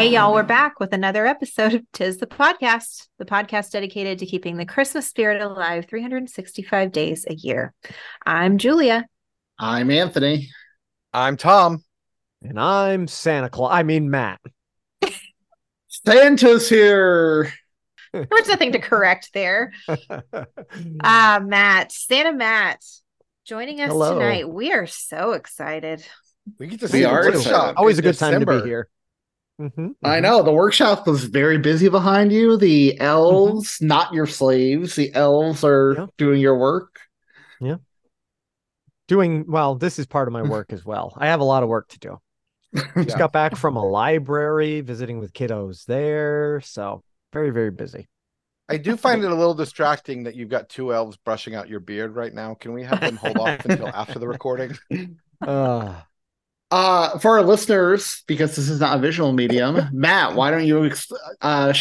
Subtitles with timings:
[0.00, 4.24] Hey, y'all, we're back with another episode of Tis the Podcast, the podcast dedicated to
[4.24, 7.74] keeping the Christmas spirit alive 365 days a year.
[8.24, 9.04] I'm Julia.
[9.58, 10.48] I'm Anthony.
[11.12, 11.84] I'm Thom.
[12.40, 13.72] And I'm Santa Claus.
[13.74, 14.40] I mean, Matt.
[15.88, 17.52] Santa's here.
[18.14, 19.74] There's nothing to correct there.
[21.02, 22.82] Ah, uh, Matt, Santa Matt,
[23.44, 24.14] joining us Hello.
[24.14, 24.48] tonight.
[24.48, 26.02] We are so excited.
[26.58, 27.74] We get to We see the are.
[27.76, 28.88] Always a in good time to be here.
[29.60, 30.22] Mhm, I mhm.
[30.22, 32.56] know the workshop was very busy behind you.
[32.56, 36.06] The elves, not your slaves, the elves are Yeah.
[36.16, 37.00] doing your work.
[37.60, 37.76] Yeah.
[39.06, 39.74] Doing well.
[39.74, 41.12] This is part of my work as well.
[41.16, 42.20] I have a lot of work to do.
[42.96, 43.18] Just Yeah.
[43.18, 46.60] got back from a library, visiting with kiddos there.
[46.62, 48.08] So very, very busy.
[48.68, 51.80] I do find it a little distracting that you've got two elves brushing out your
[51.80, 52.54] beard right now.
[52.54, 54.78] Can we have them hold off until after the recording?
[55.40, 56.00] Uh,
[56.70, 60.92] Uh, for our listeners, because this is not a visual medium, Matt, why don't you
[61.40, 61.72] uh,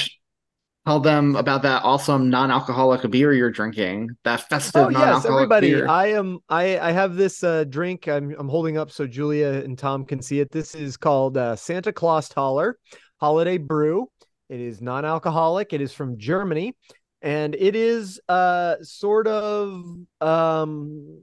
[0.87, 4.09] tell them about that awesome non-alcoholic beer you're drinking?
[4.23, 5.73] That festive oh yes, everybody.
[5.73, 5.87] beer.
[5.87, 6.39] I am.
[6.49, 8.07] I I have this uh, drink.
[8.07, 10.49] I'm I'm holding up so Julia and Thom can see it.
[10.49, 12.75] This is called uh, Santa Claus Taller
[13.19, 14.09] Holiday Brew.
[14.49, 15.71] It is non-alcoholic.
[15.71, 16.75] It is from Germany,
[17.21, 19.83] and it is uh sort of
[20.19, 21.21] um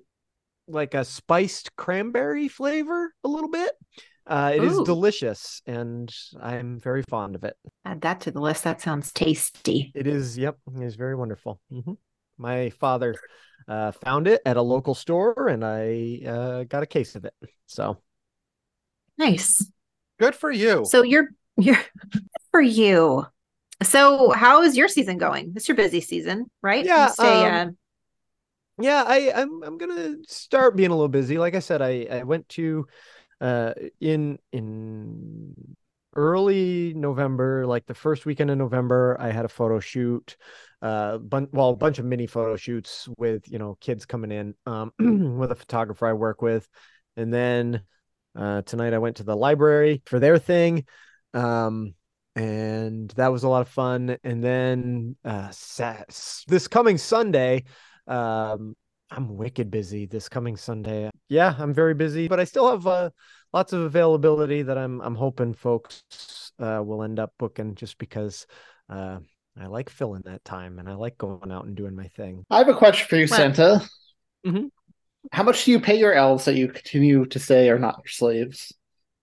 [0.68, 3.72] like a spiced cranberry flavor a little bit.
[4.26, 4.84] Uh, it is Ooh.
[4.84, 7.56] delicious, and I'm very fond of it.
[7.84, 8.64] Add that to the list.
[8.64, 9.92] That sounds tasty.
[9.94, 11.60] It is, yep, it is very wonderful.
[11.70, 11.92] hmm
[12.38, 13.14] My father
[13.68, 17.34] uh, found it at a local store, and I uh, got a case of it.
[17.66, 17.98] So
[19.18, 19.70] Nice.
[20.18, 20.84] Good for you.
[20.84, 21.78] So you're you're
[22.50, 23.26] for you.
[23.82, 25.52] So how is your season going?
[25.56, 26.84] It's your busy season, right?
[26.84, 27.76] You Yeah, Stay, um,
[28.78, 31.38] yeah, I, I'm I'm gonna start being a little busy.
[31.38, 32.86] Like I said, I I went to
[33.40, 35.76] uh in in
[36.14, 40.36] early November, like the first weekend in November, I had a photo shoot,
[40.80, 44.54] uh, bun- well, a bunch of mini photo shoots with you know kids coming in,
[44.66, 44.92] um,
[45.38, 46.68] with a photographer I work with,
[47.16, 47.82] and then
[48.34, 50.84] uh, tonight I went to the library for their thing,
[51.34, 51.94] um,
[52.34, 54.16] and that was a lot of fun.
[54.24, 55.52] And then uh,
[56.48, 57.64] this coming Sunday,
[58.06, 58.74] um,
[59.10, 61.10] I'm wicked busy this coming Sunday.
[61.28, 63.10] Yeah, I'm very busy, but I still have uh,
[63.52, 66.02] lots of availability that I'm I'm hoping folks
[66.58, 68.46] uh, will end up booking just because
[68.88, 69.18] uh,
[69.58, 72.44] I like filling that time and I like going out and doing my thing.
[72.50, 73.88] I have a question for you, Well- Santa.
[74.46, 74.70] Mhm.
[75.32, 78.10] How much do you pay your elves that you continue to say are not your
[78.10, 78.72] slaves?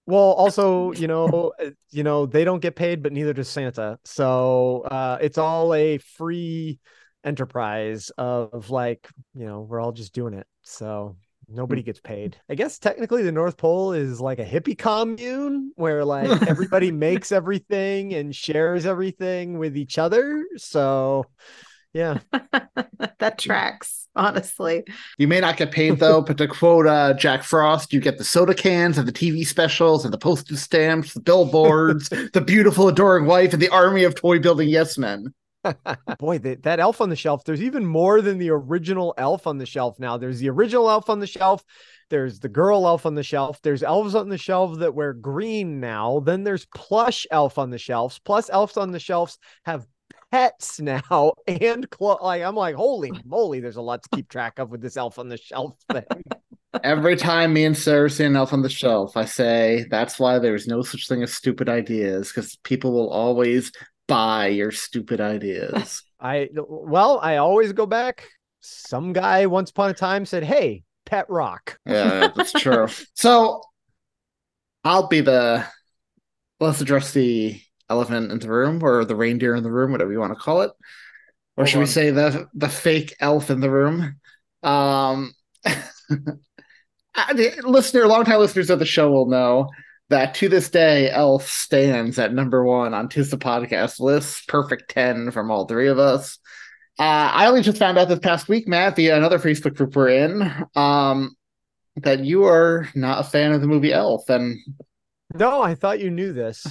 [0.05, 3.99] Well, also, you know, uh, you know, they don't get paid, but neither does Santa.
[4.03, 6.79] So uh, it's all a free
[7.23, 10.47] enterprise of like, you know, we're all just doing it.
[10.61, 11.15] So
[11.49, 12.37] nobody gets paid.
[12.49, 17.31] I guess technically the North Pole is like a hippie commune where like everybody makes
[17.31, 20.45] everything and shares everything with each other.
[20.57, 21.25] So
[21.93, 22.19] yeah.
[23.19, 24.83] that tracks, honestly.
[25.17, 28.23] You may not get paid though, but to quote uh, Jack Frost, you get the
[28.23, 33.25] soda cans and the TV specials and the postage stamps, the billboards, the beautiful, adoring
[33.25, 35.33] wife, and the army of toy building yes men.
[36.19, 39.57] Boy, that, that elf on the shelf, there's even more than the original elf on
[39.57, 40.17] the shelf now.
[40.17, 41.63] There's the original elf on the shelf.
[42.09, 43.61] There's the girl elf on the shelf.
[43.61, 46.19] There's elves on the shelf that wear green now.
[46.19, 48.19] Then there's plush elf on the shelves.
[48.19, 49.87] Plus, elves on the shelves have
[50.31, 54.59] pets now and clo- like I'm like, holy moly, there's a lot to keep track
[54.59, 56.03] of with this elf on the shelf thing.
[56.83, 60.39] Every time me and Sarah see an elf on the shelf, I say that's why
[60.39, 63.71] there's no such thing as stupid ideas, because people will always
[64.13, 66.03] buy your stupid ideas.
[66.19, 68.29] I well, I always go back.
[68.61, 71.79] Some guy once upon a time said, Hey, pet rock.
[71.85, 72.87] yeah, that's true.
[73.13, 73.61] So
[74.83, 75.65] I'll be the
[76.59, 80.19] let's address the elephant in the room or the reindeer in the room, whatever you
[80.19, 80.71] want to call it.
[81.57, 84.19] Or Hold should we say the the fake elf in the room?
[84.61, 85.33] Um
[85.65, 89.69] uh, the listener, longtime listeners of the show will know
[90.09, 94.47] that to this day, Elf stands at number one on Tis the Podcast list.
[94.47, 96.37] Perfect 10 from all three of us.
[96.99, 100.09] Uh, I only just found out this past week, Matt, via another Facebook group we're
[100.09, 101.35] in, um,
[101.97, 104.29] that you are not a fan of the movie Elf.
[104.29, 104.59] And
[105.33, 106.67] No, I thought you knew this.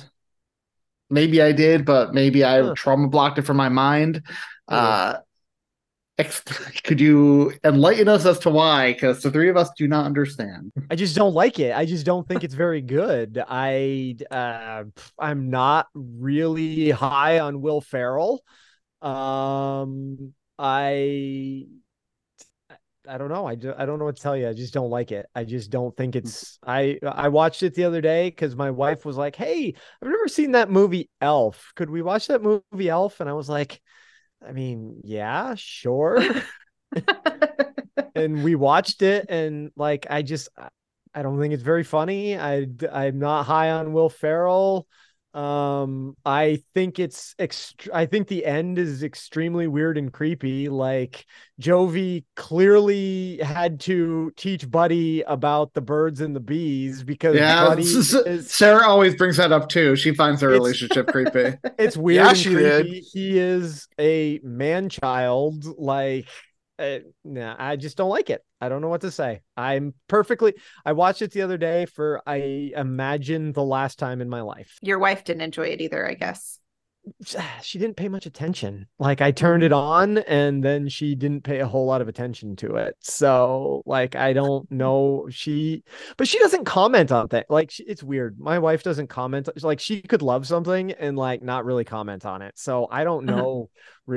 [1.10, 2.74] maybe I did, but maybe I Huh.
[2.76, 4.22] trauma blocked it from my mind.
[4.68, 5.24] Uh, ex-
[6.84, 8.92] could you enlighten us as to why?
[8.92, 10.72] Because the three of us do not understand.
[10.90, 11.74] I just don't like it.
[11.76, 13.42] I just don't think it's very good.
[13.46, 14.84] I uh
[15.18, 18.42] I'm not really high on Will Ferrell.
[19.00, 21.66] Um I
[23.08, 23.46] I don't know.
[23.46, 24.48] I, do, I don't know what to tell you.
[24.48, 25.26] I just don't like it.
[25.34, 29.04] I just don't think it's I I watched it the other day cuz my wife
[29.04, 31.72] was like, "Hey, I've never seen that movie Elf.
[31.74, 33.80] Could we watch that movie Elf?" And I was like,
[34.46, 36.22] I mean, yeah, sure.
[38.14, 40.68] and we watched it and like I just I-
[41.22, 42.38] don't think it's very funny.
[42.38, 44.86] I I'm not high on Will Ferrell.
[45.34, 50.68] Um I think it's ext- I think the end is extremely weird and creepy.
[50.68, 51.24] Like
[51.58, 57.82] Jovie clearly had to teach Buddy about the birds and the bees because Yeah, Buddy
[57.82, 59.96] is Sarah always brings that up too.
[59.96, 61.56] She finds their relationship creepy.
[61.78, 62.86] it's weird Yeah, she did.
[62.86, 65.64] He is a man child.
[65.78, 66.28] Like,
[66.78, 68.44] uh, nah, I just don't like it.
[68.62, 69.42] I don't know what to say.
[69.56, 70.54] I'm perfectly.
[70.84, 74.78] I watched it the other day for I imagine the last time in my life.
[74.82, 76.60] Your wife didn't enjoy it either, I guess.
[77.62, 78.86] She didn't pay much attention.
[78.98, 82.56] Like I turned it on and then she didn't pay a whole lot of attention
[82.56, 82.96] to it.
[83.00, 85.84] So like I don't know she
[86.16, 87.46] but she doesn't comment on that.
[87.48, 88.38] Like she, it's weird.
[88.38, 92.42] My wife doesn't comment like she could love something and like not really comment on
[92.42, 92.58] it.
[92.58, 93.46] So I don't Uh-huh.
[93.46, 93.70] know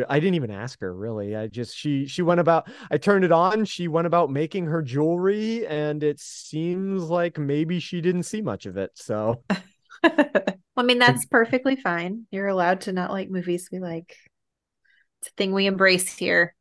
[0.10, 1.36] I didn't even ask her really.
[1.36, 4.82] I just she she went about I turned it on, she went about making her
[4.82, 8.92] jewelry and it seems like maybe she didn't see much of it.
[8.96, 9.44] So
[10.78, 12.26] I mean, that's perfectly fine.
[12.32, 14.16] You're allowed to not like movies we like.
[15.22, 16.54] It's a thing we embrace here.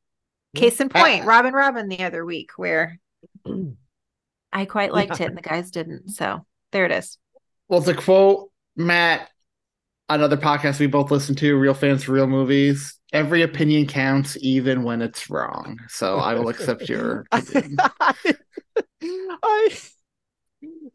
[0.54, 2.98] Case in point, Robin Robin the other week, where
[4.52, 5.26] I quite liked Yeah.
[5.26, 6.10] it and the guys didn't.
[6.10, 7.18] So there it is.
[7.68, 9.28] Well, to quote Matt,
[10.08, 14.84] another podcast we both listen to, Real Fans for Real Movies, every opinion counts, even
[14.84, 15.78] when it's wrong.
[15.88, 17.76] So I will accept your opinion.
[19.02, 19.76] I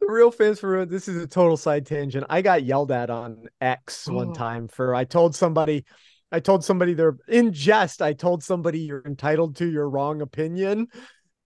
[0.00, 2.26] the real fans for real, this is a total side tangent.
[2.30, 4.34] I got yelled at on X one Oh.
[4.34, 5.84] time for I told somebody
[6.32, 8.00] I told somebody they're in jest.
[8.02, 10.86] I told somebody you're entitled to your wrong opinion.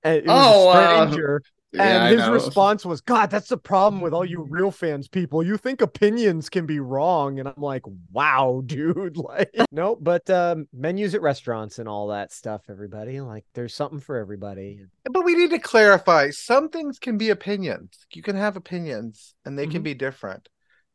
[0.03, 1.43] And it was Oh, a uh, stranger.
[1.75, 5.43] Yeah, and his response was, God, that's the problem with all you real fans people.
[5.43, 7.39] You think opinions can be wrong.
[7.39, 7.83] And I'm like,
[8.13, 9.17] wow, dude.
[9.17, 13.21] Like, no, but um, menus at restaurants and all that stuff, everybody.
[13.21, 14.87] Like, there's something for everybody.
[15.11, 18.07] But we need to clarify some things can be opinions.
[18.13, 20.49] You can have opinions and they can be different.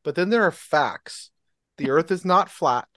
[0.04, 1.30] But then there are facts.
[1.78, 2.88] The earth is not flat.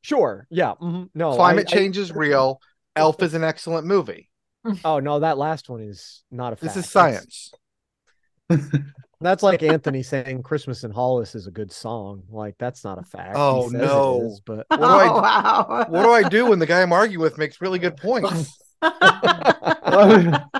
[0.00, 0.46] Sure.
[0.50, 0.74] Yeah.
[0.80, 1.10] mhm.
[1.14, 2.60] No, Climate I- I- change is real.
[2.96, 4.28] Elf is an excellent movie.
[4.84, 6.74] Oh no, that last one is not a fact.
[6.74, 7.52] This is science.
[9.20, 12.22] That's, like Anthony saying "Christmas in Hollis" is a good song.
[12.30, 13.30] Like that's not a fact.
[13.30, 14.22] He Oh, says no.
[14.30, 15.86] is, but What do oh, I Oh, wow.
[15.88, 18.56] what do I do when the guy I'm arguing with makes really good points?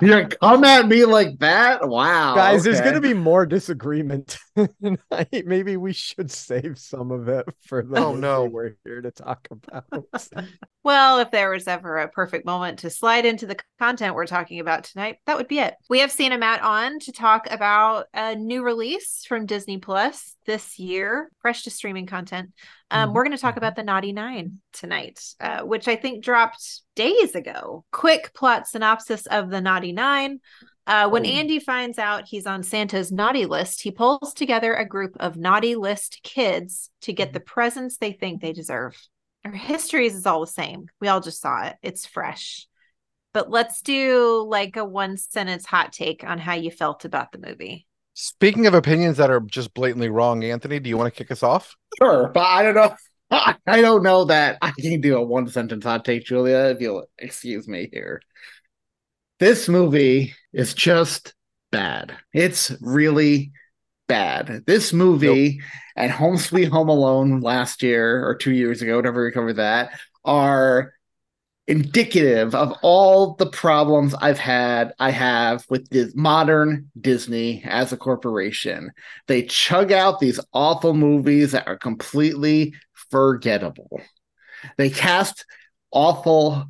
[0.01, 1.87] You're come at me like that?
[1.87, 2.35] Wow.
[2.35, 4.48] guys, there's going to be more disagreement tonight.
[5.45, 8.45] Maybe we should save some of it for the Oh, no.
[8.45, 9.85] we're here to talk about.
[10.81, 14.61] Well, if there was ever a perfect moment to slide into the content we're talking
[14.61, 15.75] about tonight, that would be it.
[15.89, 20.79] We have Santa Matt on to talk about a new release from Disney Plus this
[20.79, 22.53] year, fresh to streaming content.
[22.91, 26.81] Um, We're going to talk about the Naughty Nine tonight, uh, which I think dropped
[26.95, 27.83] days ago.
[27.91, 30.39] Quick plot synopsis of the Naughty Nine.
[30.89, 31.29] Uh, when Oh.
[31.29, 35.75] Andy finds out he's on Santa's naughty list, he pulls together a group of naughty
[35.75, 38.99] list kids to get the presents they think they deserve.
[39.45, 40.87] Our histories is all the same.
[40.99, 41.75] We all just saw it.
[41.83, 42.65] It's fresh.
[43.33, 47.37] But let's do like a one sentence hot take on how you felt about the
[47.37, 47.85] movie.
[48.15, 51.43] Speaking of opinions that are just blatantly wrong, Anthony, do you want to kick us
[51.43, 51.75] off?
[51.99, 52.95] Sure, but I don't know.
[53.31, 57.05] I don't know that I can do a one sentence hot take, Julia, if you'll
[57.19, 58.23] excuse me here.
[59.39, 61.33] This movie is just
[61.71, 62.15] bad.
[62.33, 63.51] It's really
[64.07, 64.63] bad.
[64.67, 65.61] This movie
[65.95, 69.97] and Home Sweet Home Alone last year or two years ago, whatever we covered that,
[70.25, 70.93] are
[71.67, 77.97] indicative of all the problems I've had I have with this modern Disney as a
[77.97, 78.91] corporation.
[79.27, 82.73] They chug out these awful movies that are completely
[83.11, 84.01] forgettable.
[84.77, 85.45] They cast
[85.91, 86.65] awful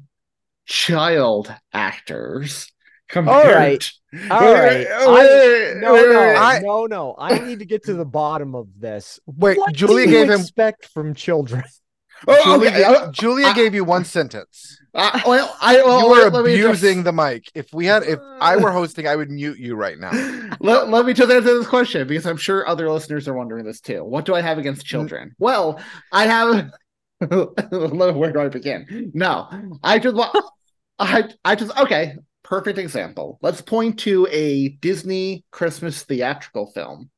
[0.70, 2.72] child actors
[3.10, 3.92] compared right.
[4.32, 6.20] All Wait, I- no, no.
[6.22, 7.16] I- no, no.
[7.18, 9.20] I need to get to the bottom of this.
[9.26, 11.64] Wait, what Julia do you gave him- expect from children.
[12.28, 12.82] Oh, Julia, okay.
[12.82, 14.78] ga- uh, Julia I- gave you one sentence.
[14.94, 17.46] well, I well, you were let, let just- abusing the mic.
[17.56, 20.12] If we had, if I were hosting, I would mute you right now.
[20.60, 23.80] let, let me just answer this question because I'm sure other listeners are wondering this
[23.80, 24.04] too.
[24.04, 25.34] What do I have against children?
[25.40, 25.80] Well,
[26.12, 26.72] I have.
[27.30, 29.12] Where do I begin?
[29.14, 29.48] No,
[29.84, 30.36] I just want.
[31.00, 32.16] I I just okay.
[32.44, 33.38] Perfect example.
[33.42, 37.12] Let's point to a Disney Christmas theatrical film.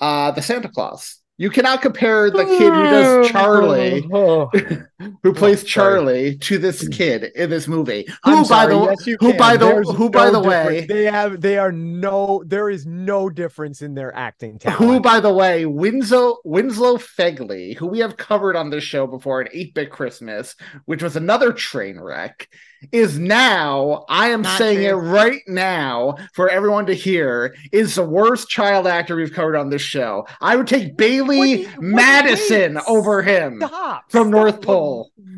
[0.00, 1.20] Uh, the Santa Claus.
[1.36, 4.02] You cannot compare the kid who does Charlie,
[5.22, 5.70] who oh, plays sorry.
[5.70, 6.92] Charlie, to this mm.
[6.92, 8.06] kid in this movie.
[8.24, 9.36] Who, by the yes, who can.
[9.36, 10.68] by the There's who by the difference.
[10.68, 14.78] way they have they are no there is no difference in their acting talent.
[14.78, 19.40] Who, by the way, Winslow Winslow Fegley, who we have covered on this show before,
[19.40, 20.54] an 8-bit Christmas,
[20.84, 22.48] which was another train wreck,
[22.92, 28.02] is now, I am Not saying it right now for everyone to hear, is the
[28.04, 30.26] worst child actor we've covered on this show.
[30.40, 34.32] I would take Bailey What you- what- Madison over him Stop from stop.
[34.32, 34.62] North What-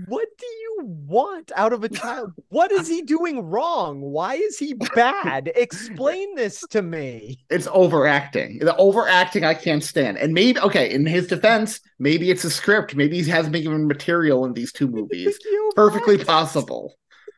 [0.07, 2.33] What do you want out of a child?
[2.49, 4.01] What is he doing wrong?
[4.01, 5.51] Why is he bad?
[5.55, 7.39] Explain this to me.
[7.51, 8.59] It's overacting.
[8.59, 10.19] The overacting I can't stand.
[10.19, 12.95] And maybe okay, in his defense, maybe it's a script.
[12.95, 15.39] Maybe he hasn't been given material in these two movies.
[15.77, 16.27] Perfectly what?
[16.27, 16.95] possible.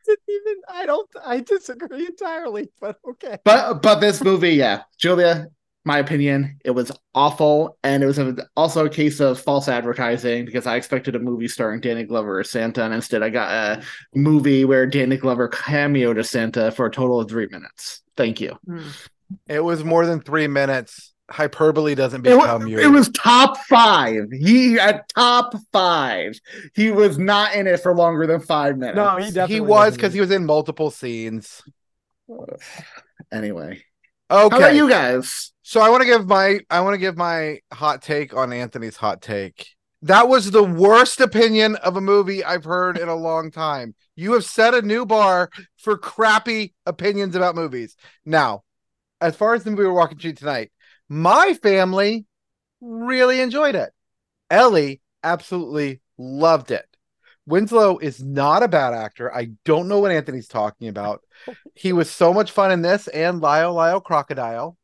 [0.07, 3.37] Even I don't I disagree entirely, but okay.
[3.43, 5.47] But but this movie, yeah, Julia,
[5.85, 10.43] my opinion, it was awful, and it was a, also a case of false advertising
[10.45, 13.83] because I expected a movie starring Danny Glover as Santa, and instead I got a
[14.15, 18.01] movie where Danny Glover cameoed as Santa for a total of three minutes.
[18.17, 18.57] Thank you.
[18.65, 18.87] Hmm.
[19.47, 21.13] It was more than three minutes.
[21.29, 22.77] Hyperbole doesn't It, become you.
[22.79, 24.25] it was top five.
[24.31, 26.39] He at top five.
[26.75, 28.95] He was not in it for longer than five minutes.
[28.95, 31.63] No, he definitely he was because he was in multiple scenes.
[33.31, 33.83] Anyway,
[34.29, 34.49] Okay.
[34.49, 35.51] how about you guys?
[35.67, 38.97] So I want to give my I want to give my hot take on Anthony's
[38.97, 39.69] hot take.
[40.03, 43.95] That was the worst opinion of a movie I've heard in a long time.
[44.15, 47.95] You have set a new bar for crappy opinions about movies.
[48.23, 48.63] Now,
[49.19, 50.71] as far as the movie we're walking tonight,
[51.09, 52.27] my family
[52.79, 53.91] really enjoyed it.
[54.51, 56.85] Ellie absolutely loved it.
[57.47, 59.33] Winslow is not a bad actor.
[59.33, 61.21] I don't know what Anthony's talking about.
[61.73, 64.77] He was so much fun in this and Lyle Lyle Crocodile.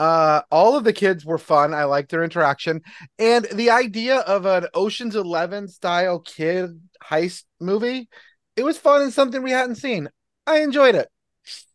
[0.00, 1.74] Uh, all of the kids were fun.
[1.74, 2.80] I liked their interaction.
[3.18, 8.08] And the idea of an Ocean's 11 style kid heist movie,
[8.56, 10.08] it was fun and something we hadn't seen.
[10.46, 11.08] I enjoyed it.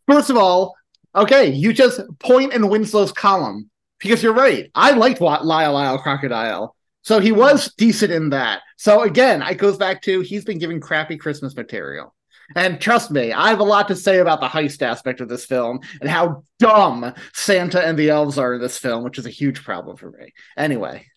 [0.08, 0.74] First of all,
[1.16, 4.72] okay, you just point in Winslow's column because you're right.
[4.74, 6.76] I liked Lyle Lyle Crocodile.
[7.04, 8.62] So he was decent in that.
[8.78, 12.15] So again, it goes back to he's been given crappy Christmas material.
[12.56, 15.46] And trust me, I have a lot to say about the heist aspect of this
[15.46, 19.32] film and how dumb Santa and the elves are in this film, which is a
[19.32, 20.34] huge problem for me.
[20.58, 21.08] Anyway,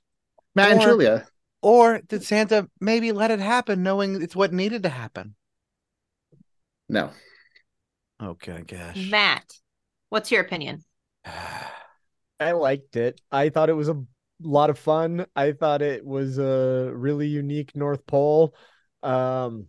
[0.55, 1.27] Matt and Julia.
[1.61, 5.35] Or did Santa maybe let it happen knowing it's what needed to happen?
[6.89, 7.11] No.
[8.23, 9.09] Okay, gosh.
[9.11, 9.45] Matt,
[10.09, 10.85] what's your opinion?
[12.41, 13.21] I liked it.
[13.33, 14.01] I thought it was a
[14.41, 15.27] lot of fun.
[15.35, 18.55] I thought it was a really unique North Pole.
[19.03, 19.67] Um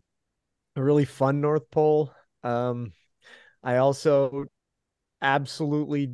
[0.76, 2.14] a really fun North Pole.
[2.44, 2.94] Um
[3.64, 4.46] I also
[5.22, 6.14] absolutely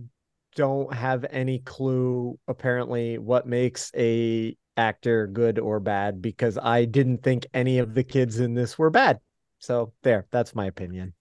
[0.56, 7.24] don't have any clue apparently what makes a actor good or bad because I didn't
[7.24, 9.20] think any of the kids in this were bad.
[9.60, 11.14] So there, that's my opinion.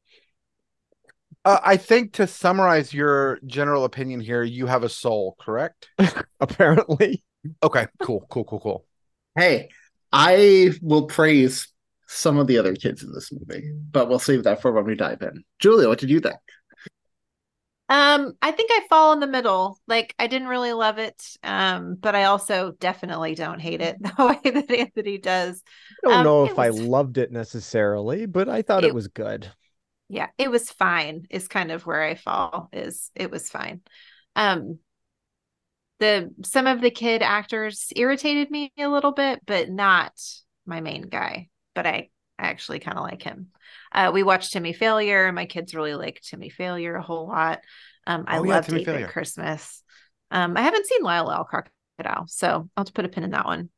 [1.45, 5.89] Uh, I think to summarize your general opinion here, you have a soul, correct?
[6.41, 7.23] Apparently.
[7.63, 8.87] Okay, cool, cool, cool, cool.
[9.37, 9.69] Hey,
[10.13, 11.69] I will praise
[12.15, 14.95] some of the other kids in this movie, but we'll save that for when we
[14.95, 15.45] dive in.
[15.59, 16.37] Julia, what did you think?
[17.91, 19.79] Um, I think I fall in the middle.
[19.87, 24.39] Like I didn't really love it, um, but I also definitely don't hate it the
[24.43, 25.63] way that Anthony does.
[26.03, 28.95] I don't Um, know it if I loved it necessarily, but I thought it, It-
[28.95, 29.51] was good.
[30.09, 31.27] Yeah, it was fine.
[31.31, 32.69] Is kind of where I fall.
[32.73, 33.81] Is it was fine.
[34.37, 34.79] Um,
[36.01, 40.13] the some of the kid actors irritated me a little bit, but not
[40.67, 41.49] my main guy.
[41.75, 43.49] But I, I actually kind of like him.
[43.93, 47.61] Uh, we watched Timmy Failure, my kids really like Timmy Failure a whole lot.
[48.07, 49.07] Um, I Oh, yeah, love Timmy Failure.
[49.09, 49.83] Christmas.
[50.31, 53.47] Um, I haven't seen Lyle Lyle Crocodile, so I'll to put a pin in that
[53.47, 53.71] one.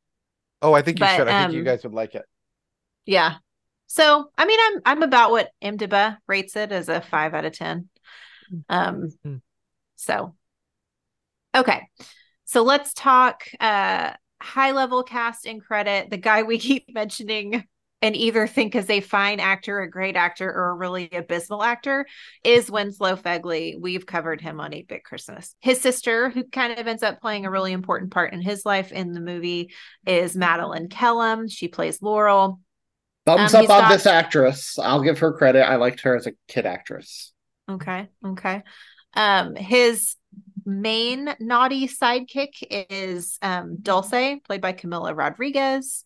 [0.61, 1.27] Oh, I think you But, should.
[1.27, 2.25] I think you um, guys would like it.
[3.05, 3.35] Yeah.
[3.87, 7.53] So I mean, I'm I'm about what IMDb rates it as a five out of
[7.53, 7.89] ten.
[8.69, 9.09] Um.
[9.25, 9.41] Mm.
[9.97, 10.35] So.
[11.55, 11.87] Okay,
[12.45, 16.09] so let's talk uh high level cast and credit.
[16.09, 17.65] The guy we keep mentioning
[18.01, 22.05] and either think is a fine actor, a great actor, or a really abysmal actor
[22.43, 23.79] is Winslow Fegley.
[23.79, 25.55] We've covered him on 8 Bit Christmas.
[25.61, 28.91] His sister, who kind of ends up playing a really important part in his life
[28.91, 29.71] in the movie,
[30.05, 31.47] is Madeline Kellum.
[31.47, 32.59] She plays Laurel.
[33.25, 34.77] Thumbs Um, up on got- this actress.
[34.77, 35.67] I'll give her credit.
[35.67, 37.33] I liked her as a kid actress.
[37.69, 38.07] Okay.
[38.25, 38.61] Okay.
[39.15, 40.15] Um, his
[40.65, 42.51] main naughty sidekick
[42.91, 46.05] is um, Dulce, played by Camila Rodriguez.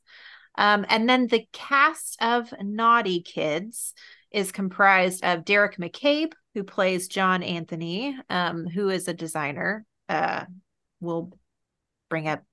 [0.55, 3.93] Um, and then the cast of Naughty Kids
[4.31, 9.85] is comprised of Deric McCabe, who plays John Anthony, um, who is a designer.
[10.09, 10.45] Uh,
[10.99, 11.31] we'll
[12.09, 12.43] bring up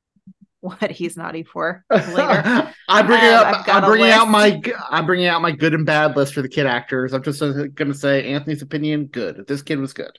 [0.60, 2.72] what he's naughty for later.
[2.88, 3.68] I'm bringing Um, up.
[3.68, 4.60] I'm bringing out my.
[4.90, 7.12] I'm bringing out my good and bad list for the kid actors.
[7.12, 9.06] I'm just going to say Anthony's opinion.
[9.06, 9.46] Good.
[9.46, 10.18] This kid was good.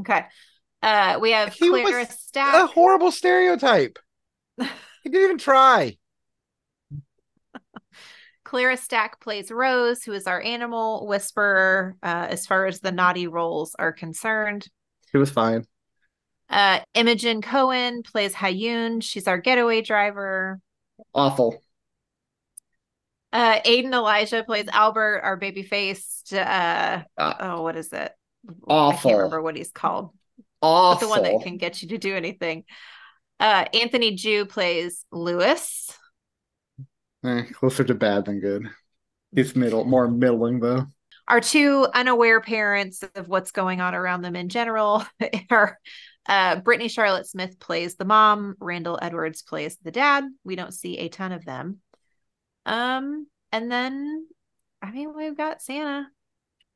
[0.00, 0.24] Okay.
[0.82, 2.54] Uh, we have He Clara was Stack.
[2.54, 3.98] A horrible stereotype.
[5.02, 5.96] He didn't even try.
[8.46, 13.26] Clara Stack plays Rose, who is our animal whisperer uh, as far as the naughty
[13.26, 14.68] roles are concerned.
[15.12, 15.64] It was fine.
[16.48, 19.02] Uh, Imogen Cohen plays Hayun.
[19.02, 20.60] She's our getaway driver.
[21.12, 21.60] Awful.
[23.32, 26.32] Uh, Aiden Elijah plays Albert, our baby faced.
[26.32, 28.12] Uh, Uh, oh, what is it?
[28.68, 29.10] Awful.
[29.10, 30.10] I can't remember what he's called.
[30.60, 31.08] But Awful.
[31.08, 32.62] the one that can get you to do anything.
[33.40, 35.92] Uh, Anthony Jew plays Lewis.
[37.26, 38.68] Eh, closer to bad than good.
[39.32, 40.86] It's middle, more middling though.
[41.26, 45.04] our two unaware parents of what's going on around them in general
[45.50, 45.78] are
[46.28, 50.24] uh, Brittany Charlotte Smith plays the mom, Randall Edwards plays the dad.
[50.44, 51.80] We don't see a ton of them.
[52.64, 54.26] Um, and then
[54.80, 56.06] I mean we've got Santa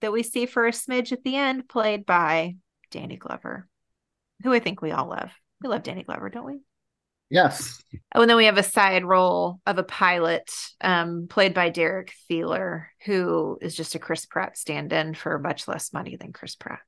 [0.00, 2.57] that we see for a smidge at the end, played by
[2.90, 3.69] Danny Glover,
[4.42, 5.30] who I think we all love.
[5.62, 6.61] We love Danny Glover, don't we?
[7.31, 7.81] Yes.
[8.15, 12.13] Oh, and then we have a side role of a pilot, um, played by Derek
[12.29, 16.81] Theler, who is just a Chris Pratt stand-in for much less money than Chris Pratt.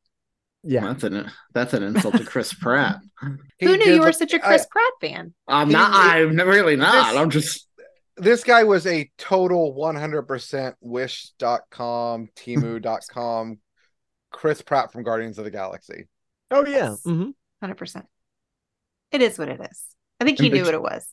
[0.65, 0.81] Yeah.
[0.87, 2.99] That's an that's an insult to Chris Pratt.
[3.59, 5.33] He who knew you were look- such a Chris Pratt fan?
[5.47, 5.93] I'm He- not.
[5.95, 7.13] I'm really not.
[7.13, 7.69] This- I'm just.
[8.17, 13.59] this guy was a total 100% wish.com temu.com
[14.31, 16.09] chris pratt from guardians of the galaxy
[16.51, 16.91] Oh yeah.
[16.91, 17.03] Yes.
[17.05, 18.07] hmm Hundred percent.
[19.13, 19.85] It is what it is.
[20.23, 21.07] I think he knew the- what it was.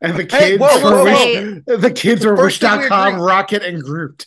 [0.00, 3.20] And the Hey, kids whoa, were whoa, wish, the kids were First thing we wish.com,
[3.20, 4.26] Rocket, and Groot.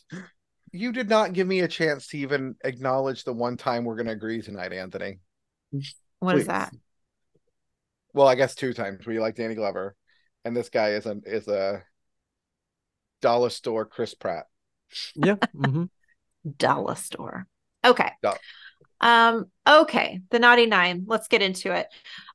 [0.72, 4.06] you did not give me a chance to even acknowledge the one time we're going
[4.08, 5.20] to agree tonight anthony
[6.20, 6.48] What is Please.
[6.48, 6.72] that?
[8.13, 9.96] well i guess two times We like danny glover
[10.46, 11.84] and this guy is a is a
[13.22, 14.46] dollar store chris pratt
[15.15, 15.36] Yeah.
[15.56, 15.86] Mm-hmm.
[16.58, 17.48] Dollar store.
[17.84, 18.12] Okay.
[18.22, 18.38] Dollar.
[19.06, 20.20] Um, okay.
[20.32, 21.04] The Naughty Nine.
[21.08, 21.88] Let's get into it.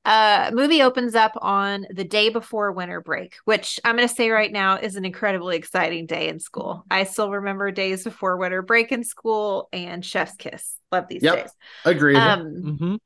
[0.05, 4.51] Uh movie opens up on the day before winter break, which I'm gonna say right
[4.51, 6.85] now is an incredibly exciting day in school.
[6.91, 10.77] I still remember days before winter break in school and Chef's Kiss.
[10.91, 11.37] Love these Yep.
[11.37, 11.53] days.
[11.85, 12.19] Agreed.
[12.19, 12.97] Um hmm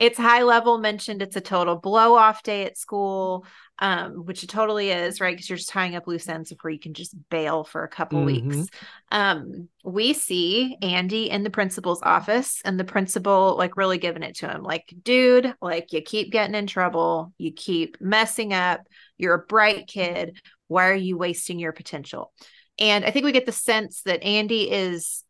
[0.00, 3.46] it's high level mentioned it's a total blow off day at school
[3.78, 5.34] um which it totally is right?
[5.34, 8.22] Because you're just tying up loose ends before you can just bail for a couple
[8.24, 8.56] weeks.
[8.56, 8.68] Mhm.
[9.12, 14.36] um we see andy in the principal's office and the principal like really giving it
[14.36, 18.80] to him like dude like you keep getting in trouble you keep messing up
[19.18, 22.32] you're a bright kid why are you wasting your potential?
[22.78, 25.22] And i think we get the sense that andy is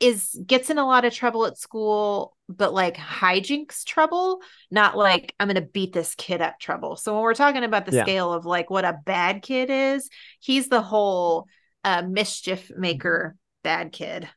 [0.00, 5.34] is gets in a lot of trouble at school, but like hijinks trouble, not like
[5.40, 6.96] I'm gonna beat this kid up trouble.
[6.96, 8.04] So when we're talking about the Yeah.
[8.04, 10.08] scale of like what a bad kid is,
[10.40, 11.46] he's the whole
[11.84, 14.28] uh mischief maker bad kid.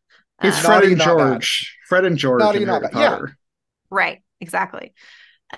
[0.41, 0.99] He's Um, Fred and.
[1.01, 1.77] George.
[1.87, 2.91] Fred and George Naughty, in Harry bad.
[2.93, 3.09] Yeah.
[3.09, 3.37] Potter.
[3.91, 4.93] right, exactly.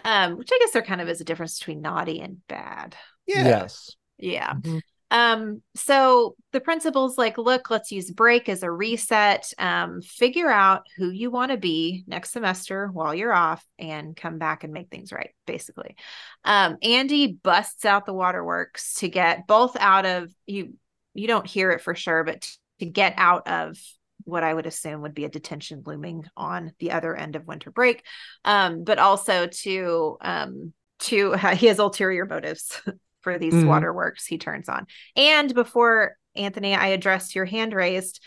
[0.04, 2.96] Um, which I guess there kind of is a difference between naughty and bad.
[3.28, 3.92] yeah Yes.
[4.18, 4.54] Yeah.
[4.54, 4.82] Mhm.
[5.14, 9.54] Um, so the principal's like, look, let's use break as a reset.
[9.60, 14.40] Um, figure out who you want to be next semester while you're off and come
[14.40, 15.96] back and make things right, basically.
[16.44, 20.74] Um, Andy busts out the waterworks to get both out of you,
[21.14, 22.50] you don't hear it for sure, but
[22.80, 23.78] to get out of
[24.24, 27.70] what I would assume would be a detention looming on the other end of winter
[27.70, 28.04] break.
[28.46, 32.82] Um, but also to um to he has ulterior motives
[33.24, 33.68] for these Mhm.
[33.68, 34.86] waterworks he turns on.
[35.16, 38.20] And before Anthony, I addressed your hand raised.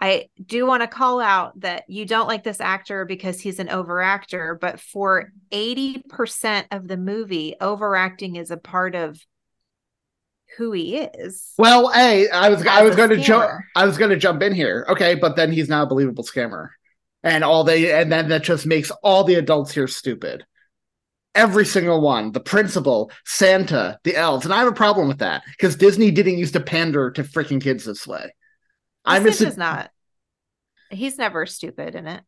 [0.00, 3.68] I do want to call out that you don't like this actor because he's an
[3.68, 9.20] overactor, but for 80% of the movie, overacting is a part of
[10.58, 11.52] who he is.
[11.58, 13.50] Well, hey, I was I was going to jump.
[13.76, 14.84] I was going to jump in here.
[14.88, 16.70] Okay, but then he's not a believable scammer,
[17.22, 20.44] and all they and then that just makes all the adults here stupid.
[21.34, 22.32] Every single one.
[22.32, 24.44] The principal, Santa, the elves.
[24.44, 27.60] And I have a problem with that because Disney didn't used to pander to freaking
[27.60, 28.32] kids this way.
[29.04, 29.56] I miss it.
[29.56, 29.90] not.
[30.90, 32.22] He's never stupid in it.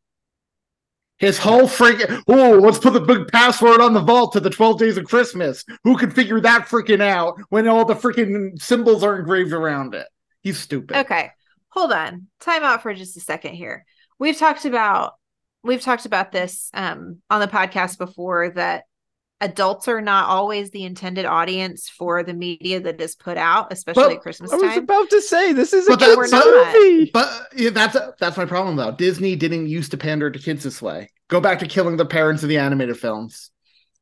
[1.18, 4.78] His whole freaking oh, let's put the big password on the vault to the 12
[4.78, 5.64] days of Christmas.
[5.84, 10.06] Who can figure that freaking out when all the freaking symbols are engraved around it?
[10.42, 10.96] He's stupid.
[10.98, 11.30] Okay,
[11.70, 12.26] hold on.
[12.40, 13.86] Time out for just a second here.
[14.18, 15.14] We've talked about
[15.62, 18.84] we've talked about this um, on the podcast before that
[19.40, 24.04] adults are not always the intended audience for the media that is put out, especially
[24.04, 24.64] But at Christmas time.
[24.64, 26.74] I was about to say this is a kid's we're not.
[26.74, 27.10] movie.
[27.12, 28.92] But yeah, that's that's my problem though.
[28.92, 31.10] Disney didn't used to pander to kids this way.
[31.28, 33.50] Go back to killing the parents of the animated films.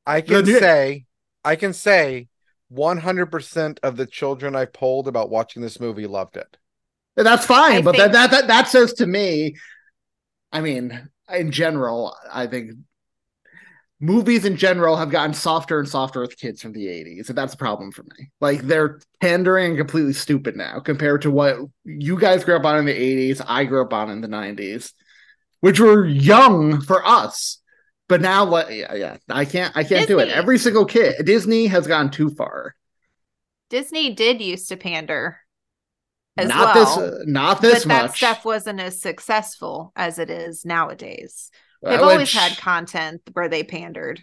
[0.07, 1.07] I can The- say,
[1.45, 2.29] I can say,
[2.69, 6.57] one hundred percent of the children I've polled about watching this movie loved it.
[7.17, 9.57] That's fine, I but think- that, that that that says to me,
[10.53, 12.73] I mean, in general, I think
[14.05, 17.55] movies in general have gotten softer and softer with kids from the 80s, and that's
[17.55, 18.31] a problem for me.
[18.41, 22.79] Like they're pandering and completely stupid now compared to what you guys grew up on
[22.79, 24.93] in the 80s, I grew up on in the 90s,
[25.61, 27.59] which were young for us.
[28.07, 30.29] But now what yeah, yeah, I can't I can't do it.
[30.29, 32.77] Every single kid Disney has gone too far.
[33.71, 35.39] Disney did used to pander
[36.37, 38.17] as not well, this not this but that much.
[38.19, 41.51] stuff wasn't as successful as it is nowadays.
[41.85, 44.23] They've always which- had content where they pandered,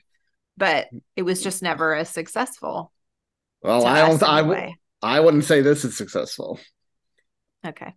[0.58, 2.91] but it was just never as successful.
[3.62, 4.24] Well, I don't.
[4.24, 4.76] I, w- anyway.
[5.04, 6.60] I wouldn't say this is successful.
[7.65, 7.93] Okay.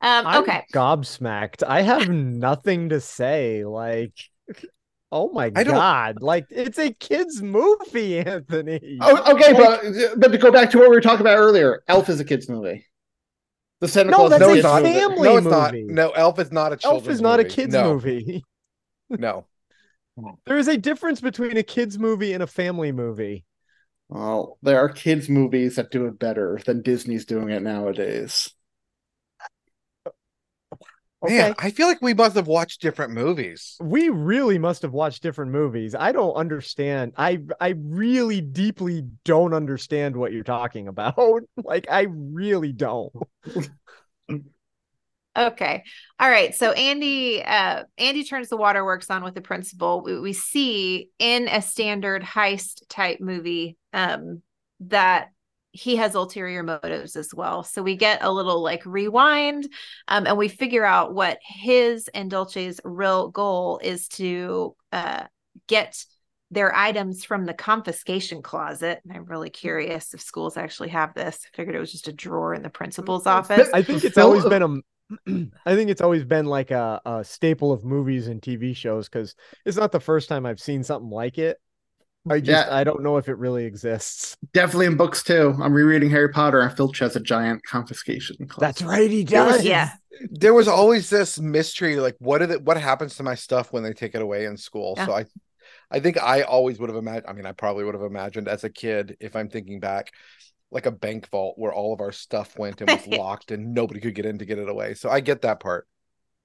[0.00, 0.64] Um, I'm okay.
[0.74, 1.62] gobsmacked.
[1.64, 3.64] I have nothing to say.
[3.64, 4.12] Like,
[5.12, 6.20] oh my I don't- god!
[6.20, 8.98] Like, it's a kids' movie, Anthony.
[9.00, 11.84] Oh, okay, Like, but but to go back to what we were talking about earlier,
[11.86, 12.84] Elf is a kids movie.
[13.80, 14.98] The Santa No, Claus that's is a kids movie.
[14.98, 15.74] family no, it's not.
[15.74, 18.44] No, Elf is not a Elf is not a kids' No, movie.
[19.18, 19.46] No.
[20.44, 23.46] There is a difference between a kids' movie and a family movie.
[24.08, 28.50] Well, there are kids movies that do it better than Disney's doing it nowadays.
[31.24, 33.76] Man, I feel like we must have watched different movies.
[33.80, 35.94] we really must have watched different movies.
[35.94, 37.12] I don't understand.
[37.16, 41.14] I I really deeply don't understand what you're talking about.
[41.64, 43.12] Like I really don't.
[45.36, 45.84] Okay.
[46.20, 46.54] All right.
[46.54, 50.02] So Andy, uh, Andy turns the waterworks on with the principal.
[50.02, 54.42] We, we see in a standard heist type movie um,
[54.80, 55.30] that
[55.70, 57.62] he has ulterior motives as well.
[57.64, 59.66] So we get a little like rewind,
[60.06, 65.24] um, and we figure out what his and Dolce's real goal is to uh,
[65.68, 66.04] get
[66.50, 69.00] their items from the confiscation closet.
[69.02, 71.38] And I'm really curious if schools actually have this.
[71.46, 73.70] I figured it was just a drawer in the principal's office.
[73.72, 74.76] I think it's always been a
[75.66, 79.34] I think it's always been like a, a staple of movies and TV shows because
[79.64, 81.58] it's not the first time I've seen something like it.
[82.30, 82.74] I just Yeah.
[82.74, 84.36] I don't know if it really exists.
[84.52, 85.56] Definitely in books too.
[85.60, 88.36] I'm rereading Harry Potter, and Filch has a giant confiscation.
[88.46, 88.60] Closet.
[88.60, 89.64] That's right, he There was- does.
[89.64, 89.90] Yeah.
[90.30, 93.82] There was always this mystery, like what did it, what happens to my stuff when
[93.82, 94.94] they take it away in school?
[94.96, 95.06] Yeah.
[95.06, 95.24] So I,
[95.90, 97.26] I think I always would have imagined.
[97.28, 100.12] I mean, I probably would have imagined as a kid, if I'm thinking back,
[100.72, 104.00] like a bank vault where all of our stuff went and was locked and nobody
[104.00, 104.94] could get in to get it away.
[104.94, 105.86] So I get that part.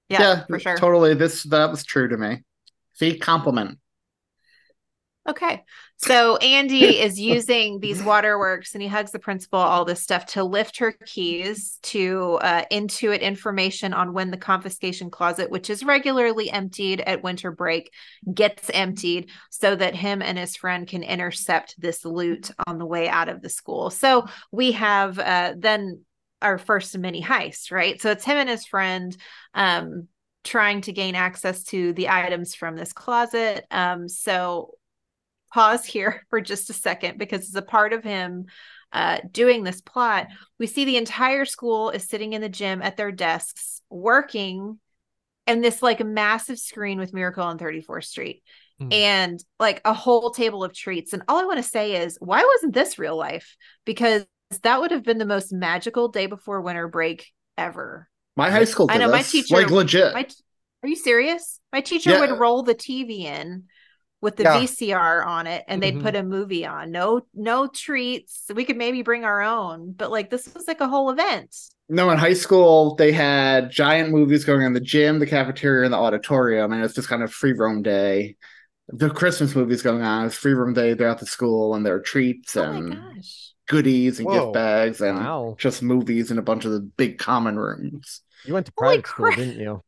[0.08, 0.76] Yeah, for sure.
[0.76, 1.14] Totally.
[1.14, 2.44] This that was true to me.
[2.94, 3.78] See, compliment.
[5.26, 5.62] Okay.
[5.98, 10.44] So Andy is using these waterworks and he hugs the principal, all this stuff to
[10.44, 16.50] lift her keys to uh, intuit information on when the confiscation closet, which is regularly
[16.50, 17.92] emptied at winter break,
[18.32, 23.06] gets emptied so that him and his friend can intercept this loot on the way
[23.06, 23.90] out of the school.
[23.90, 26.04] So we have uh, then
[26.40, 28.00] our first mini heist, right?
[28.00, 29.14] So it's him and his friend.
[29.52, 30.08] Um,
[30.44, 33.66] trying to gain access to the items from this closet.
[33.70, 34.77] Um, so
[35.52, 38.46] pause here for just a second because as a part of him
[38.92, 42.96] uh, doing this plot, we see the entire school is sitting in the gym at
[42.96, 44.78] their desks working
[45.46, 48.42] and this like massive screen with Miracle on 34th Street
[48.78, 48.92] Hmm.
[48.92, 51.12] and like a whole table of treats.
[51.12, 53.56] And all I want to say is, why wasn't this real life?
[53.84, 54.24] Because
[54.62, 58.08] that would have been the most magical day before winter break ever.
[58.36, 60.14] My high school did I know my teacher like legit.
[60.14, 60.26] My,
[60.84, 61.58] are you serious?
[61.72, 62.20] My teacher Yeah.
[62.20, 63.64] would roll the TV in
[64.20, 64.58] with the Yeah.
[64.60, 66.02] VCR on it and they'd Mhm.
[66.02, 66.90] put a movie on.
[66.90, 68.50] No no treats.
[68.54, 71.54] We could maybe bring our own, but like this was like a whole event.
[71.88, 75.84] No, in high school they had giant movies going on in the gym, the cafeteria,
[75.84, 78.36] and the auditorium, and it's just kind of free roam day.
[78.88, 80.26] The Christmas movies going on.
[80.26, 83.22] It's free roam day throughout the school, and there are treats Oh and
[83.68, 84.32] goodies and Whoa.
[84.32, 85.56] gift bags and Wow.
[85.58, 88.22] just movies in a bunch of the big common rooms.
[88.44, 89.36] You went to Holy private school, crap.
[89.36, 89.82] didn't you?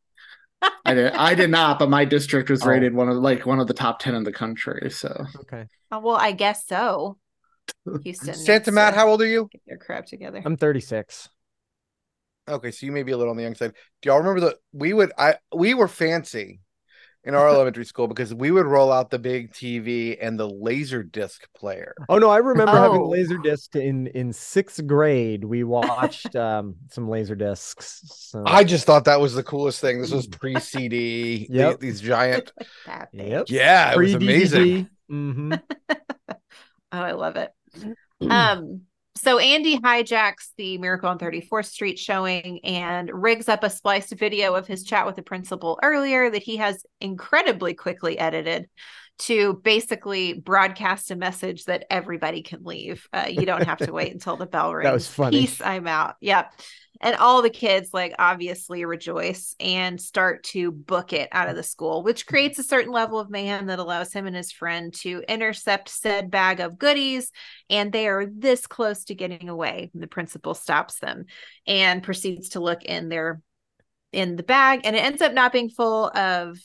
[0.85, 1.13] I did.
[1.13, 2.67] I did not, but my district was Oh.
[2.69, 4.89] rated one of like one of the top ten in the country.
[4.91, 5.65] So Okay.
[5.91, 7.17] Oh, well, I guess so.
[8.03, 8.33] Houston.
[8.33, 9.47] Santa Matt, uh, how old are you?
[9.51, 10.41] Get their crap together.
[10.43, 11.29] I'm 36.
[12.49, 13.73] Okay, so you may be a little on the young side.
[14.01, 16.59] Do y'all remember the we would I we were fancy
[17.23, 21.03] in our elementary school because we would roll out the big TV and the laser
[21.03, 21.93] disc player.
[22.09, 23.09] Oh no, I remember having Oh.
[23.09, 25.43] laser disc in in sixth grade.
[25.43, 28.01] We watched um some laser discs.
[28.31, 28.43] So.
[28.45, 30.01] I just thought that was the coolest thing.
[30.01, 31.47] This was pre CD.
[31.49, 31.79] Yep.
[31.79, 32.51] these giant.
[32.85, 33.45] That yep.
[33.49, 34.89] Yeah, it was amazing.
[35.09, 35.53] hmm
[36.93, 37.51] Oh, I love it.
[38.29, 38.81] um,
[39.23, 44.55] so Andy hijacks the Miracle on 34th Street showing and rigs up a spliced video
[44.55, 48.67] of his chat with the principal earlier that he has incredibly quickly edited
[49.19, 53.07] to basically broadcast a message that everybody can leave.
[53.13, 54.91] Uh, you don't have to wait until the bell rings.
[54.91, 55.41] was funny.
[55.41, 56.15] Peace, I'm out.
[56.21, 56.53] Yep.
[57.03, 61.63] And all the kids like obviously rejoice and start to book it out of the
[61.63, 65.23] school, which creates a certain level of mayhem that allows him and his friend to
[65.27, 67.31] intercept said bag of goodies.
[67.69, 69.89] And they are this close to getting away.
[69.95, 71.25] The principal stops them
[71.65, 73.41] and proceeds to look in their
[74.11, 76.57] in the bag, and it ends up not being full of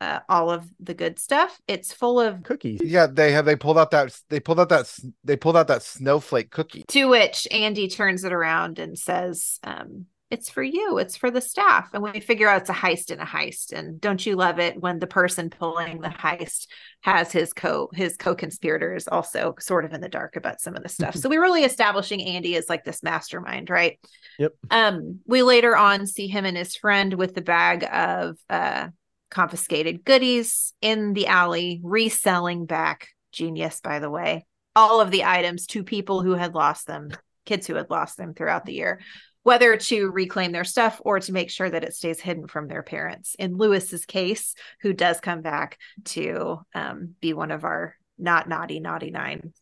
[0.00, 1.60] uh, all of the good stuff.
[1.66, 2.80] It's full of Cookies.
[2.82, 4.92] Yeah, they have they pulled out that they pulled out that
[5.24, 6.84] they pulled out that snowflake cookie.
[6.88, 11.40] To which Andy turns it around and says, um, It's for you, it's for the
[11.40, 11.90] staff.
[11.92, 13.72] And we figure out it's a heist in a heist.
[13.72, 16.68] And don't you love it when the person pulling the heist
[17.00, 20.88] has his co his co-conspirators also sort of in the dark about some of the
[20.88, 21.14] stuff.
[21.16, 23.98] so we're really establishing Andy as like this mastermind, right?
[24.38, 24.52] Yep.
[24.70, 28.88] Um, we later on see him and his friend with the bag of uh
[29.30, 33.08] confiscated goodies in the alley, reselling back.
[33.32, 34.46] Genius, by the way.
[34.74, 37.10] All of the items to people who had lost them,
[37.44, 39.00] kids who had lost them throughout the year,
[39.42, 42.82] whether to reclaim their stuff or to make sure that it stays hidden from their
[42.82, 43.34] parents.
[43.38, 48.80] In Lewis's case, who does come back to um, be one of our not naughty,
[48.80, 49.52] naughty nine,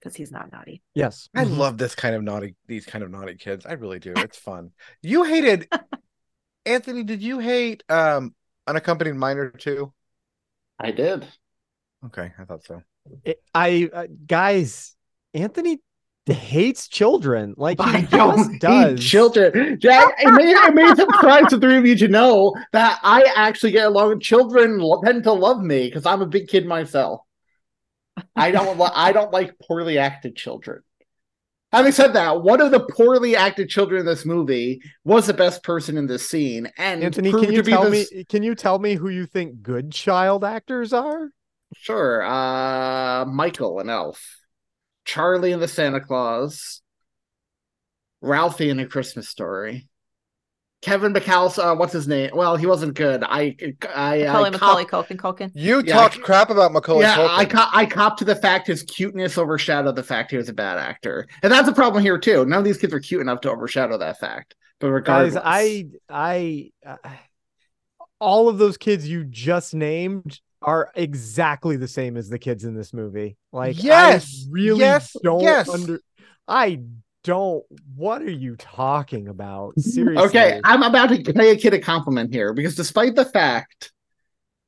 [0.00, 0.82] because he's not naughty.
[0.94, 1.28] Yes.
[1.34, 1.56] I Mhm.
[1.56, 3.64] love this kind of naughty these kind of naughty kids.
[3.66, 4.12] I really do.
[4.16, 4.72] It's fun.
[5.00, 5.68] You hated
[6.66, 8.34] Anthony, did you hate um
[8.66, 9.92] unaccompanied minor too?
[10.78, 11.26] I did.
[12.06, 12.82] Okay, I thought so.
[13.24, 14.96] It- I uh, guys,
[15.32, 15.80] Anthony
[16.26, 17.54] hates children.
[17.56, 19.04] Like he I just don't hate does.
[19.04, 19.78] children.
[19.78, 23.72] Jack, it may, it may surprise the three of you to know that I actually
[23.72, 24.80] get along with children.
[25.04, 27.20] Tend to love me because I'm a big kid myself.
[28.36, 28.78] I don't.
[28.78, 30.82] li- I don't like poorly acted children.
[31.74, 35.64] Having said that, one of the poorly acted children in this movie was the best
[35.64, 38.24] person in this scene, and Anthony, can you tell this- me?
[38.24, 41.30] Can you tell me who you think good child actors are?
[41.76, 42.22] Sure.
[42.22, 44.38] Uh, Michael and Elf,
[45.04, 46.80] Charlie and the Santa Claus,
[48.20, 49.88] Ralphie in A Christmas Story,
[50.84, 51.72] Kevin McAllister.
[51.72, 52.30] Uh, what's his name?
[52.34, 53.24] Well, he wasn't good.
[53.24, 53.56] I,
[53.94, 55.50] I, Macaulay, I Macaulay, cop- Culkin, Culkin.
[55.54, 57.38] You Yeah, talked I- crap about Macaulay yeah, Culkin.
[57.38, 60.52] I cop, I cop to the fact his cuteness overshadowed the fact he was a
[60.52, 62.44] bad actor, and that's a problem here too.
[62.44, 64.54] None of these kids are cute enough to overshadow that fact.
[64.78, 66.96] But regardless, Guys, I, I, uh,
[68.20, 72.74] all of those kids you just named are exactly the same as the kids in
[72.74, 73.36] this movie.
[73.52, 75.68] Like, Yes, I really yes, don't yes.
[75.68, 76.00] under.
[76.46, 76.80] I
[77.24, 77.64] don't.
[77.96, 79.72] What are you talking about?
[79.80, 80.28] Seriously.
[80.28, 83.92] Okay, I'm about to pay a kid a compliment here because despite the fact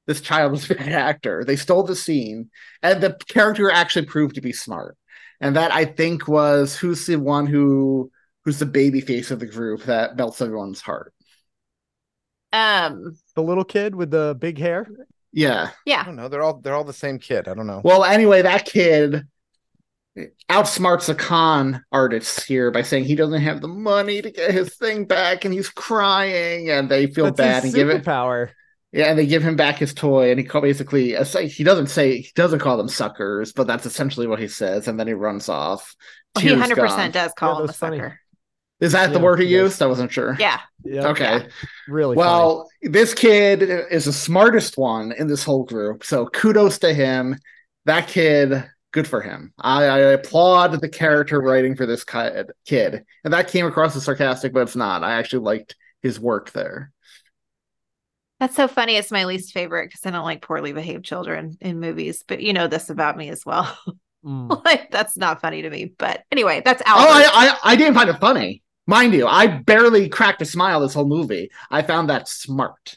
[0.07, 2.51] this child was a bad actor, they stole the scene,
[2.83, 4.97] and the character actually proved to be smart.
[5.41, 8.11] And that I think was who's the one who
[8.45, 11.13] who's the baby face of the group that melts everyone's heart.
[12.53, 14.89] Um, the little kid with the big hair.
[15.33, 15.71] Yeah.
[15.85, 16.01] Yeah.
[16.01, 16.29] I don't know.
[16.29, 17.49] They're all they're all the same kid.
[17.49, 17.83] I don't know.
[17.85, 19.27] Well, anyway, that kid
[20.51, 24.75] outsmarts the con artists here by saying he doesn't have the money to get his
[24.75, 28.05] thing back, and he's crying, and they feel That's bad and give it.
[28.05, 28.51] power.
[28.93, 31.89] Yeah, and they give him back his toy, and he call, basically uh, he doesn't
[31.89, 35.13] say he doesn't call them suckers, but that's essentially what he says, and then he
[35.13, 35.95] runs off.
[36.35, 37.99] Oh, he 100% does call Yeah, him a funny.
[37.99, 38.21] sucker.
[38.81, 39.73] Is that the word he he does.
[39.73, 39.83] used?
[39.83, 40.37] I wasn't sure.
[40.39, 40.61] Yeah.
[40.85, 41.09] Yeah.
[41.09, 41.25] Okay.
[41.25, 41.47] Yeah.
[41.89, 42.15] Really.
[42.15, 42.27] funny.
[42.29, 47.37] Well, this kid is the smartest one in this whole group, so kudos to him.
[47.87, 48.65] That kid,
[48.97, 49.53] good for him.
[49.59, 54.55] I, I applaud the character writing for this kid, and that came across as sarcastic,
[54.55, 55.05] but it's not.
[55.05, 56.93] I actually liked his work there.
[58.41, 58.97] That's so funny.
[58.97, 62.55] It's my least favorite because I don't like poorly behaved children in movies, but you
[62.55, 63.79] know this about me as well.
[64.25, 64.65] Mm.
[64.65, 65.93] like that's not funny to me.
[65.99, 66.97] But anyway, that's out.
[66.99, 69.27] Oh, I, I I didn't find it funny, mind you.
[69.27, 71.51] I barely cracked a smile this whole movie.
[71.71, 72.97] I found that smart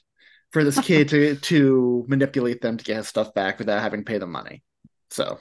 [0.52, 4.10] for this kid to to manipulate them to get his stuff back without having to
[4.10, 4.64] pay them money.
[5.10, 5.40] So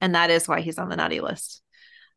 [0.00, 1.62] and that is why he's on the naughty list.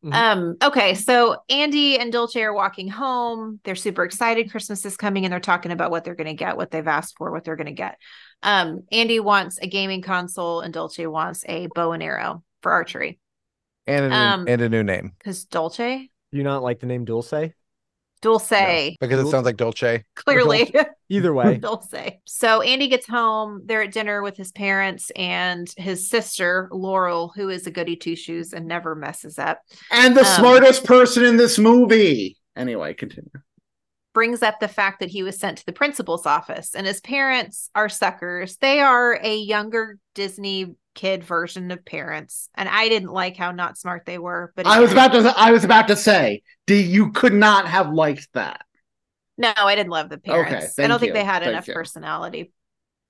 [0.04, 0.12] Mhm.
[0.12, 3.60] Um, okay, so Andy and Dolce are walking home.
[3.62, 4.50] They're super excited.
[4.50, 7.30] Christmas is coming and they're talking about what they're gonna get, what they've asked for,
[7.30, 7.96] what they're gonna get.
[8.42, 13.20] Um, Andy wants a gaming console and Dolce wants a bow and arrow for archery.
[13.86, 16.86] And a new, Um, and a new name Because Dolce, Do you not like the
[16.86, 17.52] name Dulce?
[18.22, 20.04] Dulce, because it sounds like Dolce.
[20.16, 20.74] clearly.
[21.10, 21.92] Either way, Dulce.
[22.24, 23.60] So Andy gets home.
[23.66, 28.16] They're at dinner with his parents and his sister, Laurel, who is a goody two
[28.16, 29.60] shoes and never messes up.
[29.90, 32.38] And the Um, smartest person in this movie.
[32.56, 33.30] Anyway, continue.
[34.14, 37.70] brings up the fact that he was sent to the principal's office and his parents
[37.74, 38.56] are suckers.
[38.58, 42.48] They are a younger Disney kid version of parents.
[42.54, 45.34] And I didn't like how not smart they were, but I was about to.
[45.36, 48.64] I was about to say, do you could not have liked that?
[49.38, 50.52] No, I didn't love the parents.
[50.52, 51.74] I thank don't think they had thank enough you.
[51.74, 52.52] personality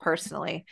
[0.01, 0.65] personally.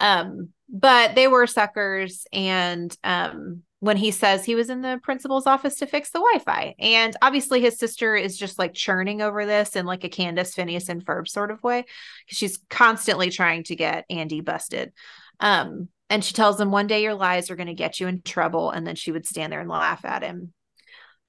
[0.00, 5.44] Um, but they were suckers and um when he says he was in the principal's
[5.44, 6.76] office to fix the Wi-Fi.
[6.78, 10.88] And obviously his sister is just like churning over this in like a Candace, Phineas,
[10.88, 11.84] and Ferb sort of way.
[12.24, 14.92] Because she's constantly trying to get Andy busted.
[15.40, 18.70] Um, and she tells him one day your lies are gonna get you in trouble,
[18.70, 20.52] and then she would stand there and laugh at him.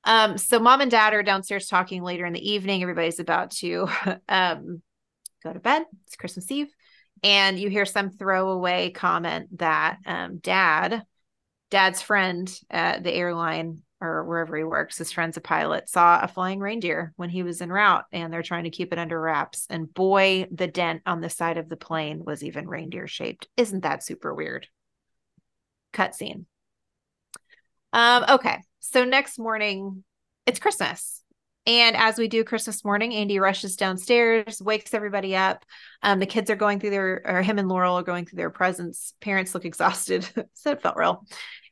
[0.04, 2.82] Um, so mom and dad are downstairs talking later in the evening.
[2.82, 3.88] Everybody's about to
[4.28, 4.82] um
[5.42, 5.84] go to bed.
[6.06, 6.68] It's Christmas Eve.
[7.24, 11.04] And you hear some throwaway comment that um dad,
[11.72, 16.28] dad's friend at the airline or wherever he works, his friend's a pilot, saw a
[16.28, 19.66] flying reindeer when he was en route and they're trying to keep it under wraps.
[19.70, 23.48] And boy, the dent on the side of the plane was even reindeer shaped.
[23.56, 24.68] Isn't that super weird?
[25.94, 26.46] Cutscene.
[27.94, 28.58] Um, okay.
[28.82, 30.04] So next morning,
[30.46, 31.24] it's Christmas.
[31.66, 35.64] And as we do Christmas morning, Andy rushes downstairs, wakes everybody up.
[36.02, 38.50] Um, the kids are going through their, or him and Laurel are going through their
[38.50, 39.14] presents.
[39.22, 41.26] Parents look exhausted, so it felt real.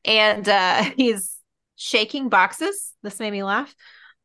[0.06, 1.36] And uh, he's
[1.82, 2.94] shaking boxes.
[3.02, 3.74] This made me laugh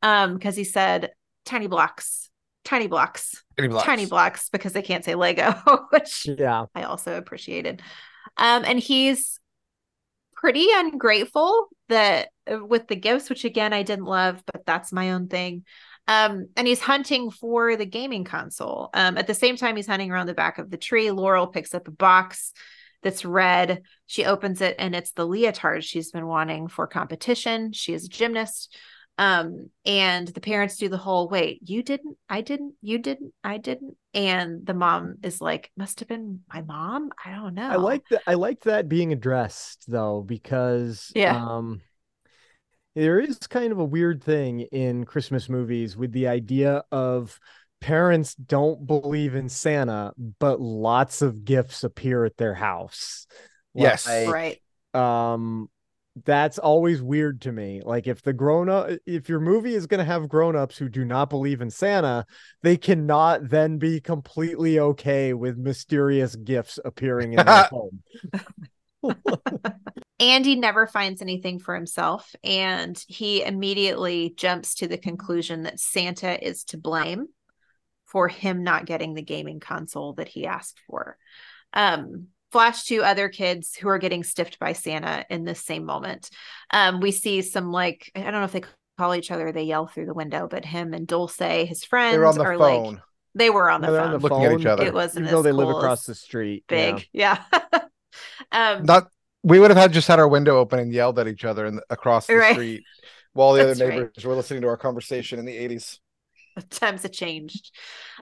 [0.02, 1.10] um, because he said
[1.46, 2.28] tiny blocks,
[2.64, 3.86] tiny blocks, Tiny blocks.
[3.86, 5.54] tiny blocks, because they can't say Lego,
[5.90, 6.66] which yeah.
[6.74, 7.80] I also appreciated.
[8.36, 9.40] Um, and he's
[10.34, 15.12] pretty ungrateful that uh, with the gifts, which again I didn't love, but that's my
[15.12, 15.64] own thing.
[16.08, 18.90] Um, and he's hunting for the gaming console.
[18.92, 21.10] Um, at the same time, he's hunting around the back of the tree.
[21.10, 22.52] Laurel picks up a box
[23.06, 23.82] that's red.
[24.06, 27.72] She opens it, and it's the leotard she's been wanting for competition.
[27.72, 28.76] She is a gymnast.
[29.16, 33.58] Um, and the parents do the whole wait, you didn't, I didn't, you didn't, I
[33.58, 33.96] didn't.
[34.12, 37.10] And the mom is like, must have been my mom.
[37.24, 37.70] I don't know.
[37.70, 38.22] I like that.
[38.26, 41.36] I liked that being addressed though, because Yeah.
[41.36, 41.80] um,
[42.94, 47.38] there is kind of a weird thing in Christmas movies with the idea of
[47.80, 53.26] parents don't believe in Santa, but lots of gifts appear at their house.
[53.74, 54.06] Yes.
[54.06, 54.28] Like,
[54.94, 54.94] right.
[54.94, 55.68] um
[56.24, 59.98] that's always weird to me like if the grown up if your movie is going
[59.98, 62.24] to have grown-ups who do not believe in santa
[62.62, 68.00] they cannot then be completely okay with mysterious gifts appearing in their home
[70.18, 76.42] Andy never finds anything for himself, and he immediately jumps to the conclusion that Santa
[76.44, 77.28] is to blame
[78.06, 81.16] for him not getting the gaming console that he asked for.
[81.72, 86.30] Um, flash to other kids who are getting stiffed by Santa in this same moment.
[86.70, 88.62] Um, we see some like I don't know if they
[88.98, 91.38] call each other, they yell through the window, but him and Dulce,
[91.68, 92.94] his friends, on the are phone.
[92.94, 93.02] like
[93.34, 94.12] they were on the No, they're phone.
[94.14, 94.86] on the Looking at each other.
[94.86, 97.42] It wasn't even though as they live across the street big, yeah.
[98.52, 99.08] um, Not
[99.42, 101.80] we would have had just had our window open and yelled at each other in,
[101.90, 102.52] across the Right.
[102.52, 102.84] street
[103.32, 103.90] while the other That's right.
[103.90, 105.98] neighbors were listening to our conversation in the 80s.
[106.70, 107.72] times have changed.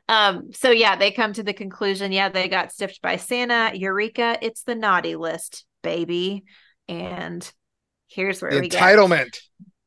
[0.09, 3.73] Um, so yeah, they come to the conclusion, yeah, they got stiffed by Santa.
[3.75, 6.45] Eureka, it's the naughty list, baby.
[6.89, 7.51] And
[8.09, 9.39] here's where The we get entitlement.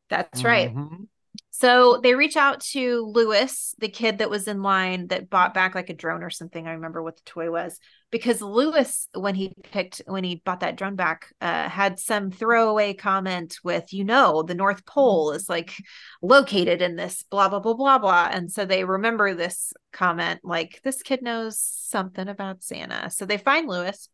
[0.10, 0.74] that's right.
[0.74, 1.08] Mhm.
[1.52, 5.74] So they reach out to Lewis, the kid that was in line that bought back
[5.76, 6.68] like a drone or something.
[6.68, 10.78] I remember what the toy was because Lewis, when he picked, when he bought that
[10.78, 15.74] drone back, uh, had some throwaway comment with, you know, the North Pole is like
[16.22, 18.30] located in this blah, blah, blah, blah, blah.
[18.32, 23.10] And so they remember this comment like, this kid knows something about Santa.
[23.10, 24.08] So they find Lewis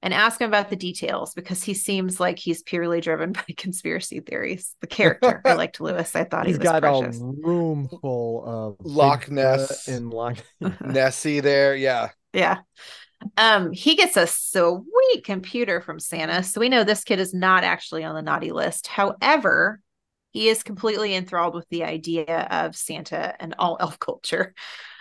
[0.00, 4.20] and ask him about the details because he seems like he's purely driven by conspiracy
[4.20, 4.74] theories.
[4.80, 6.14] The character, I liked Lewis.
[6.16, 7.20] I thought He's he was got precious.
[7.20, 9.88] a room full of Loch Ness.
[9.88, 10.38] and Loch.
[10.80, 11.76] Nessie there.
[11.76, 12.08] Yeah.
[12.34, 12.62] Yeah.
[13.36, 17.64] Um, he gets a sweet computer from Santa, so we know this kid is not
[17.64, 18.86] actually on the naughty list.
[18.86, 19.80] However,
[20.34, 24.52] He is completely enthralled with the idea of Santa and all elf culture.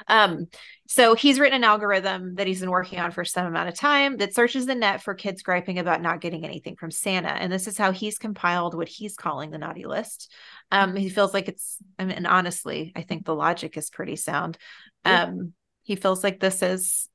[0.07, 0.45] Um,
[0.87, 4.17] so he's written an algorithm that he's been working on for some amount of time
[4.17, 7.31] that searches the net for kids griping about not getting anything from Santa.
[7.31, 10.31] And this is how he's compiled what he's calling the naughty list.
[10.71, 14.17] Um, he feels like it's, I mean, and honestly, I think the logic is pretty
[14.17, 14.59] sound.
[15.03, 17.09] Um, he feels like this is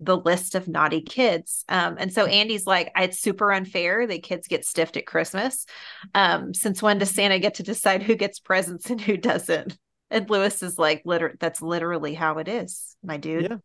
[0.00, 1.64] the list of naughty kids.
[1.68, 5.66] Um, and so Andy's like, it's super unfair that kids get stiffed at Christmas.
[6.14, 9.76] Um, since when does Santa get to decide who gets presents and who doesn't?
[10.10, 13.50] And Lewis is like, liter- that's literally how it is, my dude.
[13.50, 13.56] Yeah.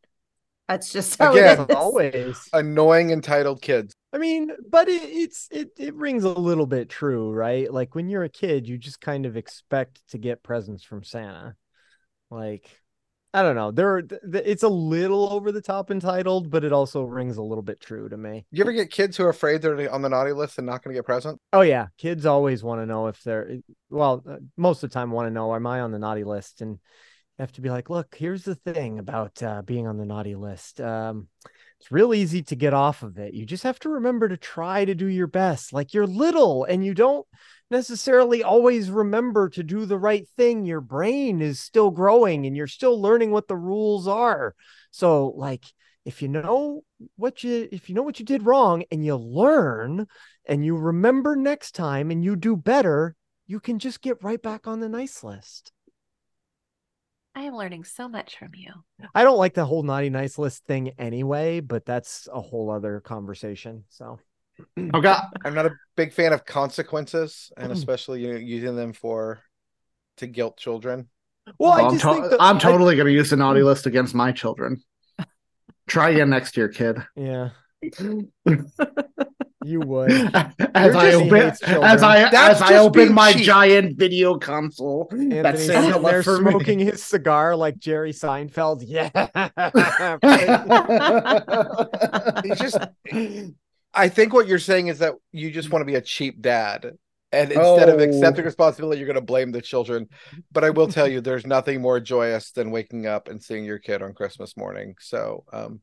[0.68, 1.76] That's just how Again, it is.
[1.76, 2.50] Always.
[2.54, 3.94] Annoying entitled kids.
[4.14, 7.72] I mean, but it, it's it it rings a little bit true, right?
[7.72, 11.56] Like when you're a kid, you just kind of expect to get presents from Santa.
[12.30, 12.70] Like
[13.34, 13.72] I don't know.
[13.72, 17.42] There, th- th- it's a little over the top entitled, but it also rings a
[17.42, 18.46] little bit true to me.
[18.52, 20.94] You ever get kids who are afraid they're on the naughty list and not going
[20.94, 21.40] to get present?
[21.54, 23.58] Oh yeah, kids always want to know if they're
[23.90, 26.62] well, uh, most of the time want to know am I on the naughty list,
[26.62, 26.80] and
[27.40, 30.80] have to be like, look, here's the thing about uh, being on the naughty list.
[30.80, 31.28] Um,
[31.82, 33.34] it's real easy to get off of it.
[33.34, 35.74] You just have to remember to try to do your best.
[35.74, 37.26] Like you're little and you don't
[37.72, 40.64] necessarily always remember to do the right thing.
[40.68, 44.54] Your brain is still growing and you're still learning what the rules are.
[44.92, 45.66] So like
[46.06, 46.84] if you know
[47.16, 50.06] what you if you know what you did wrong and you learn
[50.46, 53.16] and you remember next time and you do better,
[53.48, 55.72] you can just get right back on the nice list.
[57.34, 58.72] I am learning so much from you.
[59.16, 63.00] I don't like the whole naughty nice list thing anyway, but that's a whole other
[63.00, 63.86] conversation.
[63.90, 64.20] So
[64.60, 65.16] oh, Okay.
[65.46, 67.76] I'm not a big fan of consequences, and mm.
[67.76, 69.40] especially you know, using them for
[70.18, 71.08] to guilt children.
[71.58, 73.64] Well, I I'm, just to- think that- I'm I- totally going to use the naughty
[73.64, 74.84] list against my children.
[75.88, 76.98] Try again next year, kid.
[77.16, 77.50] Yeah.
[79.64, 80.12] you would.
[80.74, 83.44] As I Disney open, as I That's as I open my cheap.
[83.44, 86.36] giant video console that Anthony's Santa sitting there left me.
[86.52, 88.84] smoking his cigar like Jerry Seinfeld.
[88.88, 89.10] Yeah.
[92.44, 92.78] You just,
[93.94, 96.92] I think what you're saying is that you just want to be a cheap dad,
[97.32, 98.04] and instead of Oh.
[98.04, 100.08] accepting responsibility, you're going to blame the children.
[100.52, 103.80] But I will tell you, there's nothing more joyous than waking up and seeing your
[103.80, 104.96] kid on Christmas morning.
[105.00, 105.82] So, um,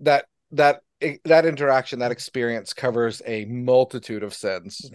[0.00, 0.80] that that
[1.24, 4.90] that interaction, that experience covers a multitude of sins.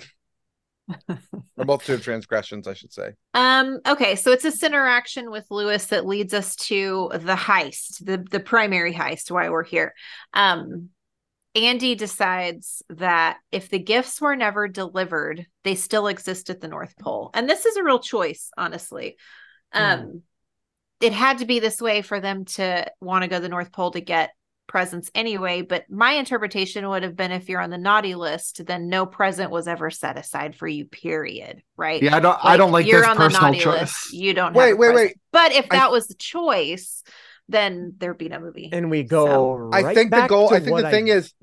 [1.10, 3.12] or multitude of transgressions, I should say.
[3.34, 8.18] Um, okay, so it's this interaction with Lewis that leads us to the heist, the
[8.18, 9.94] the primary heist, why we're here.
[10.34, 10.90] Um,
[11.54, 16.98] Andy decides that if the gifts were never delivered, they still exist at the North
[16.98, 17.30] Pole.
[17.34, 19.18] And this is a real choice, honestly.
[19.74, 20.24] Um,
[21.02, 23.72] it had to be this way for them to want to go to the North
[23.72, 24.32] Pole to get
[24.72, 25.62] presents anyway.
[25.62, 29.52] But my interpretation would have been if you're on the naughty list, then no present
[29.52, 31.62] was ever set aside for you, period.
[31.76, 32.02] Right.
[32.02, 32.40] Yeah, I don't.
[32.42, 33.80] I don't like you're this on the personal naughty choice.
[33.82, 34.14] list.
[34.14, 35.08] You don't Wait, have a wait, present.
[35.10, 35.18] wait.
[35.34, 37.04] But if I- that was the choice,
[37.50, 38.70] then there'd be no movie.
[38.72, 40.54] and we go So- right I think the goal.
[40.54, 41.34] I think the thing is,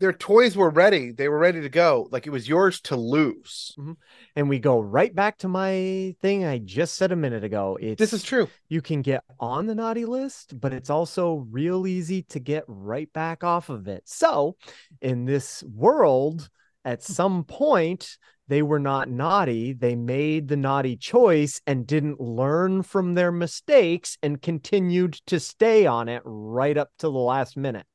[0.00, 1.12] their toys were ready.
[1.12, 2.08] They were ready to go.
[2.10, 3.74] Like it was yours to lose.
[3.78, 3.92] Mm-hmm.
[4.34, 7.78] and we go right back to my thing I just said a minute ago.
[7.80, 8.48] It's This is true.
[8.68, 13.12] you can get on the naughty list, but it's also real easy to get right
[13.12, 14.02] back off of it.
[14.06, 14.56] So,
[15.00, 16.48] in this world,
[16.84, 17.12] at hmm.
[17.12, 18.16] some point,
[18.48, 19.74] they were not naughty.
[19.74, 25.86] They made the naughty choice and didn't learn from their mistakes and continued to stay
[25.86, 27.86] on it right up to the last minute.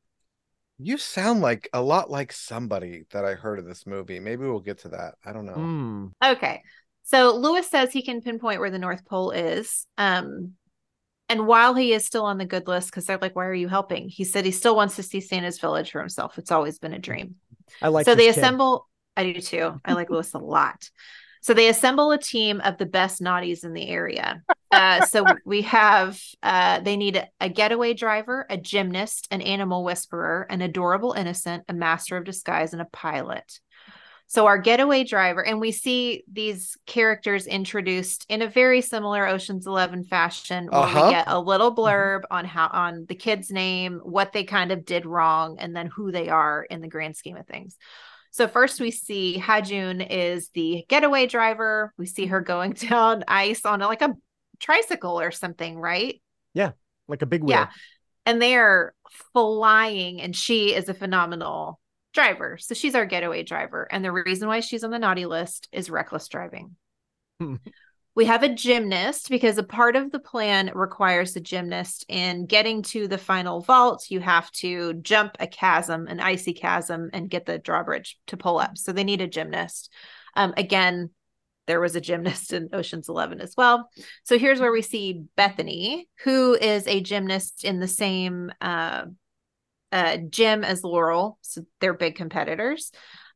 [0.77, 4.19] You sound like a lot like somebody that I heard of this movie.
[4.19, 5.15] Maybe we'll get to that.
[5.23, 5.53] I don't know.
[5.53, 6.07] Hmm.
[6.23, 6.61] Okay.
[7.03, 9.87] So Lewis says he can pinpoint where the North Pole is.
[9.97, 10.53] Um,
[11.29, 13.67] and while he is still on the good list, because they're like, why are you
[13.67, 14.09] helping?
[14.09, 16.37] He said he still wants to see Santa's village for himself.
[16.37, 17.35] It's always been a dream.
[17.81, 18.37] I like so they kid.
[18.37, 19.79] assemble, I do too.
[19.83, 20.89] I like Lewis a lot.
[21.45, 24.41] So they assemble a team of the best naughties in the area.
[24.71, 30.47] Uh, so we have, uh, they need a, getaway driver, a gymnast, an animal whisperer,
[30.49, 33.59] an adorable innocent, a master of disguise, and a pilot.
[34.25, 39.67] So our getaway driver, and we see these characters introduced in a very similar Ocean's
[39.67, 41.05] Eleven fashion, where Uh-huh.
[41.05, 44.83] we get a little blurb on how on the kid's name, what they kind of
[44.83, 47.77] did wrong, and then who they are in the grand scheme of things.
[48.35, 51.93] So first we see Hajun is the getaway driver.
[51.97, 54.13] We see her going down ice on like a
[54.59, 56.21] tricycle or something, right?
[56.53, 56.71] Yeah,
[57.07, 57.51] like a big wheel.
[57.51, 57.67] Yeah.
[58.25, 58.93] And they're
[59.31, 61.79] flying, and she is a phenomenal
[62.13, 62.57] driver.
[62.59, 63.87] So she's our getaway driver.
[63.89, 66.75] And the reason why she's on the naughty list is reckless driving.
[67.39, 67.55] Hmm.
[68.15, 72.81] We have a gymnast because a part of the plan requires the gymnast in getting
[72.81, 74.09] to the final vault.
[74.09, 78.57] You have to jump a chasm, an icy chasm, and get the drawbridge to pull
[78.57, 78.77] up.
[78.77, 79.91] So they need a gymnast.
[80.33, 81.09] Um, again,
[81.67, 83.89] there was a gymnast in Ocean's 11 as well.
[84.23, 89.05] So here's where we see Bethany, who is a gymnast in the same uh,
[89.91, 91.37] uh, gym as Laurel.
[91.41, 92.91] So they're big competitors.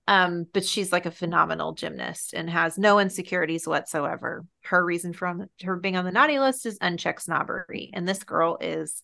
[0.10, 4.44] Um, but she's like a phenomenal gymnast and has no insecurities whatsoever.
[4.64, 7.92] Her reason for her being on the naughty list is unchecked snobbery.
[7.94, 9.04] And this girl is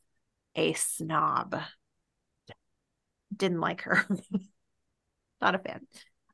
[0.55, 1.61] a snob.
[3.35, 4.03] Didn't like her.
[5.41, 5.81] Not a fan.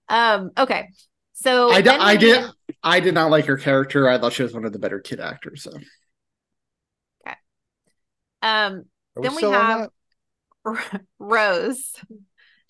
[0.07, 0.88] Um, okay.
[1.34, 2.49] So I, d- then I did
[2.82, 4.07] I did not like her character.
[4.07, 5.63] I thought she was one of the better kid actors.
[5.63, 5.72] So
[8.41, 8.86] Um,
[9.17, 9.89] Are then we still on have
[11.19, 11.93] Rose.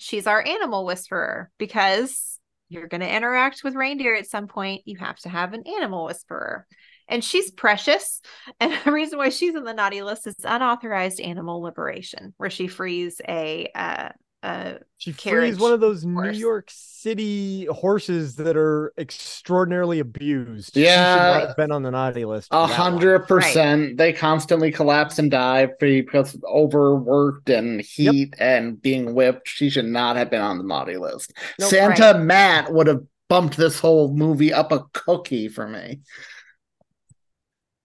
[0.01, 2.39] She's our animal whisperer because
[2.69, 4.81] you're going to interact with reindeer at some point.
[4.85, 6.65] You have to have an animal whisperer.
[7.07, 8.19] And she's precious.
[8.59, 12.67] And the reason why she's in the naughty list is unauthorized animal liberation, where she
[12.67, 14.09] frees a uh,
[14.43, 16.31] uh, She carriage frees one of those New.
[16.31, 20.73] York City horses that are extraordinarily abused.
[20.75, 21.15] She should Yeah.
[21.39, 22.49] not have been on the naughty list.
[22.51, 29.47] a hundred percent, they constantly collapse and die because overworked and heat and being whipped.
[29.47, 31.33] She should not have been on the naughty list.
[31.59, 31.69] Nope.
[31.69, 36.01] Santa Matt would have bumped this whole movie up a cookie for me.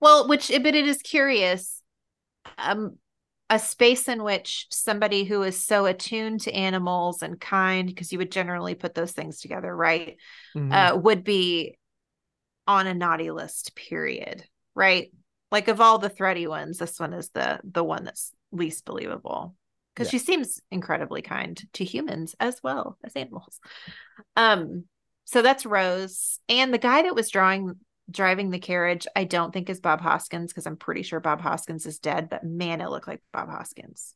[0.00, 1.82] Well, which but it is curious.
[2.58, 2.98] Um
[3.48, 8.18] a space in which somebody who is so attuned to animals and kind, because you
[8.18, 10.16] would generally put those things together, right?
[10.56, 10.72] Mhm.
[10.72, 11.78] Uh would be
[12.66, 14.44] on a naughty list, period.
[14.74, 15.12] Right?
[15.52, 19.54] Like of all the thready ones, this one is the the one that's least believable.
[19.94, 20.18] Because Yeah.
[20.18, 23.58] she seems incredibly kind to humans as well as animals.
[24.36, 24.84] Um,
[25.24, 26.38] so that's Rose.
[26.48, 27.74] And the guy that was drawing
[28.10, 31.86] driving the carriage, I don't think is Bob Hoskins because I'm pretty sure Bob Hoskins
[31.86, 34.14] is dead, but man, it looked like Bob Hoskins.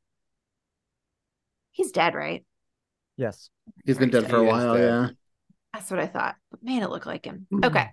[1.72, 2.44] He's dead, right?
[3.20, 3.50] yes.
[3.84, 5.08] He's been dead for a while, yeah.
[5.72, 6.36] That's what I thought.
[6.50, 7.46] But man, it looked like him.
[7.62, 7.90] Okay.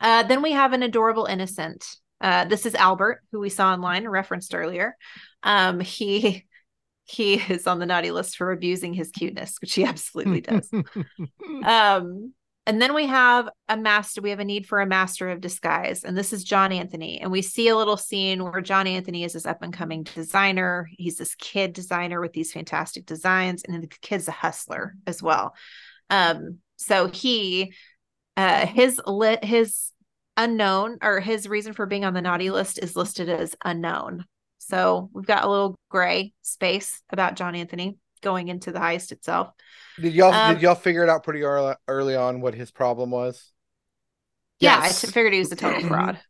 [0.00, 1.84] Uh, then we have an adorable innocent.
[2.20, 4.96] Uh, this is Albert, who we saw online referenced earlier.
[5.42, 6.46] Um, he
[7.04, 10.70] he is on the naughty list for abusing his cuteness, which he absolutely does.
[11.64, 12.32] um,
[12.66, 14.20] and then we have a master.
[14.20, 17.20] We have a need for a master of disguise, and this is John Anthony.
[17.20, 20.88] And we see a little scene where John Anthony is this up and coming designer.
[20.98, 25.54] He's this kid designer with these fantastic designs, and the kid's a hustler as well.
[26.10, 27.72] Um, so he,
[28.36, 29.92] uh, his lit his
[30.36, 34.24] unknown or his reason for being on the naughty list is listed as unknown.
[34.58, 37.96] So we've got a little gray space about John Anthony
[38.26, 39.48] going into the heist itself.
[40.00, 43.10] Did y'all Um, did y'all figure it out pretty early, early on what his problem
[43.10, 43.52] was?
[44.60, 45.04] Yeah, Yes.
[45.04, 46.20] I t- figured he was a total fraud.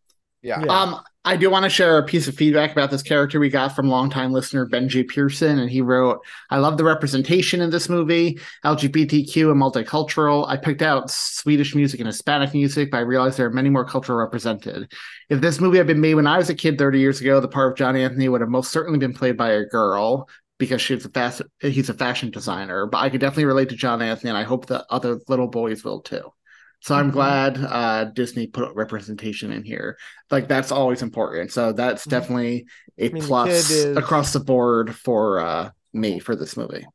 [0.43, 0.63] Yeah.
[0.65, 0.83] Yeah.
[0.83, 3.75] Um, I do want to share a piece of feedback about this character we got
[3.75, 5.03] from longtime listener Ben J.
[5.03, 6.21] Pearson, and he wrote,
[6.51, 10.47] "I love the representation in this movie, LGBTQ and multicultural.
[10.49, 13.85] I picked out Swedish music and Hispanic music, but I realized there are many more
[13.85, 14.93] cultural represented.
[15.29, 17.49] If this movie had been made when I was a kid 30 years ago, the
[17.49, 20.29] part of John Anthony would have most certainly been played by a girl."
[20.59, 24.01] Because she's a fast, he's a fashion designer, but I could definitely relate to John
[24.01, 26.33] Anthony, and I hope that other little boys will too.
[26.81, 27.11] So I'm Mhm.
[27.11, 29.97] glad uh, Disney put representation in here
[30.31, 31.53] like that's always important.
[31.53, 32.07] So that's Mhm.
[32.07, 32.67] definitely
[32.99, 36.87] a I mean, plus kid is- across the board for uh me for this movie.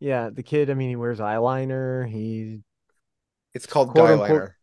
[0.00, 2.08] Yeah, the kid, I mean, he wears eyeliner.
[2.08, 2.62] He,
[3.54, 4.56] It's called Quote, guy unquote, liner.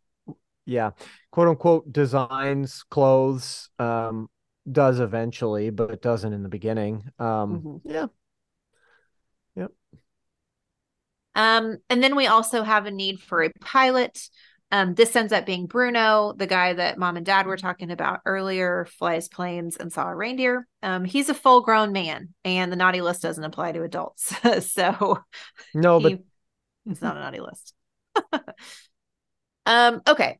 [0.66, 0.92] yeah,
[1.32, 3.70] quote unquote, designs clothes.
[3.80, 4.30] Um,
[4.72, 7.04] does eventually, but doesn't in the beginning.
[7.20, 7.82] Um, Mhm.
[7.84, 8.08] yeah,
[11.36, 14.30] Um, and then we also have a need for a pilot.
[14.72, 18.22] Um, this ends up being Bruno, the guy that mom and dad were talking about
[18.26, 20.68] earlier, flies planes and saw a reindeer.
[20.82, 24.34] Um, he's a full grown man, and the naughty list doesn't apply to adults.
[24.72, 25.20] so
[25.74, 26.16] no, but
[26.88, 27.74] it's not a naughty list.
[29.66, 30.40] um, okay.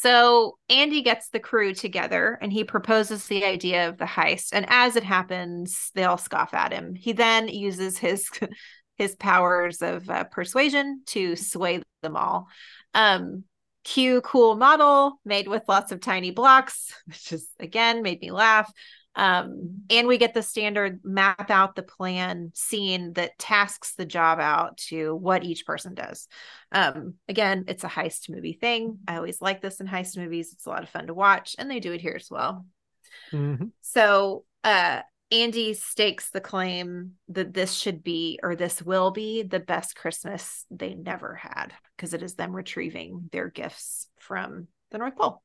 [0.00, 4.50] So Andy gets the crew together and he proposes the idea of the heist.
[4.52, 6.94] And as it happens, they all scoff at him.
[6.94, 8.30] He then uses his
[8.96, 12.46] his powers of uh, persuasion to sway them all.
[12.94, 13.42] Um,
[13.82, 18.72] cue cool model made with lots of tiny blocks, which is again made me laugh.
[19.18, 24.38] Um, and we get the standard map out the plan scene that tasks the job
[24.38, 26.28] out to what each person does.
[26.70, 28.98] Um, again, it's a heist movie thing.
[29.08, 30.52] I always like this in heist movies.
[30.52, 32.64] It's a lot of fun to watch, and they do it here as well.
[33.32, 33.72] Mhm.
[33.80, 39.60] So uh Andy stakes the claim that this should be or this will be the
[39.60, 45.16] best Christmas they never had because it is them retrieving their gifts from the North
[45.16, 45.42] Pole.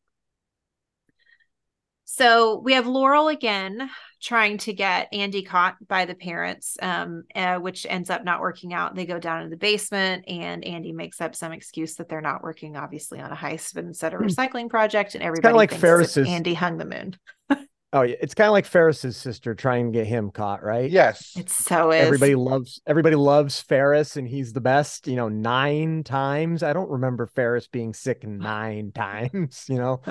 [2.15, 3.89] So we have Laurel again
[4.21, 8.71] trying to get Andy caught by the parents, um, uh, which ends up not working
[8.71, 8.93] out.
[8.93, 12.43] They go down in the basement, and Andy makes up some excuse that they're not
[12.43, 16.27] working, obviously, on a heist, but instead a recycling project, and everybody like thinks Ferris's-
[16.27, 17.17] Andy hung the moon.
[17.95, 20.89] Oh yeah, it's kind of like Ferris's sister trying to get him caught, right?
[20.89, 21.37] Yes.
[21.37, 22.03] It so is.
[22.03, 25.05] Everybody loves everybody loves Ferris, and he's the best.
[25.05, 26.63] You know, nine times.
[26.63, 29.65] I don't remember Ferris being sick nine times.
[29.69, 30.01] You know,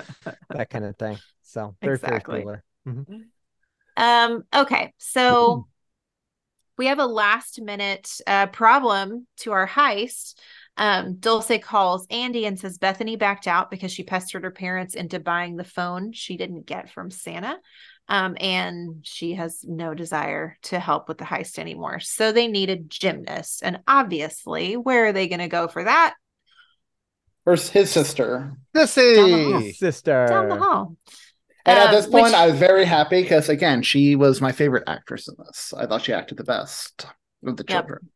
[0.50, 1.18] that kind of thing.
[1.52, 2.42] So very Exactly.
[2.42, 3.06] Ferris Bueller.
[3.06, 3.24] Mhm.
[3.96, 5.68] Um, okay, so
[6.78, 10.34] we have a last minute uh, problem to our heist.
[10.78, 15.20] Um, Dulce calls Andy and says Bethany backed out because she pestered her parents into
[15.20, 17.58] buying the phone she didn't get from Santa.
[18.08, 22.00] Um, and she has no desire to help with the heist anymore.
[22.00, 23.62] So they need a gymnast.
[23.62, 26.14] And obviously, where are they going to go for that?
[27.44, 28.56] Or his sister.
[28.74, 29.74] Sissy.
[29.74, 30.26] Sister.
[30.28, 30.96] Down the hall.
[31.64, 34.52] And at Um, this point, which- I was very happy because, again, she was my
[34.52, 35.72] favorite actress in this.
[35.76, 37.06] I thought she acted the best
[37.46, 37.82] of the Yep.
[37.86, 38.10] children.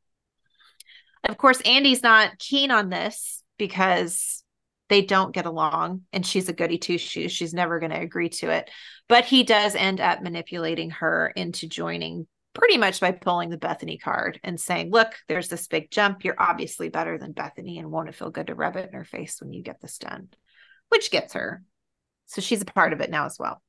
[1.24, 4.44] Of course, Andy's not keen on this because
[4.88, 7.32] they don't get along and she's a goody two shoes.
[7.32, 8.70] She's never going to agree to it.
[9.08, 13.98] But he does end up manipulating her into joining pretty much by pulling the Bethany
[13.98, 16.24] card and saying, Look, there's this big jump.
[16.24, 19.04] You're obviously better than Bethany, and won't it feel good to rub it in her
[19.04, 20.28] face when you get this done?
[20.88, 21.62] Which gets her.
[22.26, 23.62] So she's a part of it now as well.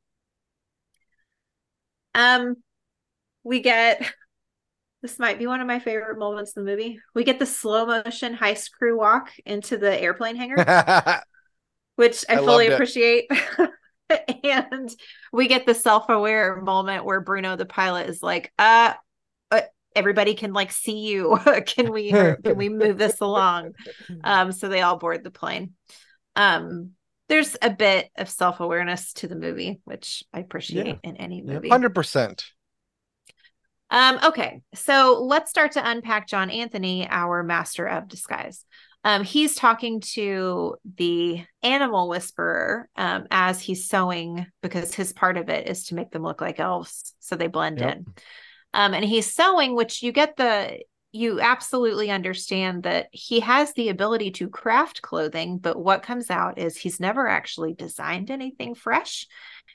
[2.15, 2.55] Um,
[3.43, 4.11] we get
[5.01, 6.99] this might be one of my favorite moments in the movie.
[7.13, 10.57] We get the slow motion heist crew walk into the airplane hangar,
[11.95, 13.29] which I, I fully appreciate.
[14.43, 14.89] and
[15.31, 18.93] we get the self-aware moment where Bruno the pilot is like, uh,
[19.51, 19.61] uh
[19.95, 21.37] everybody can like see you.
[21.67, 23.73] can we can we move this along?
[24.23, 25.73] Um, so they all board the plane.
[26.35, 26.91] Um,
[27.29, 31.69] there's a bit of self-awareness to the movie, which I appreciate in any movie.
[31.69, 32.45] Hundred percent.
[33.89, 38.65] Um, okay, so let's start to unpack John Anthony, our master of disguise.
[39.03, 45.47] Um, he's talking to the animal whisperer um, as he's sewing because his part of
[45.47, 47.95] it is to make them look like elves so they blend Yep.
[47.95, 48.05] in.
[48.73, 50.79] Um, and he's sewing, which you get the
[51.17, 56.57] you absolutely understand that he has the ability to craft clothing, but what comes out
[56.57, 59.27] is he's never actually designed anything fresh.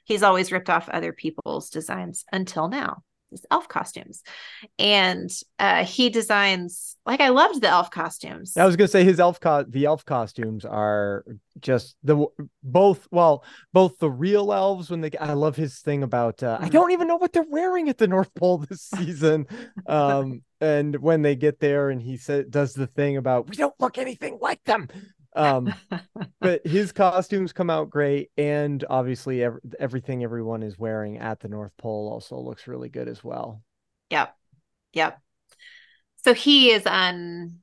[0.05, 3.03] He's always ripped off other people's designs until now
[3.33, 4.23] his elf costumes.
[4.79, 8.57] And uh he designs like i loved the elf costumes.
[8.57, 11.25] I was gonna say his elf co- the elf costumes are
[11.61, 12.27] just the
[12.63, 16.69] both well both the real elves when they I love his thing about uh, I
[16.69, 19.47] don't even know what they're wearing at the North Pole this season.
[19.87, 23.75] Um and when they get there and he said does the thing about we don't
[23.81, 24.89] look anything like them
[25.35, 25.73] um
[26.41, 31.49] but his costumes come out great and obviously ev- everything everyone is wearing at the
[31.49, 33.63] North Pole also looks really good as well
[34.11, 34.37] yep
[34.93, 35.21] yep
[36.25, 37.59] so he is un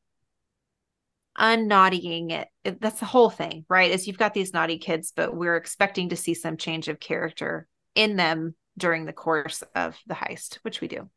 [1.38, 2.50] unnaughtying it.
[2.66, 6.10] it that's the whole thing right is you've got these naughty kids but we're expecting
[6.10, 10.82] to see some change of character in them during the course of the heist which
[10.82, 11.10] we do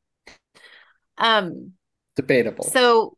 [1.19, 1.73] um
[2.15, 2.65] Debatable.
[2.65, 3.17] So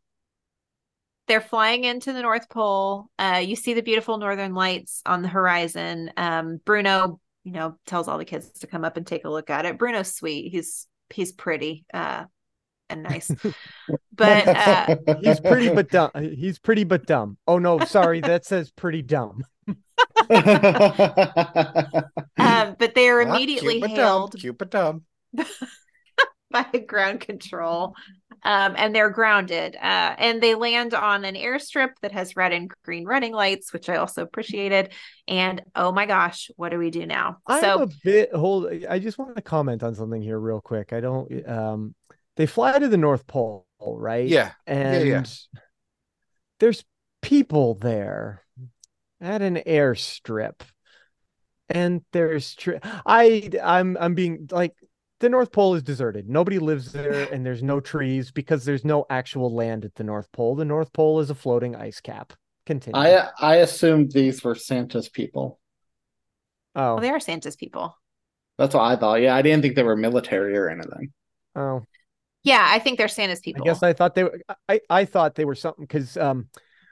[1.27, 3.07] they're flying into the North Pole.
[3.17, 6.11] Uh, you see the beautiful northern lights on the horizon.
[6.17, 9.49] Um, Bruno, you know, tells all the kids to come up and take a look
[9.49, 9.77] at it.
[9.77, 10.51] Bruno's sweet.
[10.51, 12.25] He's he's pretty uh,
[12.89, 13.31] and nice,
[14.13, 18.71] but uh, he's pretty but dumb he's pretty but dumb oh no sorry that says
[18.71, 19.43] pretty dumb
[20.29, 20.35] um,
[22.79, 25.03] but they are Not immediately cute but dumb, Cute but dumb.
[26.51, 27.95] by ground control
[28.45, 32.71] um, and they're grounded uh, and they land on an airstrip that has red and
[32.85, 34.93] green running lights which i also appreciated
[35.27, 38.99] and oh my gosh what do we do now I'm so a bit hold I
[38.99, 40.93] just want to comment on something here real quick.
[40.93, 41.95] I don't um
[42.35, 44.27] they fly to the North Pole, right?
[44.27, 44.51] Yeah.
[44.67, 45.23] And yeah.
[46.59, 46.83] there's
[47.21, 48.43] people there
[49.21, 50.61] at an airstrip.
[51.69, 52.75] And there's tr-
[53.05, 54.75] I I'm I'm being like
[55.25, 56.29] the North Pole is deserted.
[56.29, 60.31] Nobody lives there and there's no trees because there's no actual land at the North
[60.31, 60.55] Pole.
[60.55, 62.33] The North Pole is a floating ice cap.
[62.67, 63.01] Continue.
[63.01, 65.59] I I assumed these were Santa's people.
[66.75, 66.93] oh.
[66.93, 67.97] well, they are santa's people
[68.59, 69.19] That's what I thought.
[69.19, 71.11] Yeah, I didn't think they were military or anything.
[71.55, 71.81] oh.
[72.43, 74.39] yeah i think they're santa's people I guess I thought they were.
[74.69, 76.49] I I thought they were something because um,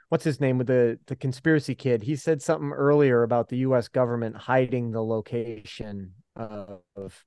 [0.08, 2.02] what's his name with the the conspiracy kid?
[2.02, 3.86] He said something earlier about the U.S.
[3.86, 7.24] government hiding the location of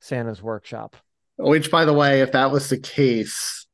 [0.00, 0.96] Santa's workshop.
[1.36, 3.66] Which, by the way, if that was the case,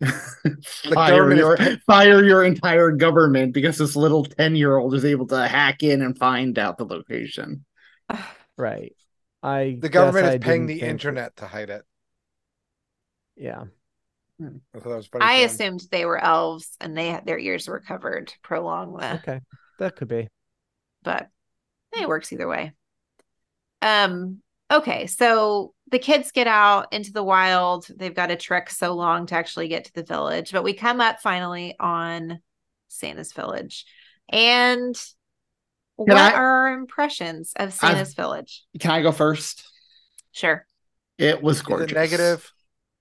[0.00, 5.04] fire government is your fire your entire government because this little ten year old is
[5.04, 7.64] able to hack in and find out the location.
[8.56, 8.94] Right.
[9.42, 11.82] I The government is I paying the think- internet to hide it.
[13.36, 13.64] Yeah.
[14.42, 18.28] I that was I assumed they were elves and they had their ears were covered
[18.28, 19.40] to prolong the Okay.
[19.78, 20.28] That could be.
[21.02, 21.28] but
[21.98, 22.72] it works either way.
[23.80, 27.86] Um, okay, so the kids get out into the wild.
[27.94, 31.00] They've got to trek so long to actually get to the village, but we come
[31.00, 32.40] up finally on
[32.88, 33.84] Santa's village.
[34.28, 34.94] And
[35.96, 38.64] what I- are our impressions of Santa's village?
[38.78, 39.64] Can I go first?
[40.32, 40.64] Sure.
[41.18, 41.92] It was Is it gorgeous.
[41.94, 42.52] negative?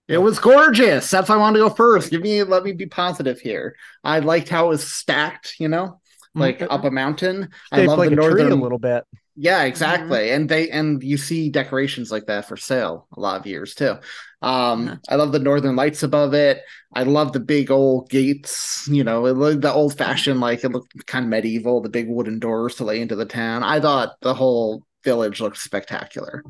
[0.07, 1.09] It was gorgeous.
[1.11, 2.09] That's why I wanted to go first.
[2.09, 3.75] Give me, let me be positive here.
[4.03, 5.55] I liked how it was stacked.
[5.59, 6.01] You know,
[6.35, 7.49] mm, like up a mountain.
[7.71, 8.51] I love like the a tree northern.
[8.51, 9.03] a little bit.
[9.41, 10.31] Yeah, exactly.
[10.31, 13.95] And they and you see decorations like that for sale a lot of years too.
[14.41, 16.61] Um, I love the northern lights above it.
[16.93, 20.69] I love the big old gates, you know, it looked the old fashioned, like it
[20.73, 23.63] looked kind of medieval, the big wooden doors to lay into the town.
[23.63, 26.43] I thought the whole village looked spectacular.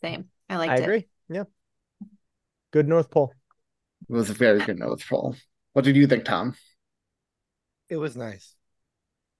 [0.00, 0.28] Same.
[0.48, 0.82] I liked I it.
[0.82, 1.08] agree.
[1.28, 1.44] Yeah.
[2.70, 3.32] Good North Pole.
[4.08, 5.36] It was a very good North Pole.
[5.72, 6.54] What did you think, Thom?
[7.90, 8.54] It was nice.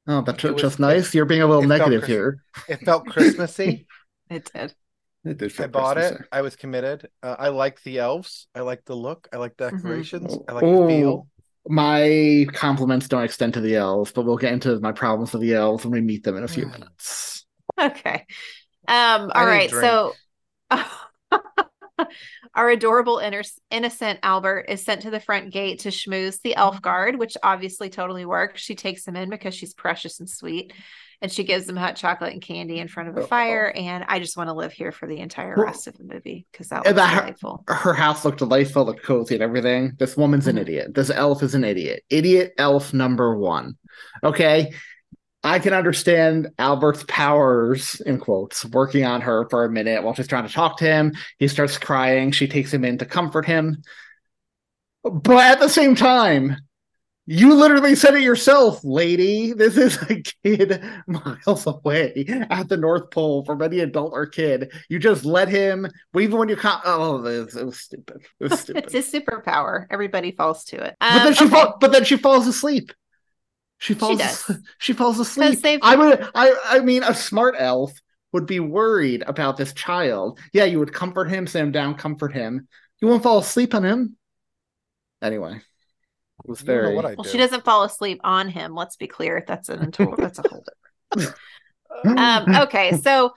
[0.09, 1.15] Oh, that's It was- just nice.
[1.15, 2.43] You're being a little negative Chris- here.
[2.69, 3.87] It felt Christmassy.
[4.31, 4.75] It did.
[5.25, 6.01] It did I feel bought it.
[6.01, 6.29] Christmassy.
[6.33, 7.09] I was committed.
[7.23, 8.47] Uh, I like the elves.
[8.55, 9.27] I like the look.
[9.33, 9.77] I like Mm-hmm.
[9.77, 10.37] decorations.
[10.47, 11.29] I like Oh, the feel.
[11.67, 15.55] my compliments don't extend to the elves, but we'll get into my problems with the
[15.55, 17.47] elves when we meet them in a few minutes.
[17.81, 18.27] Okay.
[18.87, 19.71] Um, I all need a right.
[19.71, 19.83] drink.
[19.85, 20.13] So
[22.55, 26.77] our adorable inner, innocent Albert is sent to the front gate to schmooze the elf
[26.77, 26.83] mm-hmm.
[26.83, 28.61] guard, which obviously totally works.
[28.61, 30.73] She takes him in because she's precious and sweet.
[31.21, 33.27] And she gives him hot chocolate and candy in front of a oh.
[33.27, 33.73] fire.
[33.75, 36.47] And I just want to live here for the entire Well, rest of the movie
[36.53, 37.65] because that was delightful.
[37.67, 39.95] Her house looked delightful, looked cozy and everything.
[39.99, 40.63] This woman's an mm-hmm.
[40.63, 40.95] idiot.
[40.95, 42.05] This elf is an idiot.
[42.09, 43.77] Idiot elf number one.
[44.23, 44.73] Okay.
[45.45, 50.27] I can understand Albert's powers, in quotes, working on her for a minute while she's
[50.27, 51.15] trying to talk to him.
[51.39, 52.33] He starts crying.
[52.33, 53.83] She takes him in to comfort him.
[55.05, 56.57] But at the same time,
[57.27, 59.53] you literally said it yourself, lady.
[59.53, 64.73] This is a kid miles away at the North Pole from any adult or kid.
[64.89, 65.87] You just let him,
[66.19, 66.81] even when you can't.
[66.85, 68.23] Oh, it was, it was stupid.
[68.41, 68.91] It was stupid.
[68.93, 69.87] It's a superpower.
[69.91, 70.97] Everybody falls to it.
[71.01, 71.53] but then Um, she okay.
[71.53, 72.93] fall, but then she falls asleep.
[73.79, 74.19] She falls.
[74.19, 74.59] does.
[74.79, 75.61] She falls asleep.
[75.83, 76.29] I would.
[76.35, 76.55] I.
[76.65, 77.93] I mean, a smart elf
[78.33, 80.39] would be worried about this child.
[80.53, 82.69] Yeah, you would comfort him, sit him down, comfort him.
[83.01, 84.17] You won't fall asleep on him.
[85.23, 85.63] Anyway, it
[86.49, 86.97] was You don't know very.
[86.97, 87.31] what I Well, do.
[87.31, 88.75] she doesn't fall asleep on him.
[88.75, 89.45] Let's be clear.
[89.47, 90.65] That's an total, that's a whole
[91.17, 91.37] different.
[92.19, 93.33] um, okay, so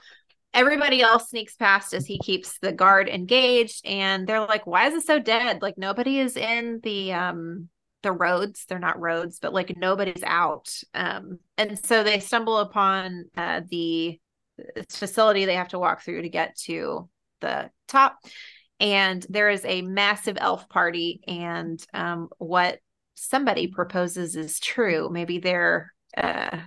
[0.54, 4.94] everybody else sneaks past as he keeps the guard engaged, and they're like, "Why is
[4.94, 5.62] it so dead?
[5.62, 7.68] Like nobody is in the um
[8.02, 8.64] the roads.
[8.68, 14.20] They're not roads, but like nobody's out." Um, and so they stumble upon uh, the
[14.88, 17.08] facility they have to walk through to get to
[17.40, 18.18] the top.
[18.80, 22.78] And there is a massive elf party, and um, what
[23.14, 25.08] somebody proposes is true.
[25.10, 26.58] Maybe they're uh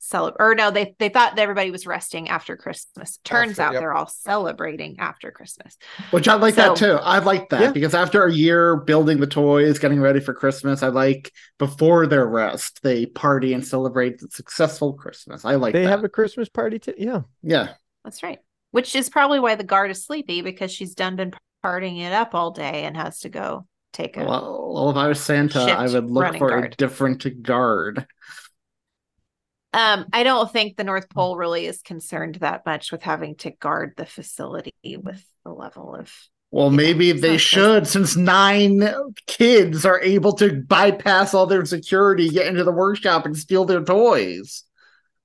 [0.00, 3.18] celeb or no, they they thought that everybody was resting after Christmas.
[3.24, 3.80] Turns After- out yep.
[3.82, 5.76] they're all celebrating after Christmas.
[6.10, 6.92] Which I like that too.
[6.92, 7.70] I like that Yeah.
[7.72, 12.26] because after a year building the toys, getting ready for Christmas, I like before their
[12.26, 15.44] rest, they party and celebrate the successful Christmas.
[15.44, 15.88] I like they that.
[15.90, 16.94] have a Christmas party too.
[16.96, 17.22] Yeah.
[17.42, 17.70] yeah.
[18.04, 18.38] That's right.
[18.70, 21.32] Which is probably why the guard is sleepy because she's done been
[21.64, 25.08] partying it up all day and has to go take a Well, well, if I
[25.08, 28.06] was Santa, I would look running for a different guard.
[29.72, 33.50] Um, I don't think the North Pole really is concerned that much with having to
[33.50, 36.12] guard the facility with the level of
[36.50, 38.82] Well, maybe it's they should, since nine
[39.26, 43.84] kids are able to bypass all their security, get into the workshop, and steal their
[43.84, 44.64] toys.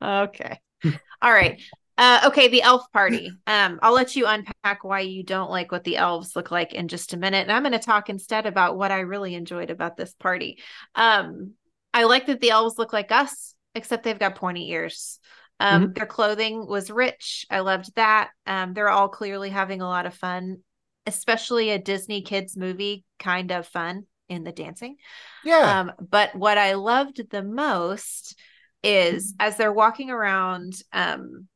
[0.02, 0.60] Okay.
[1.22, 1.62] All right.
[1.98, 3.32] Uh, okay, the elf party.
[3.48, 6.88] Um, I'll let you unpack why you don't like what the elves look like in
[6.88, 7.44] just a minute.
[7.44, 10.60] And I'm going to talk instead about what I really enjoyed about this party.
[10.96, 11.54] Um,
[11.94, 15.20] I like that the elves look like us, except they've got pointy ears.
[15.60, 17.46] Um, Their clothing was rich.
[17.50, 18.32] I loved that.
[18.46, 20.58] Um, they're all clearly having a lot of fun,
[21.06, 24.98] especially a Disney kids movie kind of fun in the dancing.
[25.46, 25.80] Yeah.
[25.80, 28.38] Um, but what I loved the most
[28.84, 31.48] is as they're walking around, um,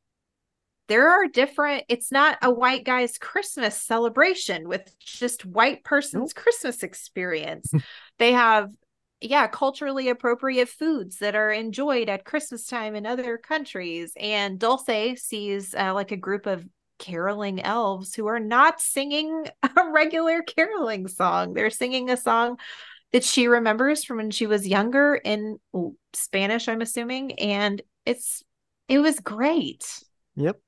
[0.88, 6.82] there are different, it's not a white guy's Christmas celebration with just white person's Christmas
[6.82, 7.70] experience.
[8.18, 8.70] they have,
[9.20, 14.12] yeah, culturally appropriate foods that are enjoyed at Christmas time in other countries.
[14.18, 16.64] And Dulce sees uh, like a group of
[16.98, 21.54] caroling elves who are not singing a regular caroling song.
[21.54, 22.58] They're singing a song
[23.12, 25.58] that she remembers from when she was younger in
[26.12, 28.42] Spanish, I'm assuming, and it's
[28.88, 29.84] it was great.
[30.36, 30.60] Yep.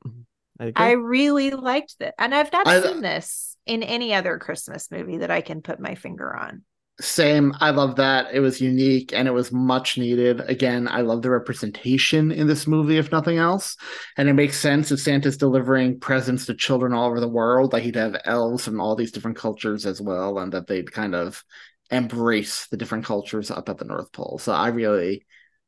[0.59, 2.15] I, I really liked it.
[2.19, 5.81] And I've not I- seen this in any other Christmas movie that I can put
[5.81, 6.65] my finger on.
[7.01, 7.55] Same.
[7.61, 8.35] I love that.
[8.35, 10.41] It was unique and it was much needed.
[10.41, 13.77] Again, I love the representation in this movie, if nothing else.
[14.19, 17.83] And it makes sense if Santa's delivering presents to children all over the world, that
[17.83, 21.43] he'd have elves from all these different cultures as well, and that they'd kind of
[21.91, 24.39] embrace the different cultures up at the North Pole.
[24.39, 25.27] So I really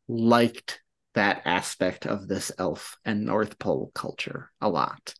[0.08, 0.80] liked
[1.14, 5.14] that aspect of this elf and North Pole culture a lot.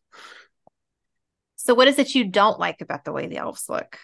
[1.56, 3.98] So, what is it you don't like about the way the elves look?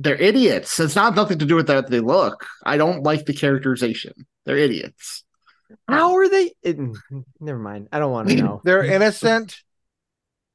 [0.00, 0.78] They're idiots.
[0.78, 2.46] It's not nothing to do with that they look.
[2.64, 4.12] I don't like the characterization.
[4.46, 5.24] They're idiots.
[5.88, 6.52] How are they?
[6.62, 6.94] It, mm,
[7.40, 7.88] never mind.
[7.90, 8.60] I don't want to know.
[8.64, 9.56] They're innocent.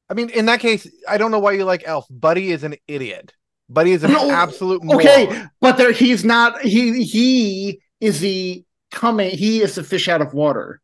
[0.10, 2.06] I mean, in that case, I don't know why you like Elf.
[2.10, 3.34] Buddy is an idiot.
[3.70, 5.02] Buddy is an No, absolute moron.
[5.02, 10.22] Okay, but there he's not he he is the coming he is the fish out
[10.22, 10.80] of water.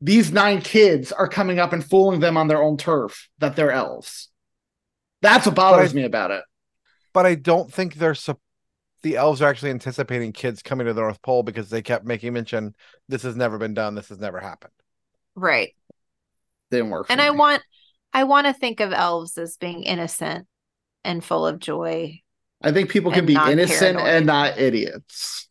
[0.00, 3.70] These nine kids are coming up and fooling them on their own turf that they're
[3.72, 4.28] elves.
[5.22, 6.42] That's what bothers But I- me about it.
[7.12, 8.40] But I don't think they're sup-
[9.02, 12.32] the elves are actually anticipating kids coming to the North Pole because they kept making
[12.34, 12.74] mention
[13.08, 14.72] this has never been done, this has never happened.
[15.34, 15.74] Right.
[16.70, 17.06] Didn't work.
[17.06, 17.62] for And I want
[18.12, 20.46] I want to think of elves as being innocent
[21.04, 22.20] and full of joy.
[22.62, 24.06] I think people can be innocent paranoid.
[24.08, 25.48] and not idiots.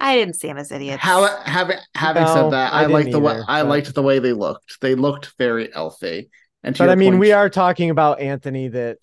[0.00, 1.02] I didn't see them as idiots.
[1.02, 3.94] How having having No, said that, I I, liked didn't the way either, I liked
[3.94, 4.80] the way they looked.
[4.80, 6.28] They looked very elfy.
[6.62, 8.98] And But I mean, point, we are talking about Anthony that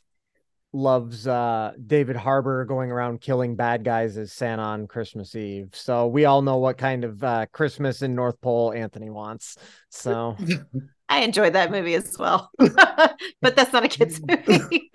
[0.74, 5.70] loves uh David Harbour going around killing bad guys as Santa on Christmas Eve.
[5.74, 9.58] So we all know what kind of uh Christmas in North Pole Anthony wants.
[9.90, 10.38] So
[11.10, 12.50] I enjoyed that movie as well.
[12.58, 14.90] but that's not a kids movie.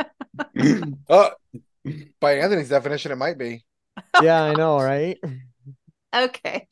[1.10, 1.30] Uh,
[2.20, 3.64] by Anthony's definition, it might be.
[4.22, 5.18] yeah, I know, right?
[6.14, 6.68] okay.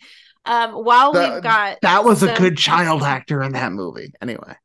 [0.47, 4.13] Um while That- we've got that was a good child actor in that movie.
[4.23, 4.57] Anyway.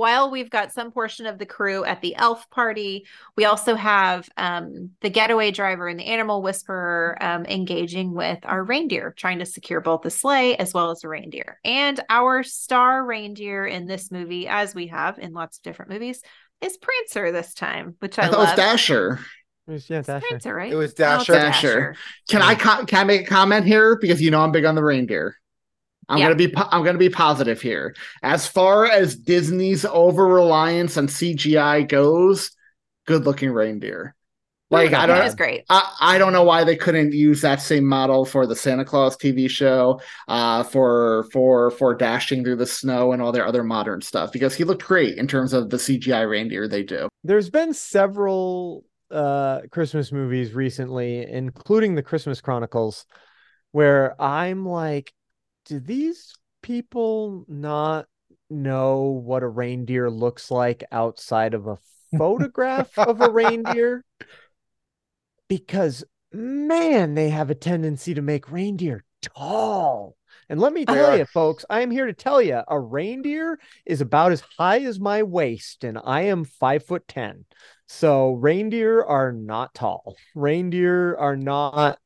[0.00, 3.74] Wh- while we've got some portion of the crew at the elf party, we also
[3.74, 9.38] have um, the getaway driver and the animal whisperer um, engaging with our reindeer, trying
[9.38, 11.60] to secure both the sleigh as well as the reindeer.
[11.64, 16.22] And our star reindeer in this movie, as we have in lots of different movies,
[16.60, 18.56] is Prancer this time, which I, I, thought it was love.
[18.56, 19.20] Dasher.
[19.68, 20.26] It was, yeah, Dasher.
[20.26, 20.72] Prancer, right?
[20.72, 21.32] It was Oh, Dasher.
[21.34, 21.96] Dasher.
[22.28, 24.74] Can I co- can I make a comment here because you know I'm big on
[24.74, 25.36] the reindeer.
[26.10, 26.24] I'm Yeah.
[26.26, 27.94] gonna be po- I'm gonna be positive here.
[28.22, 32.50] As far as Disney's over reliance on CGI goes,
[33.06, 34.14] good looking reindeer.
[34.72, 35.64] Like I don't was great.
[35.68, 39.16] I, I don't know why they couldn't use that same model for the Santa Claus
[39.16, 44.00] TV show, uh, for for for dashing through the snow and all their other modern
[44.00, 47.08] stuff because he looked great in terms of the CGI reindeer they do.
[47.24, 53.06] There's been several uh Christmas movies recently, including the Christmas Chronicles,
[53.72, 55.12] where I'm like,
[55.66, 58.06] do these people not
[58.48, 61.78] know what a reindeer looks like outside of a
[62.18, 64.04] photograph of a reindeer?
[65.48, 70.16] Because man, they have a tendency to make reindeer tall.
[70.48, 74.00] And let me tell you, folks, I am here to tell you a reindeer is
[74.00, 77.44] about as high as my waist, and I am five foot ten.
[77.86, 80.16] So reindeer are not tall.
[80.34, 82.00] Reindeer are not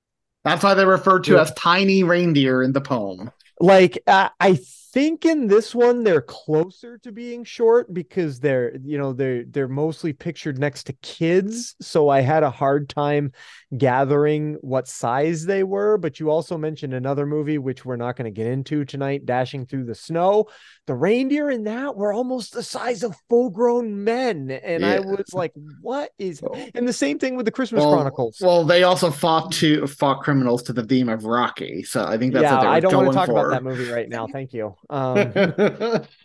[0.44, 3.30] That's why they're referred to as tiny reindeer in the poem.
[3.64, 4.58] Like uh, I
[4.95, 9.66] think in this one they're closer to being short because they're you know they're they're
[9.66, 11.74] mostly pictured next to kids.
[11.80, 13.32] So I had a hard time
[13.76, 15.99] gathering what size they were.
[15.99, 19.66] But you also mentioned another movie which we're not going to get into tonight, Dashing
[19.66, 20.47] Through the Snow.
[20.86, 25.53] The reindeer in that were almost the size of full-grown men, and I was like,
[25.80, 26.42] "What is?"
[26.74, 28.36] And the same thing with the Christmas Well, Chronicles.
[28.40, 32.34] Well, they also fought to fought criminals to the theme of Rocky, so I think
[32.34, 33.49] that's yeah, what they were I don't going want to talk for.
[33.49, 34.26] about that movie right now.
[34.26, 34.76] Thank you.
[34.91, 35.39] Um,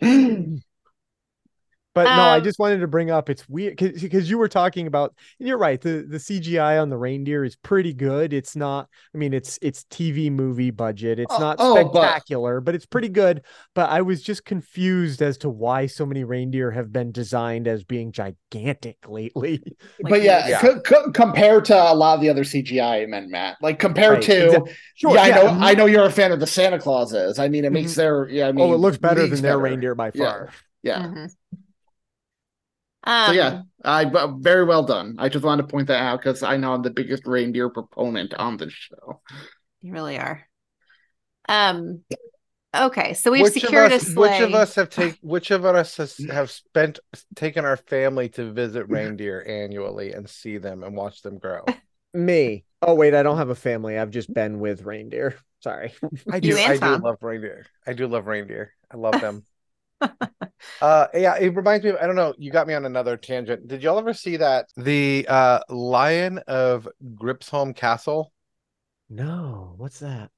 [1.94, 4.86] but no, I Um, just wanted to bring up it's weird because you were talking
[4.86, 5.80] about and you're right.
[5.80, 8.32] The the CGI on the reindeer is pretty good.
[8.32, 8.88] It's not.
[9.14, 11.18] I mean, it's it's TV movie budget.
[11.18, 13.42] It's Oh, not oh, but- spectacular, but it's pretty good.
[13.74, 17.82] But I was just confused as to why so many reindeer have been designed as
[17.84, 19.62] being gigantic lately.
[20.02, 20.60] but yeah, Yeah.
[20.60, 24.22] co- co- compared to a lot of the other CGI men, Matt, like compared Right,
[24.22, 25.62] to, exact- Sure, yeah, I know, mhm.
[25.62, 27.38] I know you're a fan of the Santa Clauses.
[27.38, 27.96] I mean, it makes Mhm.
[27.96, 29.58] their, yeah, I mean, oh, it looks better than their better.
[29.58, 30.24] reindeer by Yeah.
[30.24, 30.50] far.
[30.82, 31.30] Yeah, Mhm.
[31.30, 31.36] so
[33.04, 35.16] Um, yeah, I but very well done.
[35.18, 38.34] I just wanted to point that out because I know I'm the biggest reindeer proponent
[38.34, 39.20] on this show.
[39.80, 40.46] You really are.
[41.48, 42.02] Um.
[42.76, 44.40] Okay, so we've which secured of a sleigh.
[44.40, 47.00] which of us have take which of us has, have spent
[47.34, 51.64] taken our family to visit reindeer annually and see them and watch them grow?
[52.14, 52.64] Me.
[52.82, 53.98] Oh wait, I don't have a family.
[53.98, 55.36] I've just been with reindeer.
[55.62, 55.92] Sorry.
[56.30, 56.56] I You do.
[56.56, 57.66] and I do love reindeer.
[57.86, 58.72] I do love reindeer.
[58.90, 59.44] I love them.
[60.80, 61.90] Uh, yeah, it reminds me.
[61.90, 62.34] Of, I don't know.
[62.38, 63.68] You got me on another tangent.
[63.68, 68.32] Did y'all ever see that the uh Lion of Gripsholm Castle?
[69.10, 70.30] No, what's that?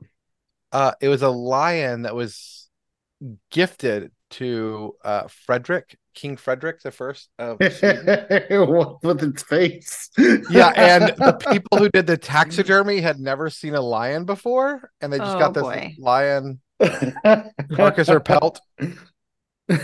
[0.71, 2.71] Uh, it was a lion that was
[3.51, 8.21] gifted to uh Frederick, King Frederick the First of Sweden.
[8.51, 10.11] What with its face?
[10.47, 15.13] yeah, and the people who did the taxidermy had never seen a lion before, and
[15.13, 15.97] they just Oh, got this boy.
[15.97, 16.61] lion
[17.73, 18.61] carcass or pelt.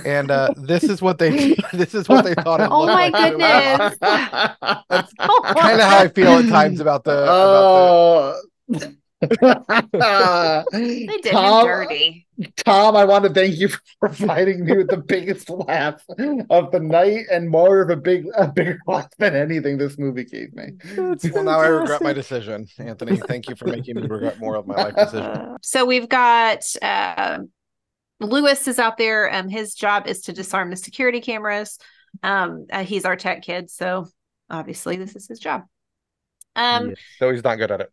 [0.05, 3.33] And uh, this is what they this is what they thought it Oh my like.
[3.33, 3.97] goodness.
[4.01, 8.37] kind of how I feel at times about the about
[8.71, 8.95] Oh.
[9.21, 12.27] They did Thom, dirty.
[12.59, 16.01] Thom, I want to thank you for providing me with the biggest laugh
[16.51, 20.23] of the night and more of a big a bigger laugh than anything this movie
[20.25, 20.67] gave me.
[20.95, 21.33] the.
[21.35, 23.17] Well, now I regret my decision, Anthony.
[23.17, 25.57] Thank you for making me regret more of my life decision.
[25.63, 27.39] So we've got uh,
[28.21, 29.33] Lewis is out there.
[29.33, 31.79] Um, his job is to disarm the security cameras.
[32.23, 34.09] Um, uh, he's our tech kid, so
[34.51, 35.63] obviously this is his job.
[36.57, 37.91] Um, So he's not good at it.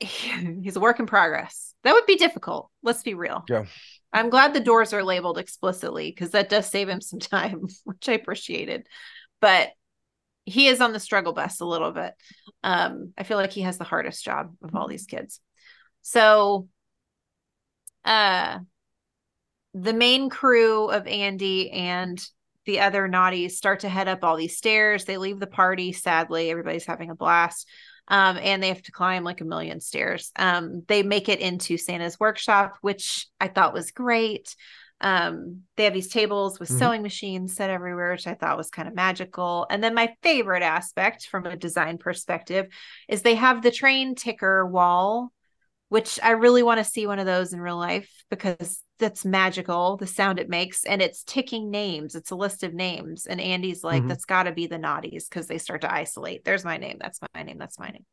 [0.62, 1.74] he's a work in progress.
[1.84, 2.70] That would be difficult.
[2.82, 3.44] Let's be real.
[3.48, 3.64] Yeah.
[4.12, 8.08] I'm glad the doors are labeled explicitly because that does save him some time, which
[8.08, 8.86] I appreciated.
[9.40, 9.70] But
[10.44, 12.14] he is on the struggle bus a little bit.
[12.62, 15.40] Um, I feel like he has the hardest job of all these kids.
[16.02, 16.68] So,
[18.04, 18.58] uh,
[19.74, 22.22] the main crew of Andy and
[22.64, 25.04] the other naughties start to head up all these stairs.
[25.04, 25.92] They leave the party.
[25.92, 27.68] Sadly, everybody's having a blast.
[28.08, 30.32] Um, and they have to climb like a million stairs.
[30.36, 34.54] Um, they make it into Santa's workshop, which I thought was great.
[35.00, 36.78] Um, they have these tables with Mhm.
[36.78, 39.66] sewing machines set everywhere, which I thought was kind of magical.
[39.70, 42.66] And then my favorite aspect from a design perspective
[43.08, 45.32] is they have the train ticker wall,
[45.88, 49.98] which I really want to see one of those in real life because that's magical,
[49.98, 50.84] the sound it makes.
[50.84, 53.26] And it's ticking names, it's a list of names.
[53.26, 54.08] And Andy's like, Mhm.
[54.08, 56.44] that's got to be the naughties because they start to isolate.
[56.44, 58.06] There's my name, that's my name, that's my name.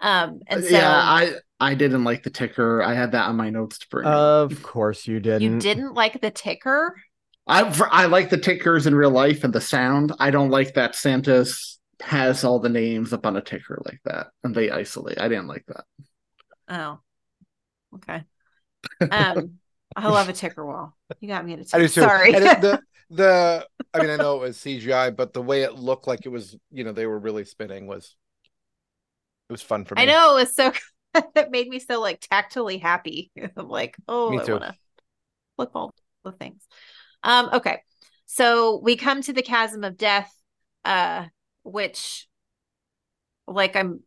[0.00, 2.82] Um, and so yeah, I I didn't like the ticker.
[2.82, 4.06] I had that on my notes to bring.
[4.06, 4.52] up.
[4.52, 5.40] Of course you didn't.
[5.42, 6.94] you didn't like the ticker.
[7.46, 10.12] I I like the tickers in real life and the sound.
[10.18, 14.26] I don't like that Santa's has all the names up on a ticker like that
[14.44, 15.18] and they isolate.
[15.18, 15.84] I didn't like that.
[16.68, 16.98] Oh,
[17.94, 18.22] okay.
[19.10, 19.58] Um,
[19.96, 20.96] I love a ticker wall.
[21.20, 21.78] You got me at a I ticker.
[21.78, 22.00] do too.
[22.00, 22.34] Sorry.
[22.34, 22.80] And it- the
[23.10, 26.30] the I mean I know it was CGI, but the way it looked like it
[26.30, 28.14] was, you know, they were really spinning was
[29.48, 30.02] it was fun for me.
[30.02, 30.72] I know it was so
[31.34, 33.30] it made me so like tactily happy.
[33.56, 34.74] I'm like, oh, Me I want to
[35.56, 35.94] flip all
[36.24, 36.62] the things.
[37.22, 37.82] Um, okay.
[38.26, 40.32] So we come to the chasm of death,
[40.84, 41.26] uh,
[41.64, 42.28] which
[43.46, 44.00] like I'm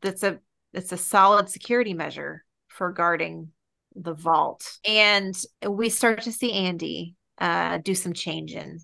[0.00, 0.40] that's a
[0.72, 3.50] it's a solid security measure for guarding
[3.96, 4.78] the vault.
[4.86, 8.80] And we start to see Andy uh do some changing.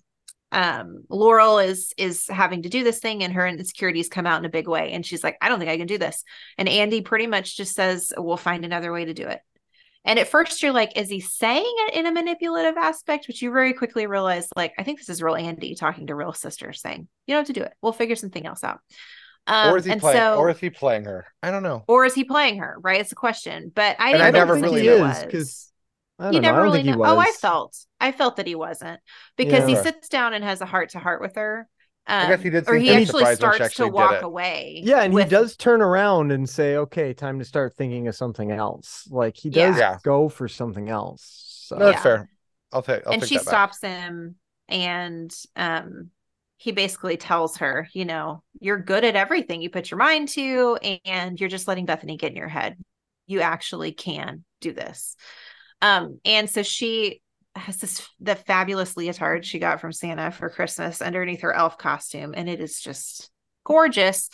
[0.51, 4.45] Um Laurel is is having to do this thing and her insecurities come out in
[4.45, 6.23] a big way and she's like I don't think I can do this.
[6.57, 9.39] And Andy pretty much just says we'll find another way to do it.
[10.05, 13.51] And at first you're like is he saying it in a manipulative aspect but you
[13.51, 17.07] very quickly realize like I think this is real Andy talking to real sister saying
[17.27, 17.73] you don't have to do it.
[17.81, 18.79] We'll figure something else out.
[19.47, 21.25] Um, or is he and playing so or is he playing her?
[21.41, 21.83] I don't know.
[21.87, 22.77] or is he playing her?
[22.81, 23.01] Right?
[23.01, 23.71] It's a question.
[23.73, 24.97] But I didn't I never think really he know.
[24.97, 25.23] was.
[25.23, 25.71] because
[26.19, 26.49] I You don't know.
[26.49, 26.97] I never don't really think he know.
[26.97, 27.09] was.
[27.11, 27.77] Oh, I felt.
[27.99, 28.99] I felt that he wasn't
[29.37, 31.67] because he sits down and has a heart to heart with her.
[32.07, 33.93] I Um, guess he did or he actually surprised when she starts to actually did
[33.93, 34.81] walk away.
[34.83, 38.15] Yeah, and with- he does turn around and say, "Okay, time to start thinking of
[38.15, 39.97] something else." Like he does Yeah.
[40.03, 41.21] go for something else.
[41.67, 41.77] So.
[41.77, 42.01] No, that's Yeah.
[42.01, 42.29] fair.
[42.71, 43.51] I'll take I'll and take she that back.
[43.53, 44.35] stops him
[44.67, 46.11] and um
[46.59, 50.77] he basically tells her, you know, you're good at everything you put your mind to,
[51.05, 52.75] and you're just letting Bethany get in your head.
[53.27, 55.15] You actually can do this.
[55.81, 57.21] Um, and so she
[57.55, 62.33] has this the fabulous leotard she got from Santa for Christmas underneath her elf costume,
[62.35, 63.29] and it is just
[63.63, 64.29] gorgeous.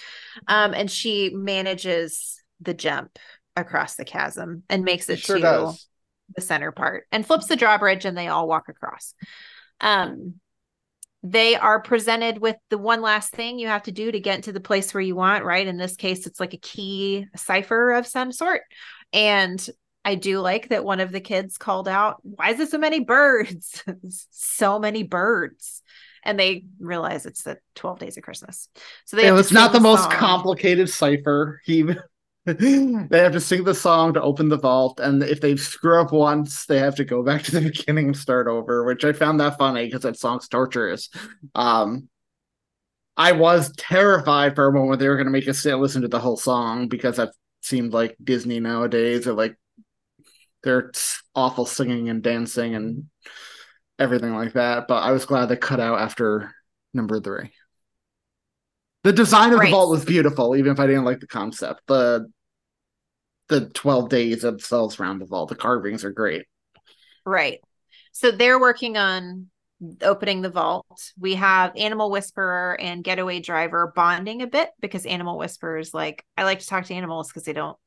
[0.47, 3.19] Um, and she manages the jump
[3.55, 5.88] across the chasm and makes it sure to does.
[6.36, 9.13] the center part and flips the drawbridge and they all walk across.
[9.80, 10.39] Um
[11.28, 14.51] they are presented with the one last thing you have to do to get to
[14.51, 15.65] the place where you want, right?
[15.65, 18.61] In this case, it's like a key cipher of some sort.
[19.11, 19.67] And
[20.03, 22.99] I do like that one of the kids called out, Why is there so many
[22.99, 23.84] birds?
[24.30, 25.82] so many birds.
[26.23, 28.69] And they realize it's the 12 days of Christmas.
[29.05, 31.59] So they it was not sing the most complicated cipher.
[31.65, 31.89] He
[33.09, 36.11] they have to sing the song to open the vault, and if they screw up
[36.11, 39.39] once, they have to go back to the beginning and start over, which I found
[39.39, 41.09] that funny because that song's torturous.
[41.55, 42.07] Um,
[43.17, 46.01] I was terrified for a moment they were going to make us sit and listen
[46.03, 47.31] to the whole song because that
[47.61, 49.55] seemed like Disney nowadays, or like
[50.63, 50.91] they're
[51.33, 53.05] awful singing and dancing and
[53.99, 56.53] everything like that, but I was glad they cut out after
[56.93, 57.51] number three.
[59.03, 59.67] The design of Right.
[59.67, 61.81] the vault was beautiful, even if I didn't like the concept.
[61.87, 62.27] The
[63.47, 66.45] the twelve days themselves around the vault, the carvings are great.
[67.25, 67.59] Right.
[68.11, 69.47] So they're working on
[70.01, 71.11] opening the vault.
[71.19, 76.25] We have Animal Whisperer and Getaway Driver bonding a bit because Animal Whisperer is like,
[76.37, 77.77] I like to talk to animals because they don't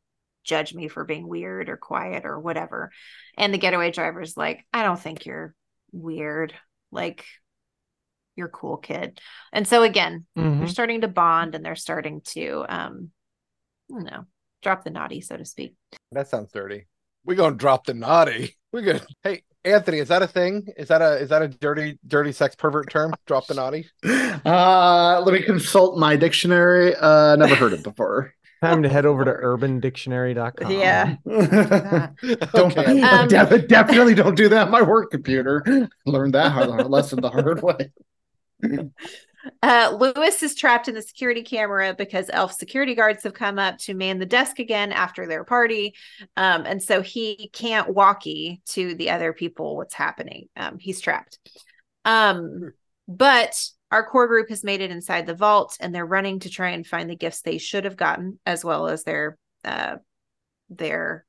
[0.45, 2.91] judge me for being weird or quiet or whatever.
[3.37, 5.55] And the Getaway Driver is like, I don't think you're
[5.93, 6.55] weird.
[6.93, 7.25] Like,
[8.37, 9.21] you're cool kid.
[9.53, 10.59] And so again, Mhm.
[10.59, 13.11] they're starting to bond and they're starting to, um,
[13.91, 14.27] I don't know,
[14.63, 15.75] drop the naughty, so to speak.
[16.13, 16.87] That sounds dirty.
[17.25, 18.57] We're gonna drop the naughty.
[18.73, 20.69] We're gonna hey Anthony, is that a thing?
[20.77, 23.15] Is that a is that a dirty dirty sex pervert term?
[23.27, 23.89] Drop the naughty?
[24.45, 26.95] Uh let me consult my dictionary.
[26.95, 28.33] Uh never heard it before.
[28.63, 30.71] Time to head over to urbandictionary.com.
[30.71, 31.17] Yeah.
[32.53, 33.03] don't Okay.
[33.03, 35.89] Um, de- definitely don't do that on my work computer.
[36.07, 37.91] Learned that hard, lesson the hard way.
[39.63, 43.79] Uh, Lewis is trapped in the security camera because elf security guards have come up
[43.79, 45.95] to man the desk again after their party.
[46.37, 50.49] Um, and so he can't walkie to the other people what's happening.
[50.57, 51.39] Um, he's trapped.
[52.05, 52.73] Um,
[53.07, 56.71] but our core group has made it inside the vault and they're running to try
[56.71, 59.97] and find the gifts they should have gotten, as well as their uh,
[60.71, 61.25] their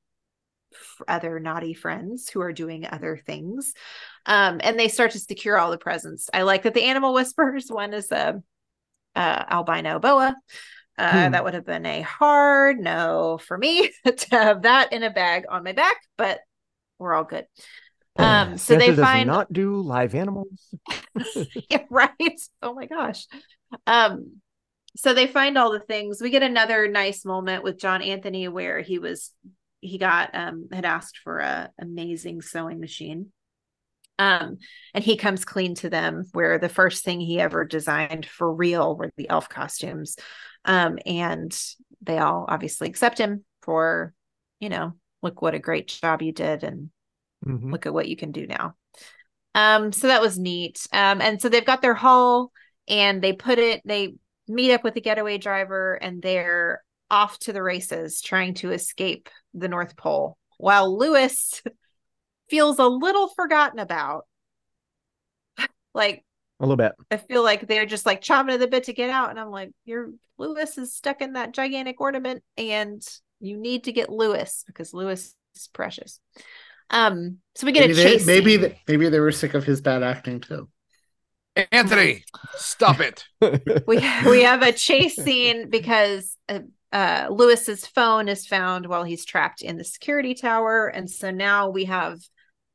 [1.08, 3.74] other naughty friends who are doing other things.
[4.26, 6.30] Um, and they start to secure all the presents.
[6.34, 8.42] I like that the animal whispers one is a
[9.16, 10.36] uh, albino boa.
[10.98, 11.32] Uh, Hmm.
[11.32, 15.46] That would have been a hard no for me to have that in a bag
[15.50, 16.42] on my back, but
[16.98, 17.46] we're all good.
[18.18, 20.76] Um, so Santa they find not do live animals.
[21.70, 22.42] yeah, right.
[22.62, 23.28] Oh my gosh.
[23.88, 24.42] Um,
[24.98, 26.22] so they find all the things.
[26.22, 29.32] We get another nice moment with John Anthony where he was
[29.82, 33.32] he got um had asked for a amazing sewing machine.
[34.18, 34.58] Um,
[34.94, 38.98] and he comes clean to them where the first thing he ever designed for real
[38.98, 40.18] were the elf costumes.
[40.66, 41.58] Um, and
[42.02, 44.14] they all obviously accept him for,
[44.60, 46.90] you know, look what a great job you did and
[47.46, 47.72] Mhm.
[47.72, 48.76] look at what you can do now.
[49.56, 50.86] Um, so that was neat.
[50.92, 52.52] Um, and so they've got their hull
[52.88, 54.16] and they put it, they
[54.48, 59.30] meet up with the getaway driver and they're off to the races trying to escape
[59.54, 61.62] the North Pole while Lewis
[62.50, 64.26] feels a little forgotten about.
[65.94, 66.24] like,
[66.60, 66.94] A little bit.
[67.12, 69.30] I feel like they're just like chomping at the bit to get out.
[69.30, 73.02] And I'm like, your Lewis is stuck in that gigantic ornament and
[73.40, 76.20] you need to get Lewis because Lewis is precious.
[76.90, 78.26] Um, so we get Maybe a they, chase.
[78.26, 80.70] maybe they, maybe they were sick of his bad acting too.
[81.72, 82.24] Anthony,
[82.56, 83.26] stop it.
[83.86, 86.60] we we have a chase scene because uh,
[86.92, 91.70] uh, Lewis's phone is found while he's trapped in the security tower, and so now
[91.70, 92.20] we have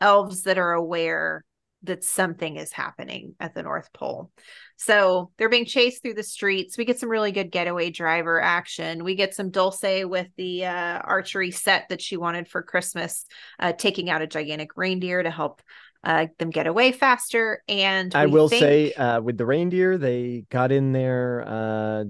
[0.00, 1.44] elves that are aware
[1.84, 4.30] that something is happening at the North Pole.
[4.76, 6.76] So they're being chased through the streets.
[6.76, 9.04] We get some really good getaway driver action.
[9.04, 13.26] We get some Dulce with the uh, archery set that she wanted for Christmas,
[13.60, 15.62] uh, taking out a gigantic reindeer to help
[16.02, 17.62] uh, them get away faster.
[17.68, 22.04] And I will think- say, uh, with the reindeer, they got in there uh,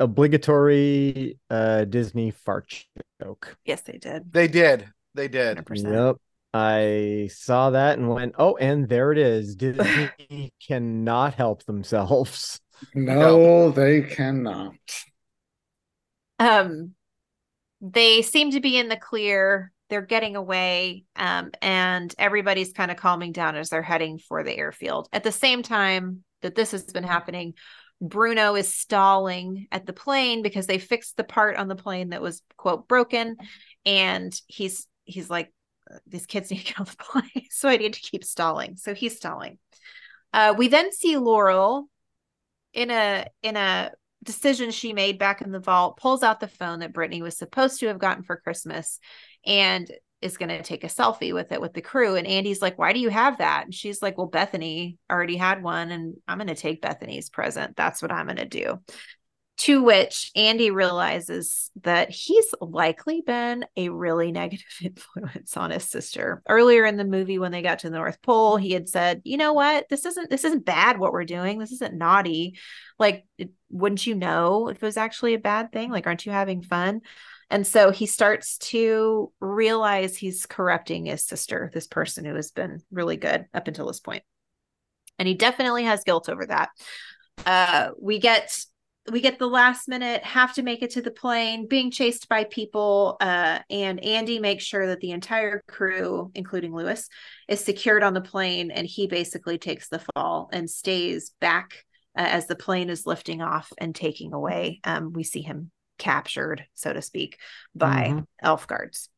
[0.00, 2.84] obligatory uh, Disney fart
[3.22, 3.56] joke.
[3.64, 4.32] yes, they did.
[4.32, 4.86] They did.
[5.14, 5.58] They did.
[5.58, 5.92] 100%.
[5.92, 6.16] Yep.
[6.52, 9.56] I saw that and went, oh, and there it is.
[9.56, 12.60] Disney cannot help themselves.
[12.94, 14.74] No, they cannot.
[16.38, 16.92] um
[17.80, 22.96] they seem to be in the clear they're getting away um and everybody's kind of
[22.96, 26.84] calming down as they're heading for the airfield at the same time that this has
[26.84, 27.54] been happening
[28.00, 32.22] bruno is stalling at the plane because they fixed the part on the plane that
[32.22, 33.36] was quote broken.
[33.86, 35.52] And he's he's like
[36.06, 37.46] these kids need to get on the plane.
[37.50, 38.76] So i need to keep stalling.
[38.76, 39.58] So he's stalling.
[40.32, 41.88] Uh we then see laurel
[42.72, 43.92] in a in a
[44.22, 47.80] decision she made back in the vault pulls out the phone that Brittany was supposed
[47.80, 48.98] to have gotten for Christmas
[49.46, 49.90] and
[50.24, 52.92] is going to take a selfie with it with the crew and Andy's like why
[52.92, 56.48] do you have that and she's like well Bethany already had one and I'm going
[56.48, 58.80] to take Bethany's present that's what I'm going to do
[59.56, 66.42] to which Andy realizes that he's likely been a really negative influence on his sister.
[66.48, 69.36] Earlier in the movie when they got to the North Pole, he had said, "You
[69.36, 69.88] know what?
[69.88, 71.58] This isn't this isn't bad what we're doing.
[71.58, 72.58] This isn't naughty.
[72.98, 73.26] Like
[73.70, 75.90] wouldn't you know if it was actually a bad thing?
[75.90, 77.02] Like aren't you having fun?"
[77.50, 82.80] And so he starts to realize he's corrupting his sister, this person who has been
[82.90, 84.22] really good up until this point.
[85.18, 86.70] And he definitely has guilt over that.
[87.46, 88.64] Uh we get
[89.10, 92.44] we get the last minute have to make it to the plane being chased by
[92.44, 97.08] people uh, and andy makes sure that the entire crew including lewis
[97.48, 101.84] is secured on the plane and he basically takes the fall and stays back
[102.16, 105.70] uh, as the plane is lifting off and taking away um, we see him
[106.04, 107.38] captured so to speak
[107.74, 108.26] by Mhm.
[108.42, 109.08] elf guards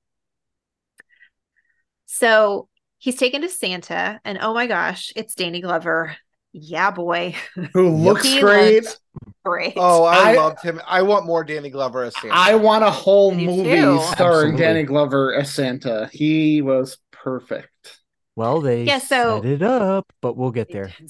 [2.07, 2.69] so
[2.99, 6.17] he's taken to santa and oh my gosh it's danny glover
[6.53, 7.35] yeah boy
[7.75, 8.85] Who looks great.
[8.85, 9.01] looked
[9.45, 10.81] great Oh, I, I- loved him.
[10.87, 12.35] I want more Danny Glover as Santa.
[12.35, 14.01] I want a whole movie too.
[14.13, 14.57] starring Absolutely.
[14.59, 16.09] Danny Glover as Santa.
[16.13, 17.96] He was perfect.
[18.37, 20.91] Well, they Yeah, so- set it up, but we'll get there.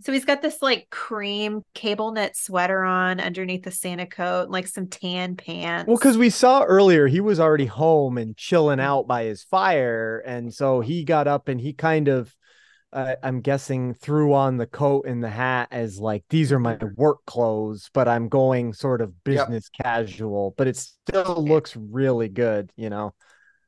[0.00, 4.52] So he's got this like cream cable knit sweater on underneath the Santa coat, and,
[4.52, 5.88] like some tan pants.
[5.88, 10.22] Well, because we saw earlier he was already home and chilling out by his fire,
[10.24, 12.34] and so he got up and he kind of,
[12.92, 16.78] uh, I'm guessing, threw on the coat and the hat as like these are my
[16.94, 19.24] work clothes, but I'm going sort of Yep.
[19.24, 23.14] business casual, but it still looks really good, you know.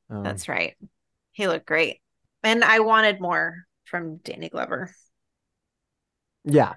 [0.08, 0.74] Um, that's right.
[1.32, 2.00] He looked great,
[2.42, 4.90] and I wanted more from Danny Glover.
[6.44, 6.74] yeah,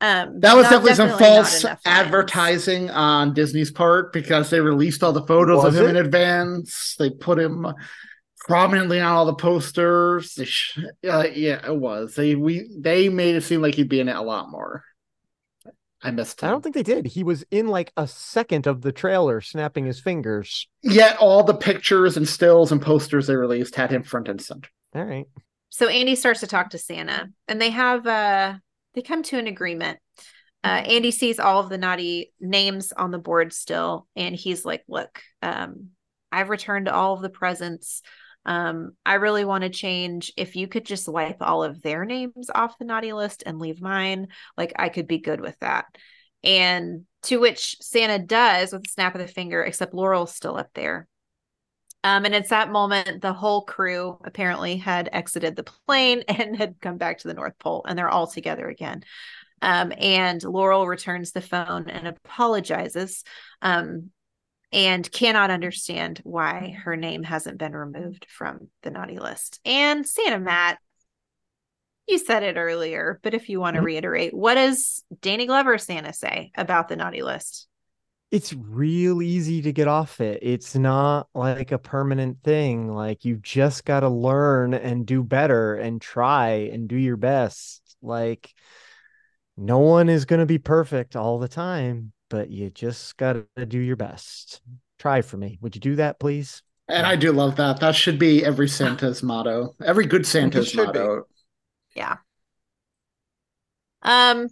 [0.00, 1.98] Um, That was not- definitely some false enough lines.
[2.06, 6.94] advertising on Disney's part because they released all the photos Was of him in advance.
[6.98, 7.66] They put him
[8.40, 10.34] prominently on all the posters.
[10.34, 12.14] They uh, yeah, it was.
[12.14, 14.84] They we they made it seem like he'd be in it a lot more.
[16.04, 16.48] I missed him.
[16.48, 17.06] I don't think they did.
[17.06, 20.68] He was in like a second of the trailer, snapping his fingers.
[20.82, 24.68] Yet all the pictures and stills and posters they released had him front and center.
[24.94, 25.26] All right.
[25.70, 28.54] So Andy starts to talk to Santa, and they have uh
[28.94, 29.98] they come to an agreement.
[30.62, 34.84] Uh, Andy sees all of the naughty names on the board still, and he's like,
[34.88, 35.90] "Look, um,
[36.30, 38.02] I've returned all of the presents.
[38.46, 40.32] Um, I really want to change.
[40.36, 43.80] If you could just wipe all of their names off the naughty list and leave
[43.80, 45.86] mine, like I could be good with that."
[46.42, 50.68] And to which Santa does with a snap of the finger, except Laurel's still up
[50.74, 51.08] there.
[52.04, 56.76] Um, and it's that moment the whole crew apparently had exited the plane and had
[56.80, 59.02] come back to the North Pole, and they're all together again.
[59.62, 63.24] Um, and Laurel returns the phone and apologizes,
[63.62, 64.10] um,
[64.74, 65.54] and cannot mm-hmm.
[65.54, 66.80] understand why mm-hmm.
[66.80, 69.60] her name hasn't been removed from the naughty list.
[69.64, 70.44] And Santa mm-hmm.
[70.44, 70.78] Matt,
[72.06, 76.12] you said it earlier, but if you want to reiterate, what does Danny Glover Santa
[76.12, 77.68] say about the naughty list?
[78.34, 80.40] it's real easy to get off it.
[80.42, 82.92] It's not like a permanent thing.
[82.92, 87.80] Like you just got to learn and do better and try and do your best.
[88.02, 88.52] Like
[89.56, 93.64] no one is going to be perfect all the time, but you just got to
[93.64, 94.60] do your best.
[94.98, 95.56] Try for me.
[95.60, 96.64] Would you do that, please?
[96.88, 97.78] And I do love that.
[97.78, 99.76] That should be every Santa's motto.
[99.84, 100.98] Every good Santa's should be.
[100.98, 101.28] motto.
[101.94, 102.16] Yeah.
[104.02, 104.48] Um,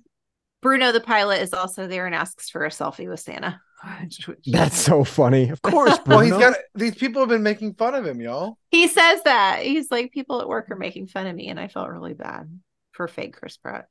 [0.63, 3.61] Bruno the pilot is also there and asks for a selfie with Santa.
[4.47, 5.49] That's so funny.
[5.51, 6.51] Of course, Well, he's Bruno.
[6.51, 8.59] got these people have been making fun of him, y'all.
[8.71, 9.63] He says that.
[9.65, 12.49] He's like, people at work are making fun of me, and I felt really bad
[12.93, 13.87] for fake Chris Pratt.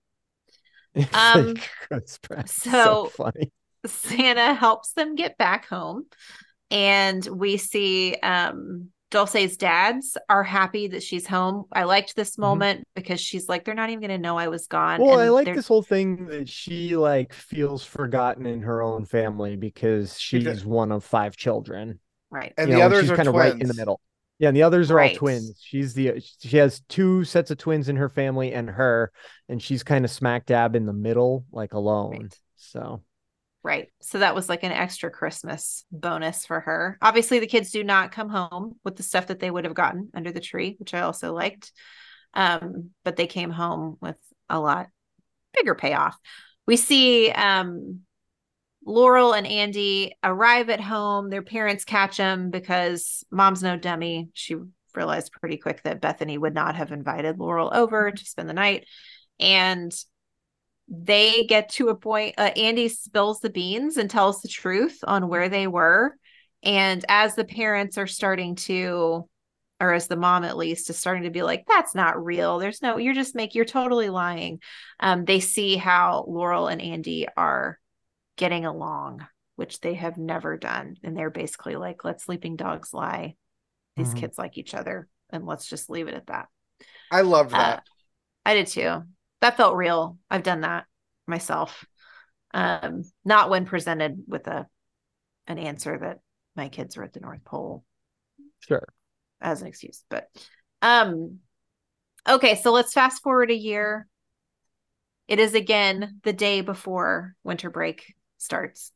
[1.13, 1.55] Um,
[1.87, 2.49] Chris Pratt.
[2.49, 3.51] so- so funny.
[3.85, 6.05] Santa helps them get back home,
[6.69, 11.65] and we see um Dulce's dads are happy that she's home.
[11.73, 14.67] I liked this moment because she's like, they're not even going to know I was
[14.67, 15.01] gone.
[15.01, 15.09] Mm-hmm.
[15.09, 18.81] Well, and I like they're- this whole thing that she like feels forgotten in her
[18.81, 20.63] own family because she's does.
[20.65, 21.99] one of five children.
[22.29, 22.53] right.
[22.57, 23.99] And you the know, others she's are kind of right in the middle.
[24.39, 25.11] Yeah, and the others are Right.
[25.11, 25.59] all twins.
[25.61, 29.11] She's the she has two sets of twins in her family and her,
[29.49, 32.11] and she's kind of smack dab in the middle, like alone.
[32.11, 32.39] Right.
[32.55, 33.03] So
[33.63, 33.89] Right.
[34.01, 36.97] So that was like an extra Christmas bonus for her.
[37.01, 40.09] Obviously, the kids do not come home with the stuff that they would have gotten
[40.15, 41.71] under the tree, which I also liked.
[42.33, 44.15] Um, but they came home with
[44.49, 44.87] a lot
[45.53, 46.17] bigger payoff.
[46.65, 48.01] We see um
[48.85, 51.29] Laurel and Andy arrive at home.
[51.29, 54.29] Their parents catch them because mom's no dummy.
[54.33, 54.55] She
[54.95, 58.85] realized pretty quick that Bethany would not have invited Laurel over to spend the night.
[59.39, 59.91] And
[60.91, 65.29] they get to a point uh, andy spills the beans and tells the truth on
[65.29, 66.15] where they were.
[66.63, 69.27] And as the parents are starting to
[69.79, 72.59] or as the mom at least is starting to be like that's not real.
[72.59, 74.59] There's no you're just make you're totally lying.
[74.99, 77.79] Um they see how laurel and andy are
[78.37, 79.27] getting along
[79.57, 80.95] which they have never done.
[81.03, 83.35] And they're basically like let sleeping dogs lie.
[83.97, 84.15] These Mhm.
[84.15, 85.07] kids like each other.
[85.31, 86.47] And let's just leave it at that.
[87.11, 87.83] I loved uh, that.
[88.45, 89.03] I did too.
[89.41, 90.17] That felt real.
[90.29, 90.85] I've done that
[91.27, 91.85] myself.
[92.53, 94.67] Um, not when presented with a
[95.47, 96.19] an answer that
[96.55, 97.83] my kids are at the North Pole
[98.59, 98.87] sure.
[99.41, 100.03] as an excuse.
[100.09, 100.27] But
[100.81, 101.39] um
[102.27, 104.07] okay, so let's fast forward a year.
[105.27, 108.91] It is again the day before winter break starts.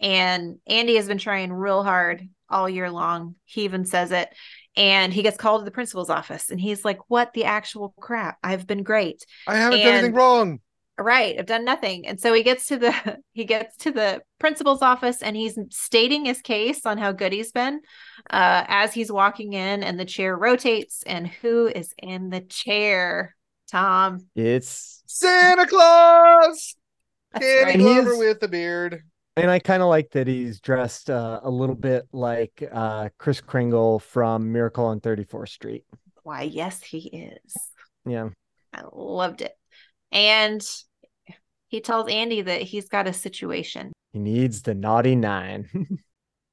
[0.00, 3.34] And Andy has been trying real hard all year long.
[3.44, 4.28] He even says it.
[4.76, 8.38] And he gets called to the principal's office and he's like, What the actual crap?
[8.42, 9.24] I've been great.
[9.46, 10.60] I haven't And- done anything wrong.
[11.00, 11.36] Right.
[11.38, 12.08] I've done nothing.
[12.08, 16.24] And so he gets to the he gets to the principal's office and he's stating
[16.24, 17.80] his case on how good he's been
[18.30, 23.36] uh as he's walking in and the chair rotates and who is in the chair?
[23.70, 24.26] Thom.
[24.34, 26.74] It's Santa Claus.
[27.32, 27.74] That's Danny right.
[27.74, 29.02] And Glover with a beard.
[29.42, 33.40] And I kind of like that he's dressed uh, a little bit like uh, Kris
[33.40, 35.84] Kringle from Miracle on 34th Street.
[36.22, 37.54] Why, yes, he is.
[38.06, 38.30] Yeah.
[38.74, 39.52] I loved it.
[40.12, 40.62] And
[41.68, 43.92] he tells Andy that he's got a situation.
[44.12, 45.68] He needs the naughty nine.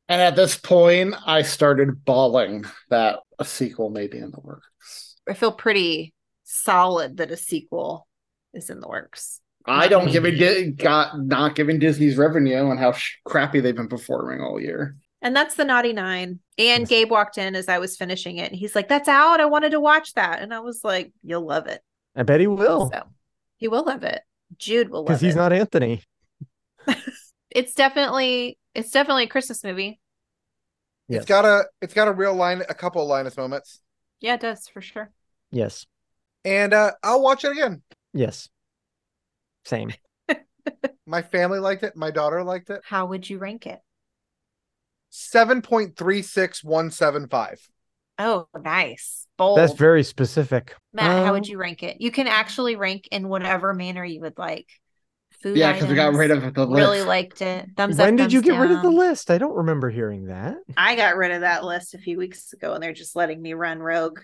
[0.08, 5.16] And at this point, I started bawling that a sequel may be in the works.
[5.28, 6.14] I feel pretty
[6.44, 8.08] solid that a sequel
[8.54, 9.42] is in the works.
[9.68, 13.88] I don't give a got not giving Disney's revenue and how sh- crappy they've been
[13.88, 14.96] performing all year.
[15.22, 16.40] And that's the naughty nine.
[16.58, 18.52] And Gabe walked in as I was finishing it.
[18.52, 19.40] And he's like, That's out.
[19.40, 20.42] I wanted to watch that.
[20.42, 21.82] And I was like, You'll love it.
[22.16, 23.04] I bet he will So
[23.58, 24.22] he will love it.
[24.58, 25.26] Jude will love because it.
[25.28, 26.04] he's not Anthony.
[27.50, 30.00] it's definitely it's definitely a Christmas movie.
[31.08, 31.22] Yes.
[31.22, 33.80] It's got a it's got a real line, a couple of Linus moments,
[34.22, 35.12] Yeah, it does for sure.
[35.52, 35.86] Yes.
[36.44, 37.82] and uh, I'll watch it again.
[38.14, 38.50] Yes.
[39.66, 39.94] Same.
[41.08, 41.96] My family liked it.
[41.96, 42.82] My daughter liked it.
[42.84, 43.80] How would you rank it?
[45.10, 47.60] Seven point three six one seven five.
[48.18, 49.28] Oh, nice.
[49.38, 49.58] Bold.
[49.58, 50.76] That's very specific.
[50.94, 52.00] Matt, how would Um, you rank it?
[52.00, 54.68] You can actually rank in whatever manner you would like.
[55.42, 56.78] Food Yeah, because we got rid of the list.
[56.78, 57.68] really liked it.
[57.76, 58.06] Thumbs up.
[58.06, 59.30] When did you thumbs get rid of the list?
[59.30, 60.58] I don't remember hearing that.
[60.78, 63.54] I got rid of that list a few weeks ago, and they're just letting me
[63.54, 64.20] run rogue.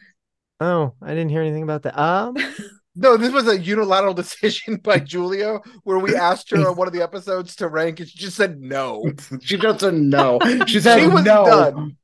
[0.62, 2.00] Oh, I didn't hear anything about that.
[2.02, 2.36] Um,
[2.96, 6.94] No, this was a unilateral decision by Julia where we asked her on one of
[6.94, 9.12] the episodes to rank, and she just said no.
[9.42, 10.40] she just said no.
[10.68, 11.46] She said She was no.
[11.46, 11.98] done.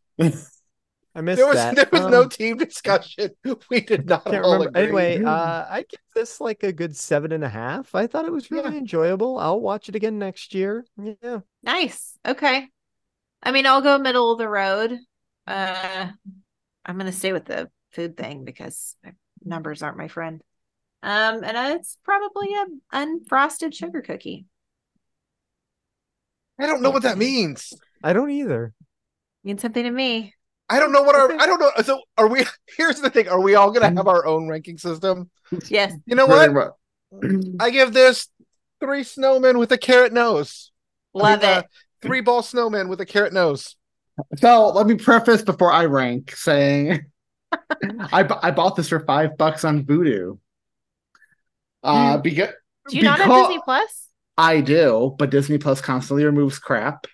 [1.16, 1.76] I missed There was that.
[1.76, 3.32] there was no Um, team discussion.
[3.70, 4.68] We did not all remember.
[4.68, 4.82] agree.
[4.84, 7.96] Anyway, uh, I give this like a good seven and a half.
[7.96, 9.40] I thought it was really enjoyable.
[9.40, 10.86] I'll watch it again next year.
[11.22, 11.40] Yeah.
[11.64, 12.18] Nice.
[12.26, 12.68] Okay.
[13.42, 14.98] I mean, I'll go middle of the road.
[15.48, 16.10] Uh,
[16.86, 18.96] I'm gonna stay with the food thing because
[19.44, 20.42] numbers aren't my friend.
[21.08, 24.46] Um, and uh, it's probably a unfrosted sugar cookie.
[26.60, 27.72] I don't know what that means.
[28.04, 28.74] I don't either.
[29.42, 30.34] Means something to me.
[30.68, 31.72] I don't know what our I don't know.
[31.82, 32.44] So are we?
[32.78, 35.30] Here's the thing: Are we all gonna have our own ranking system?
[35.70, 35.94] Yes.
[36.06, 36.52] You know what?
[36.52, 36.74] much.
[37.62, 38.28] I give this
[38.82, 40.74] three snowmen with a carrot nose.
[41.16, 41.66] I Love mean, uh, it.
[42.02, 43.78] three ball snowmen with a carrot nose.
[44.40, 47.06] So let me preface before I rank saying
[47.54, 50.40] I I bought this for five bucks on Vudu.
[51.88, 52.50] Uh, because
[52.90, 54.08] Do you not have Disney Plus?
[54.38, 57.08] I do, but Disney Plus constantly removes crap,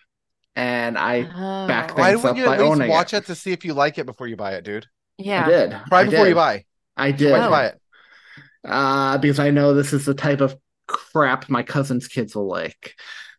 [0.56, 3.18] and I Oh, back Why things up wouldn't you by at least owning watch it.
[3.18, 3.26] it.
[3.28, 4.88] to see if you like it before you buy it, dude?
[5.18, 5.46] yeah.
[5.46, 5.72] I did.
[5.72, 6.30] Right I before did.
[6.30, 6.66] you buy.
[6.98, 7.32] I did.
[7.32, 7.50] Why'd Oh.
[7.50, 7.80] buy it?
[8.66, 10.56] uh, because I know this is the type of
[10.88, 12.94] crap my cousin's kids will like.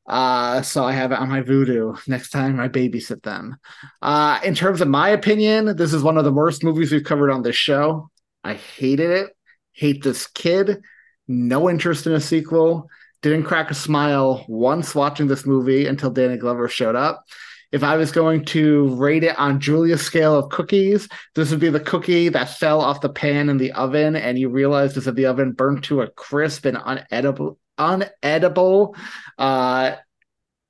[0.08, 3.56] Uh, so I have it on my Vudu next time I babysit them.
[4.02, 7.30] Uh, in terms of my opinion, this is one of the worst movies we've covered
[7.30, 8.10] on this show.
[8.42, 9.30] I hated it.
[9.72, 10.82] Hate this kid.
[11.26, 12.88] No interest in a sequel.
[13.22, 17.24] Didn't crack a smile once watching this movie until Danny Glover showed up.
[17.72, 21.70] If I was going to rate it on Julia's scale of cookies, this would be
[21.70, 25.26] the cookie that fell off the pan in the oven, and you realized that the
[25.26, 28.94] oven burnt to a crisp and unedible, unedible
[29.38, 29.96] uh,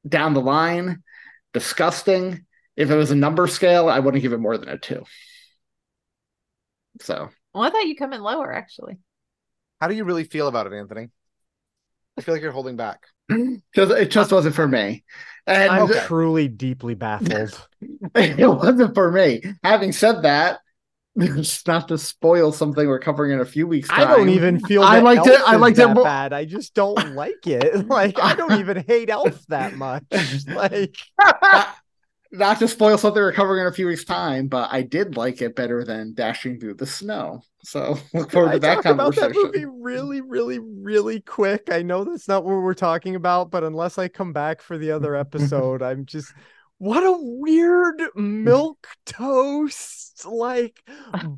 [0.08, 1.02] down the line.
[1.52, 2.46] Disgusting.
[2.74, 5.04] If it was a number scale, I wouldn't give it more than a two.
[7.00, 8.98] So Well, I thought you come in lower actually.
[9.84, 11.10] How do you really feel about it, Anthony?
[12.16, 13.02] I feel like you're holding back.
[13.74, 15.04] just it just wasn't for me.
[15.46, 17.68] And I'm truly deeply baffled.
[18.14, 19.42] it wasn't for me.
[19.62, 20.60] Having said that,
[21.16, 23.90] it's not to spoil something we're covering in a few weeks.
[23.92, 25.40] I don't even feel I liked Elf it.
[25.46, 26.32] I liked it that bad.
[26.32, 27.86] I just don't like it.
[27.86, 30.04] Like I don't even hate Elf that much.
[30.48, 31.76] Like not,
[32.34, 35.40] not to spoil something we're covering in a few weeks' time, but I did like
[35.40, 37.42] it better than Dashing Through the Snow.
[37.62, 39.52] So look forward to that talk about conversation.
[39.52, 41.68] that movie really, really, really quick.
[41.70, 44.90] I know that's not what we're talking about, but unless I come back for the
[44.90, 46.32] other episode, I'm just
[46.78, 50.82] what a weird milk toast like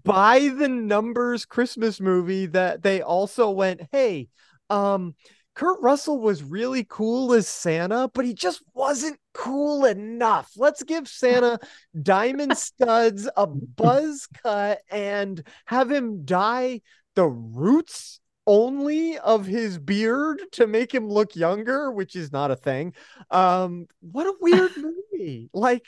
[0.02, 4.28] by the numbers Christmas movie that they also went, hey,
[4.70, 5.14] um,
[5.57, 10.53] Kurt Russell was really cool as Santa, but he just wasn't cool enough.
[10.55, 11.59] Let's give Santa
[12.03, 16.83] diamond studs, a buzz cut, and have him dye
[17.15, 22.57] the roots only of his beard to make him look younger, which is not a
[22.57, 22.93] thing.
[23.31, 25.49] Um, what a weird movie.
[25.55, 25.87] Like,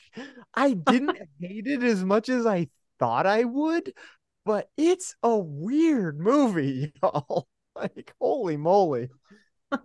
[0.55, 2.69] I didn't hate it as much as I
[2.99, 3.93] thought I would,
[4.47, 7.47] but it's a weird movie, y'all.
[7.77, 9.09] Like, holy moly.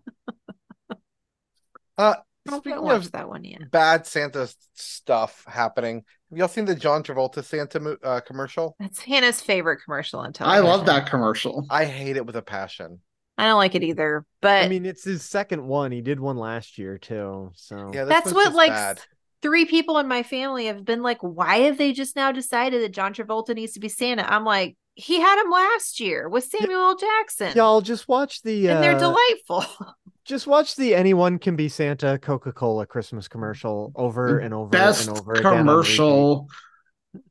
[1.98, 2.16] Uh,
[2.48, 3.72] speaking of that one yet.
[3.72, 8.76] bad Santa stuff happening, have y'all seen the John Travolta Santa uh, commercial?
[8.80, 11.66] That's Hannah's favorite commercial on I love that commercial.
[11.70, 13.00] I hate it with a passion.
[13.38, 15.92] I don't like it either, but I mean, it's his second one.
[15.92, 17.52] He did one last year too.
[17.56, 19.02] So Yeah, that's what like bad.
[19.42, 22.92] three people in my family have been like, why have they just now decided that
[22.94, 24.24] John Travolta needs to be Santa?
[24.32, 26.96] I'm like, he had him last year with Samuel L.
[26.98, 27.54] Jackson.
[27.56, 29.66] y'all just watch the and they're uh, delightful.
[30.26, 35.18] just watch the anyone can be Santa Coca-Cola Christmas commercial over and over Best and
[35.18, 35.58] over again.
[35.58, 36.48] commercial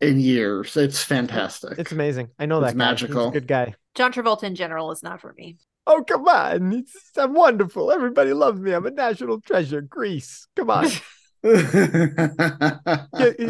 [0.00, 0.76] in years.
[0.76, 1.78] It's fantastic.
[1.78, 2.30] It's amazing.
[2.38, 2.84] I know It's that guy.
[2.84, 3.30] A magical.
[3.30, 3.74] good guy.
[3.94, 5.56] John Travolta in general is not for me.
[5.86, 6.72] Oh come on!
[6.72, 7.90] It's, I'm wonderful.
[7.90, 8.72] Everybody loves me.
[8.72, 9.80] I'm a national treasure.
[9.80, 10.46] Grease.
[10.54, 10.86] Come on.
[11.42, 13.40] Get-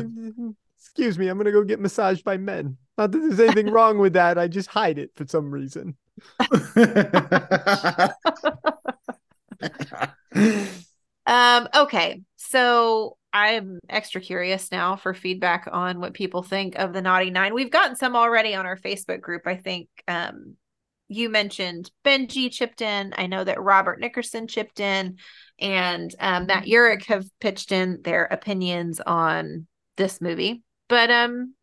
[0.79, 1.29] excuse me.
[1.29, 2.77] I'm gonna go get massaged by men.
[2.99, 4.39] Not that there's anything wrong with that.
[4.39, 5.97] I just hide it for some reason.
[11.27, 12.23] Um, okay.
[12.37, 17.55] So I'm extra curious now for feedback on what people think of the Naughty Nine.
[17.55, 19.47] We've gotten some already on our Facebook group.
[19.47, 20.57] I think um
[21.09, 23.13] you mentioned Benji chipped in.
[23.17, 25.19] I know that Robert Nickerson chipped in
[25.61, 29.67] and um, Matt Urich have pitched in their opinions on
[29.97, 30.63] this movie.
[30.89, 31.55] But um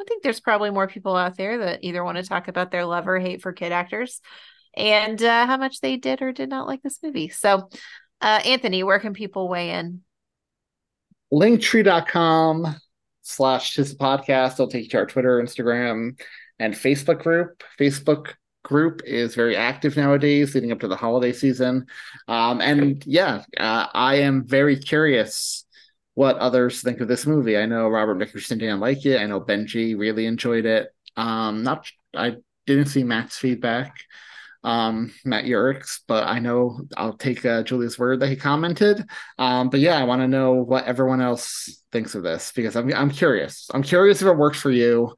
[0.00, 2.84] I think there's probably more people out there that either want to talk about their
[2.84, 4.20] love or hate for kid actors
[4.76, 7.28] and uh, how much they did or did not like this movie.
[7.28, 7.68] So,
[8.20, 10.02] uh, Anthony, where can people weigh in?
[11.32, 12.76] linktree.com
[13.22, 16.18] slash tis podcast will take you to our twitter instagram
[16.58, 21.86] and facebook group facebook group is very active nowadays leading up to the holiday season
[22.28, 25.63] um, and yeah uh, i am very curious
[26.14, 29.40] what others think of this movie i know robert nickerson didn't like it i know
[29.40, 31.86] benji really enjoyed it um not
[32.16, 32.34] i
[32.66, 33.96] didn't see matt's feedback
[34.62, 39.04] um matt Urich's, but i know i'll take uh, julia's word that he commented
[39.38, 42.92] um, but yeah, I want to know what everyone else thinks of this because I'm
[42.92, 43.68] I'm curious.
[43.72, 45.14] I'm curious if it works for you,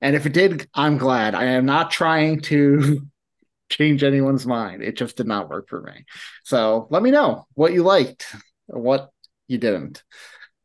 [0.00, 1.34] and if it did, I'm glad.
[1.34, 3.06] I am not trying to
[3.68, 4.82] change anyone's mind.
[4.82, 6.04] It just did not work for me.
[6.44, 8.26] So let me know what you liked,
[8.66, 9.10] what
[9.48, 10.02] you didn't.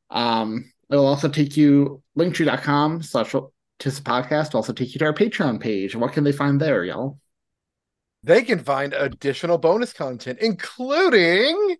[0.09, 3.35] Um, it'll also take you linktree.com slash
[3.79, 4.53] tis podcast.
[4.53, 5.95] will also take you to our Patreon page.
[5.95, 7.19] What can they find there, y'all?
[8.23, 11.77] They can find additional bonus content, including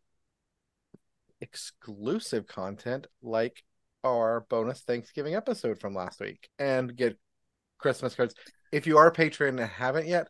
[1.41, 3.63] exclusive content like
[4.03, 7.17] our bonus Thanksgiving episode from last week and get
[7.77, 8.35] Christmas cards.
[8.71, 10.29] If you are a patron and haven't yet,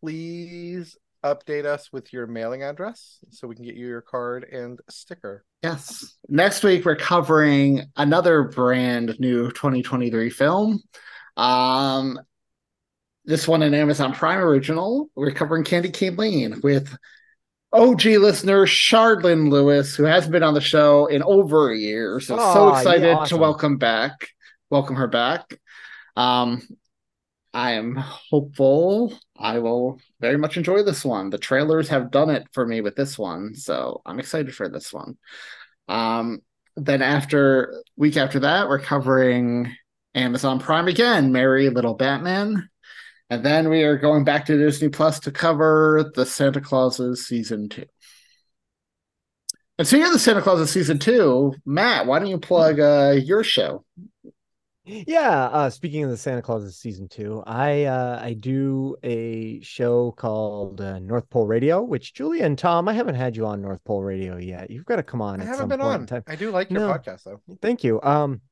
[0.00, 4.78] please update us with your mailing address so we can get you your card and
[4.90, 5.44] sticker.
[5.62, 6.16] Yes.
[6.28, 10.82] Next week we're covering another brand new 2023 film.
[11.36, 12.20] Um
[13.24, 15.08] this one an Amazon Prime original.
[15.14, 16.94] We're covering Candy Cane Lane with
[17.72, 22.20] OG listener Shardlin Lewis, who hasn't been on the show in over a year.
[22.20, 24.28] So so Aw, yeah, excited to welcome back,
[24.68, 25.58] welcome her back.
[26.16, 26.60] Um
[27.54, 31.28] I am hopeful I will very much enjoy this one.
[31.28, 34.90] The trailers have done it for me with this one, so I'm excited for this
[34.90, 35.18] one.
[35.86, 36.40] Um,
[36.76, 39.70] then after week after that, we're covering
[40.14, 42.70] Amazon Prime again, Merry Little Batman.
[43.28, 47.68] And then we are going back to Disney Plus to cover the Santa Clauses season
[47.68, 47.84] two.
[49.76, 53.14] And so you're the Santa Claus Clauses season two, Matt, why don't you plug uh,
[53.22, 53.84] your show?
[54.86, 60.12] Yeah, uh speaking of the Santa Claus season 2, I uh I do a show
[60.12, 63.82] called uh, North Pole Radio, which Julia and Thom, I haven't had you on North
[63.84, 64.70] Pole Radio yet.
[64.70, 66.06] You've got to come on I haven't been on.
[66.26, 66.88] I do like your No.
[66.92, 67.40] podcast though.
[67.62, 68.00] Thank you.
[68.02, 68.42] Um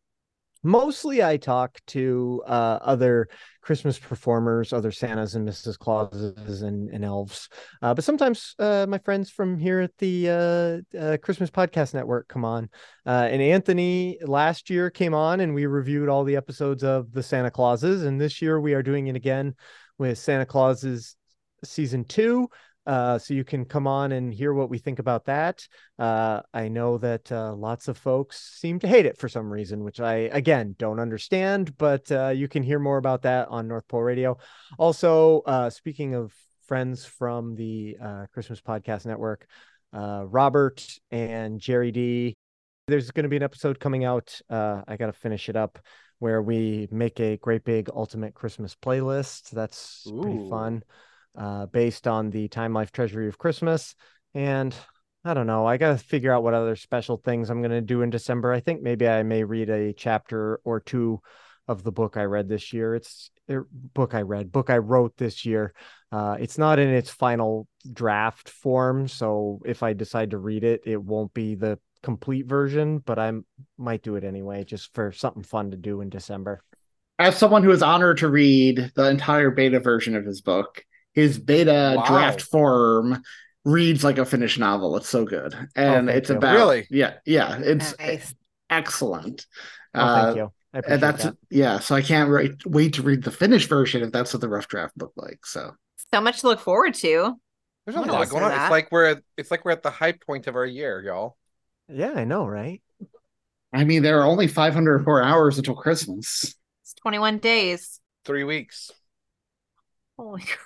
[0.62, 3.28] mostly I talk to uh other
[3.60, 5.78] Christmas performers, other Santas and Mrs.
[5.78, 7.48] Clauses and, and elves.
[7.80, 12.28] Uh but sometimes uh my friends from here at the uh, uh Christmas Podcast Network
[12.28, 12.68] come on.
[13.06, 17.22] Uh and Anthony last year came on and we reviewed all the episodes of the
[17.22, 19.54] Santa Clauses and this year we are doing it again
[19.98, 21.16] with Santa Clauses
[21.64, 22.48] season 2
[22.86, 25.66] uh, so you can come on and hear what we think about that.
[25.98, 29.84] Uh, I know that uh, lots of folks seem to hate it for some reason,
[29.84, 33.86] which I again don't understand, but uh, you can hear more about that on North
[33.88, 34.38] Pole Radio.
[34.78, 36.32] Also, uh, speaking of
[36.66, 39.46] friends from the uh, Christmas Podcast Network,
[39.92, 42.34] uh, Robert and Jerry D.
[42.88, 44.40] There's going to be an episode coming out.
[44.50, 45.78] Uh, I got to finish it up
[46.18, 49.50] where we make a great big ultimate Christmas playlist.
[49.50, 50.82] That's pretty fun.
[51.36, 53.94] Uh, based on the Time Life Treasury of Christmas.
[54.34, 54.74] And
[55.24, 55.66] I don't know.
[55.66, 58.52] I got to figure out what other special things I'm going to do in December.
[58.52, 61.20] I think maybe I may read a chapter or two
[61.68, 62.94] of the book I read this year.
[62.94, 65.74] It's a er, book I read, book I wrote this year.
[66.10, 70.82] Uh, it's not in its final draft form, so if I decide to read it,
[70.84, 73.32] it won't be the complete version, but I
[73.78, 76.62] might do it anyway, just for something fun to do in December.
[77.18, 81.38] As someone who is honored to read the entire beta version of his book, his
[81.38, 82.04] beta wow.
[82.04, 83.22] draft form
[83.64, 84.96] reads like a finished novel.
[84.96, 86.36] It's so good, and oh, it's you.
[86.36, 88.34] about really, yeah, yeah, it's nice.
[88.70, 89.46] excellent.
[89.94, 90.52] Oh, thank uh, you.
[90.74, 91.36] and that's that.
[91.50, 91.78] yeah.
[91.78, 94.68] So I can't re- wait to read the finished version if that's what the rough
[94.68, 95.44] draft looked like.
[95.44, 95.72] So
[96.12, 97.36] so much to look forward to.
[97.84, 98.50] There's a lot going on.
[98.50, 98.64] That.
[98.64, 101.36] It's like we're at, it's like we're at the high point of our year, y'all.
[101.88, 102.80] Yeah, I know, right?
[103.72, 106.54] I mean, there are only 504 hours until Christmas.
[106.82, 108.00] It's 21 days.
[108.24, 108.90] Three weeks.
[110.16, 110.58] Holy crap.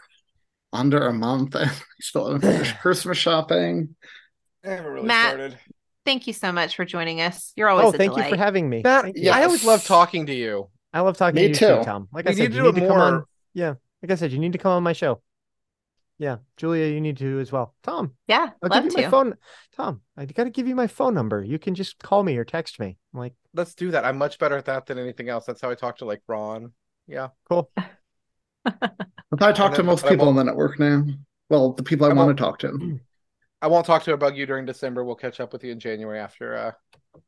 [0.76, 1.54] Under a month.
[1.56, 3.96] and we still haven't finished Christmas shopping.
[4.64, 5.58] I haven't really Matt, started.
[6.04, 7.52] Thank you so much for joining us.
[7.56, 7.86] You're always.
[7.86, 8.26] Oh, thank delight.
[8.26, 8.82] you for having me.
[8.84, 9.34] Matt, yes.
[9.34, 10.68] I always love talking to you.
[10.92, 11.78] I love talking me to you too.
[11.78, 12.08] too, Thom.
[12.12, 12.88] Like we I said, need you to need to more...
[12.88, 13.24] come on.
[13.54, 15.20] Yeah, like I said, you need to come on my show.
[16.18, 17.74] Yeah, Julia, you need to as well.
[17.82, 18.12] Thom.
[18.26, 19.02] Yeah, I'll love give you to.
[19.02, 19.34] my phone.
[19.76, 21.42] Thom, I got to give you my phone number.
[21.42, 22.96] You can just call me or text me.
[23.12, 24.04] I'm like, let's do that.
[24.04, 25.44] I'm much better at that than anything else.
[25.44, 26.72] That's how I talk to like Ron.
[27.06, 27.70] Yeah, cool.
[29.30, 31.04] That's how I talk to most people on the network now.
[31.48, 33.00] Well, the people I, I want to talk to.
[33.62, 35.04] I won't talk to about you during December.
[35.04, 37.20] We'll catch up with you in January after uh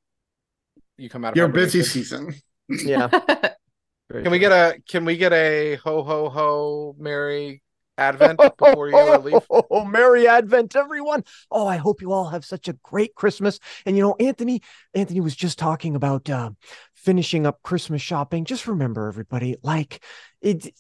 [0.97, 2.35] you come out of your busy season.
[2.69, 3.09] Yeah.
[4.13, 7.63] can we get a can we get a ho ho ho merry
[7.99, 9.43] Advent before you leave.
[9.51, 11.25] Oh, Merry Advent, everyone.
[11.51, 13.59] Oh, I hope you all have such a great Christmas.
[13.85, 14.63] And you know, Anthony,
[14.95, 16.51] Anthony was just talking about uh,
[16.95, 18.45] finishing up Christmas shopping.
[18.45, 20.03] Just remember, everybody, like
[20.41, 20.73] it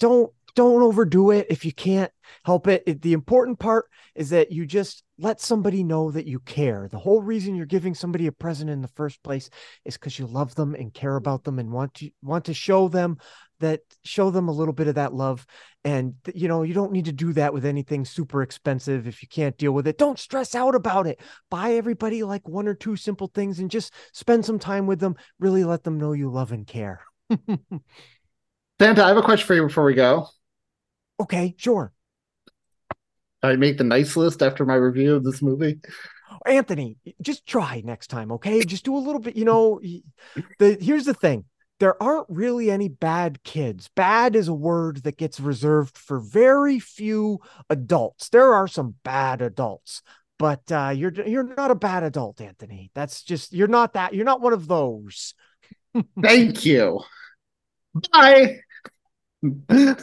[0.00, 2.10] don't don't overdo it if you can't
[2.44, 2.82] help it.
[2.86, 3.02] it.
[3.02, 6.88] The important part is that you just let somebody know that you care.
[6.90, 9.50] The whole reason you're giving somebody a present in the first place
[9.84, 12.88] is because you love them and care about them and want to want to show
[12.88, 13.18] them
[13.60, 15.46] that show them a little bit of that love
[15.84, 19.28] and you know you don't need to do that with anything super expensive if you
[19.28, 21.20] can't deal with it don't stress out about it
[21.50, 25.14] buy everybody like one or two simple things and just spend some time with them
[25.38, 27.00] really let them know you love and care
[28.80, 30.28] santa i have a question for you before we go
[31.20, 31.92] okay sure
[33.44, 35.78] I make the nice list after my review of this movie?
[36.46, 38.62] Anthony, just try next time, okay?
[38.62, 39.80] Just do a little bit, you know.
[40.58, 41.44] The here's the thing
[41.80, 43.90] there aren't really any bad kids.
[43.94, 48.30] Bad is a word that gets reserved for very few adults.
[48.30, 50.02] There are some bad adults,
[50.38, 52.90] but uh, you're you're not a bad adult, Anthony.
[52.94, 54.14] That's just you're not that.
[54.14, 55.34] You're not one of those.
[56.20, 57.00] Thank you.
[58.12, 58.60] Bye.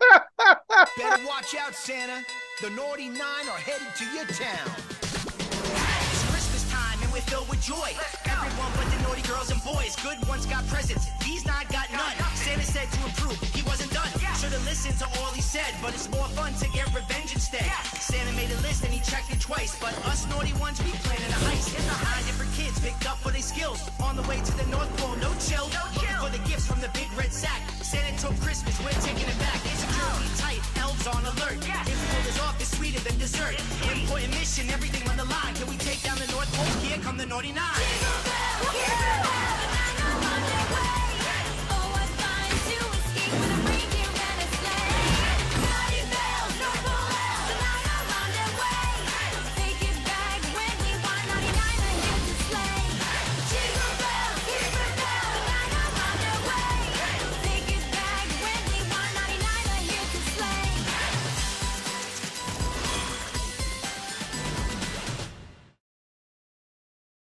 [0.96, 2.24] Better watch out, Santa.
[2.60, 7.60] The naughty nine are headed to your town It's Christmas time and we're filled with
[7.60, 7.90] joy.
[8.24, 9.96] Everyone but the naughty girls and boys.
[10.00, 12.16] Good ones got presents, these nine got none.
[12.34, 14.08] Santa said to improve, he wasn't done.
[14.38, 17.66] Should've listened to all he said, but it's more fun to get revenge instead.
[17.98, 21.30] Santa made a list and he checked it twice, but us naughty ones, we planning
[21.30, 21.74] a heist.
[21.82, 23.82] Nine different kids picked up for their skills.
[24.00, 25.66] On the way to the North Pole, no chill.
[25.94, 27.60] Looking for the gifts from the big red sack.
[27.82, 29.81] Santa took Christmas, we're taking it back.
[30.02, 31.58] Insecurity tight, elves on alert.
[31.62, 33.56] If we pull this off, it's sweeter than dessert.
[33.92, 35.54] Important mission, everything on the line.
[35.54, 36.64] Can we take down the North Pole?
[36.82, 38.31] Here come the naughty nine.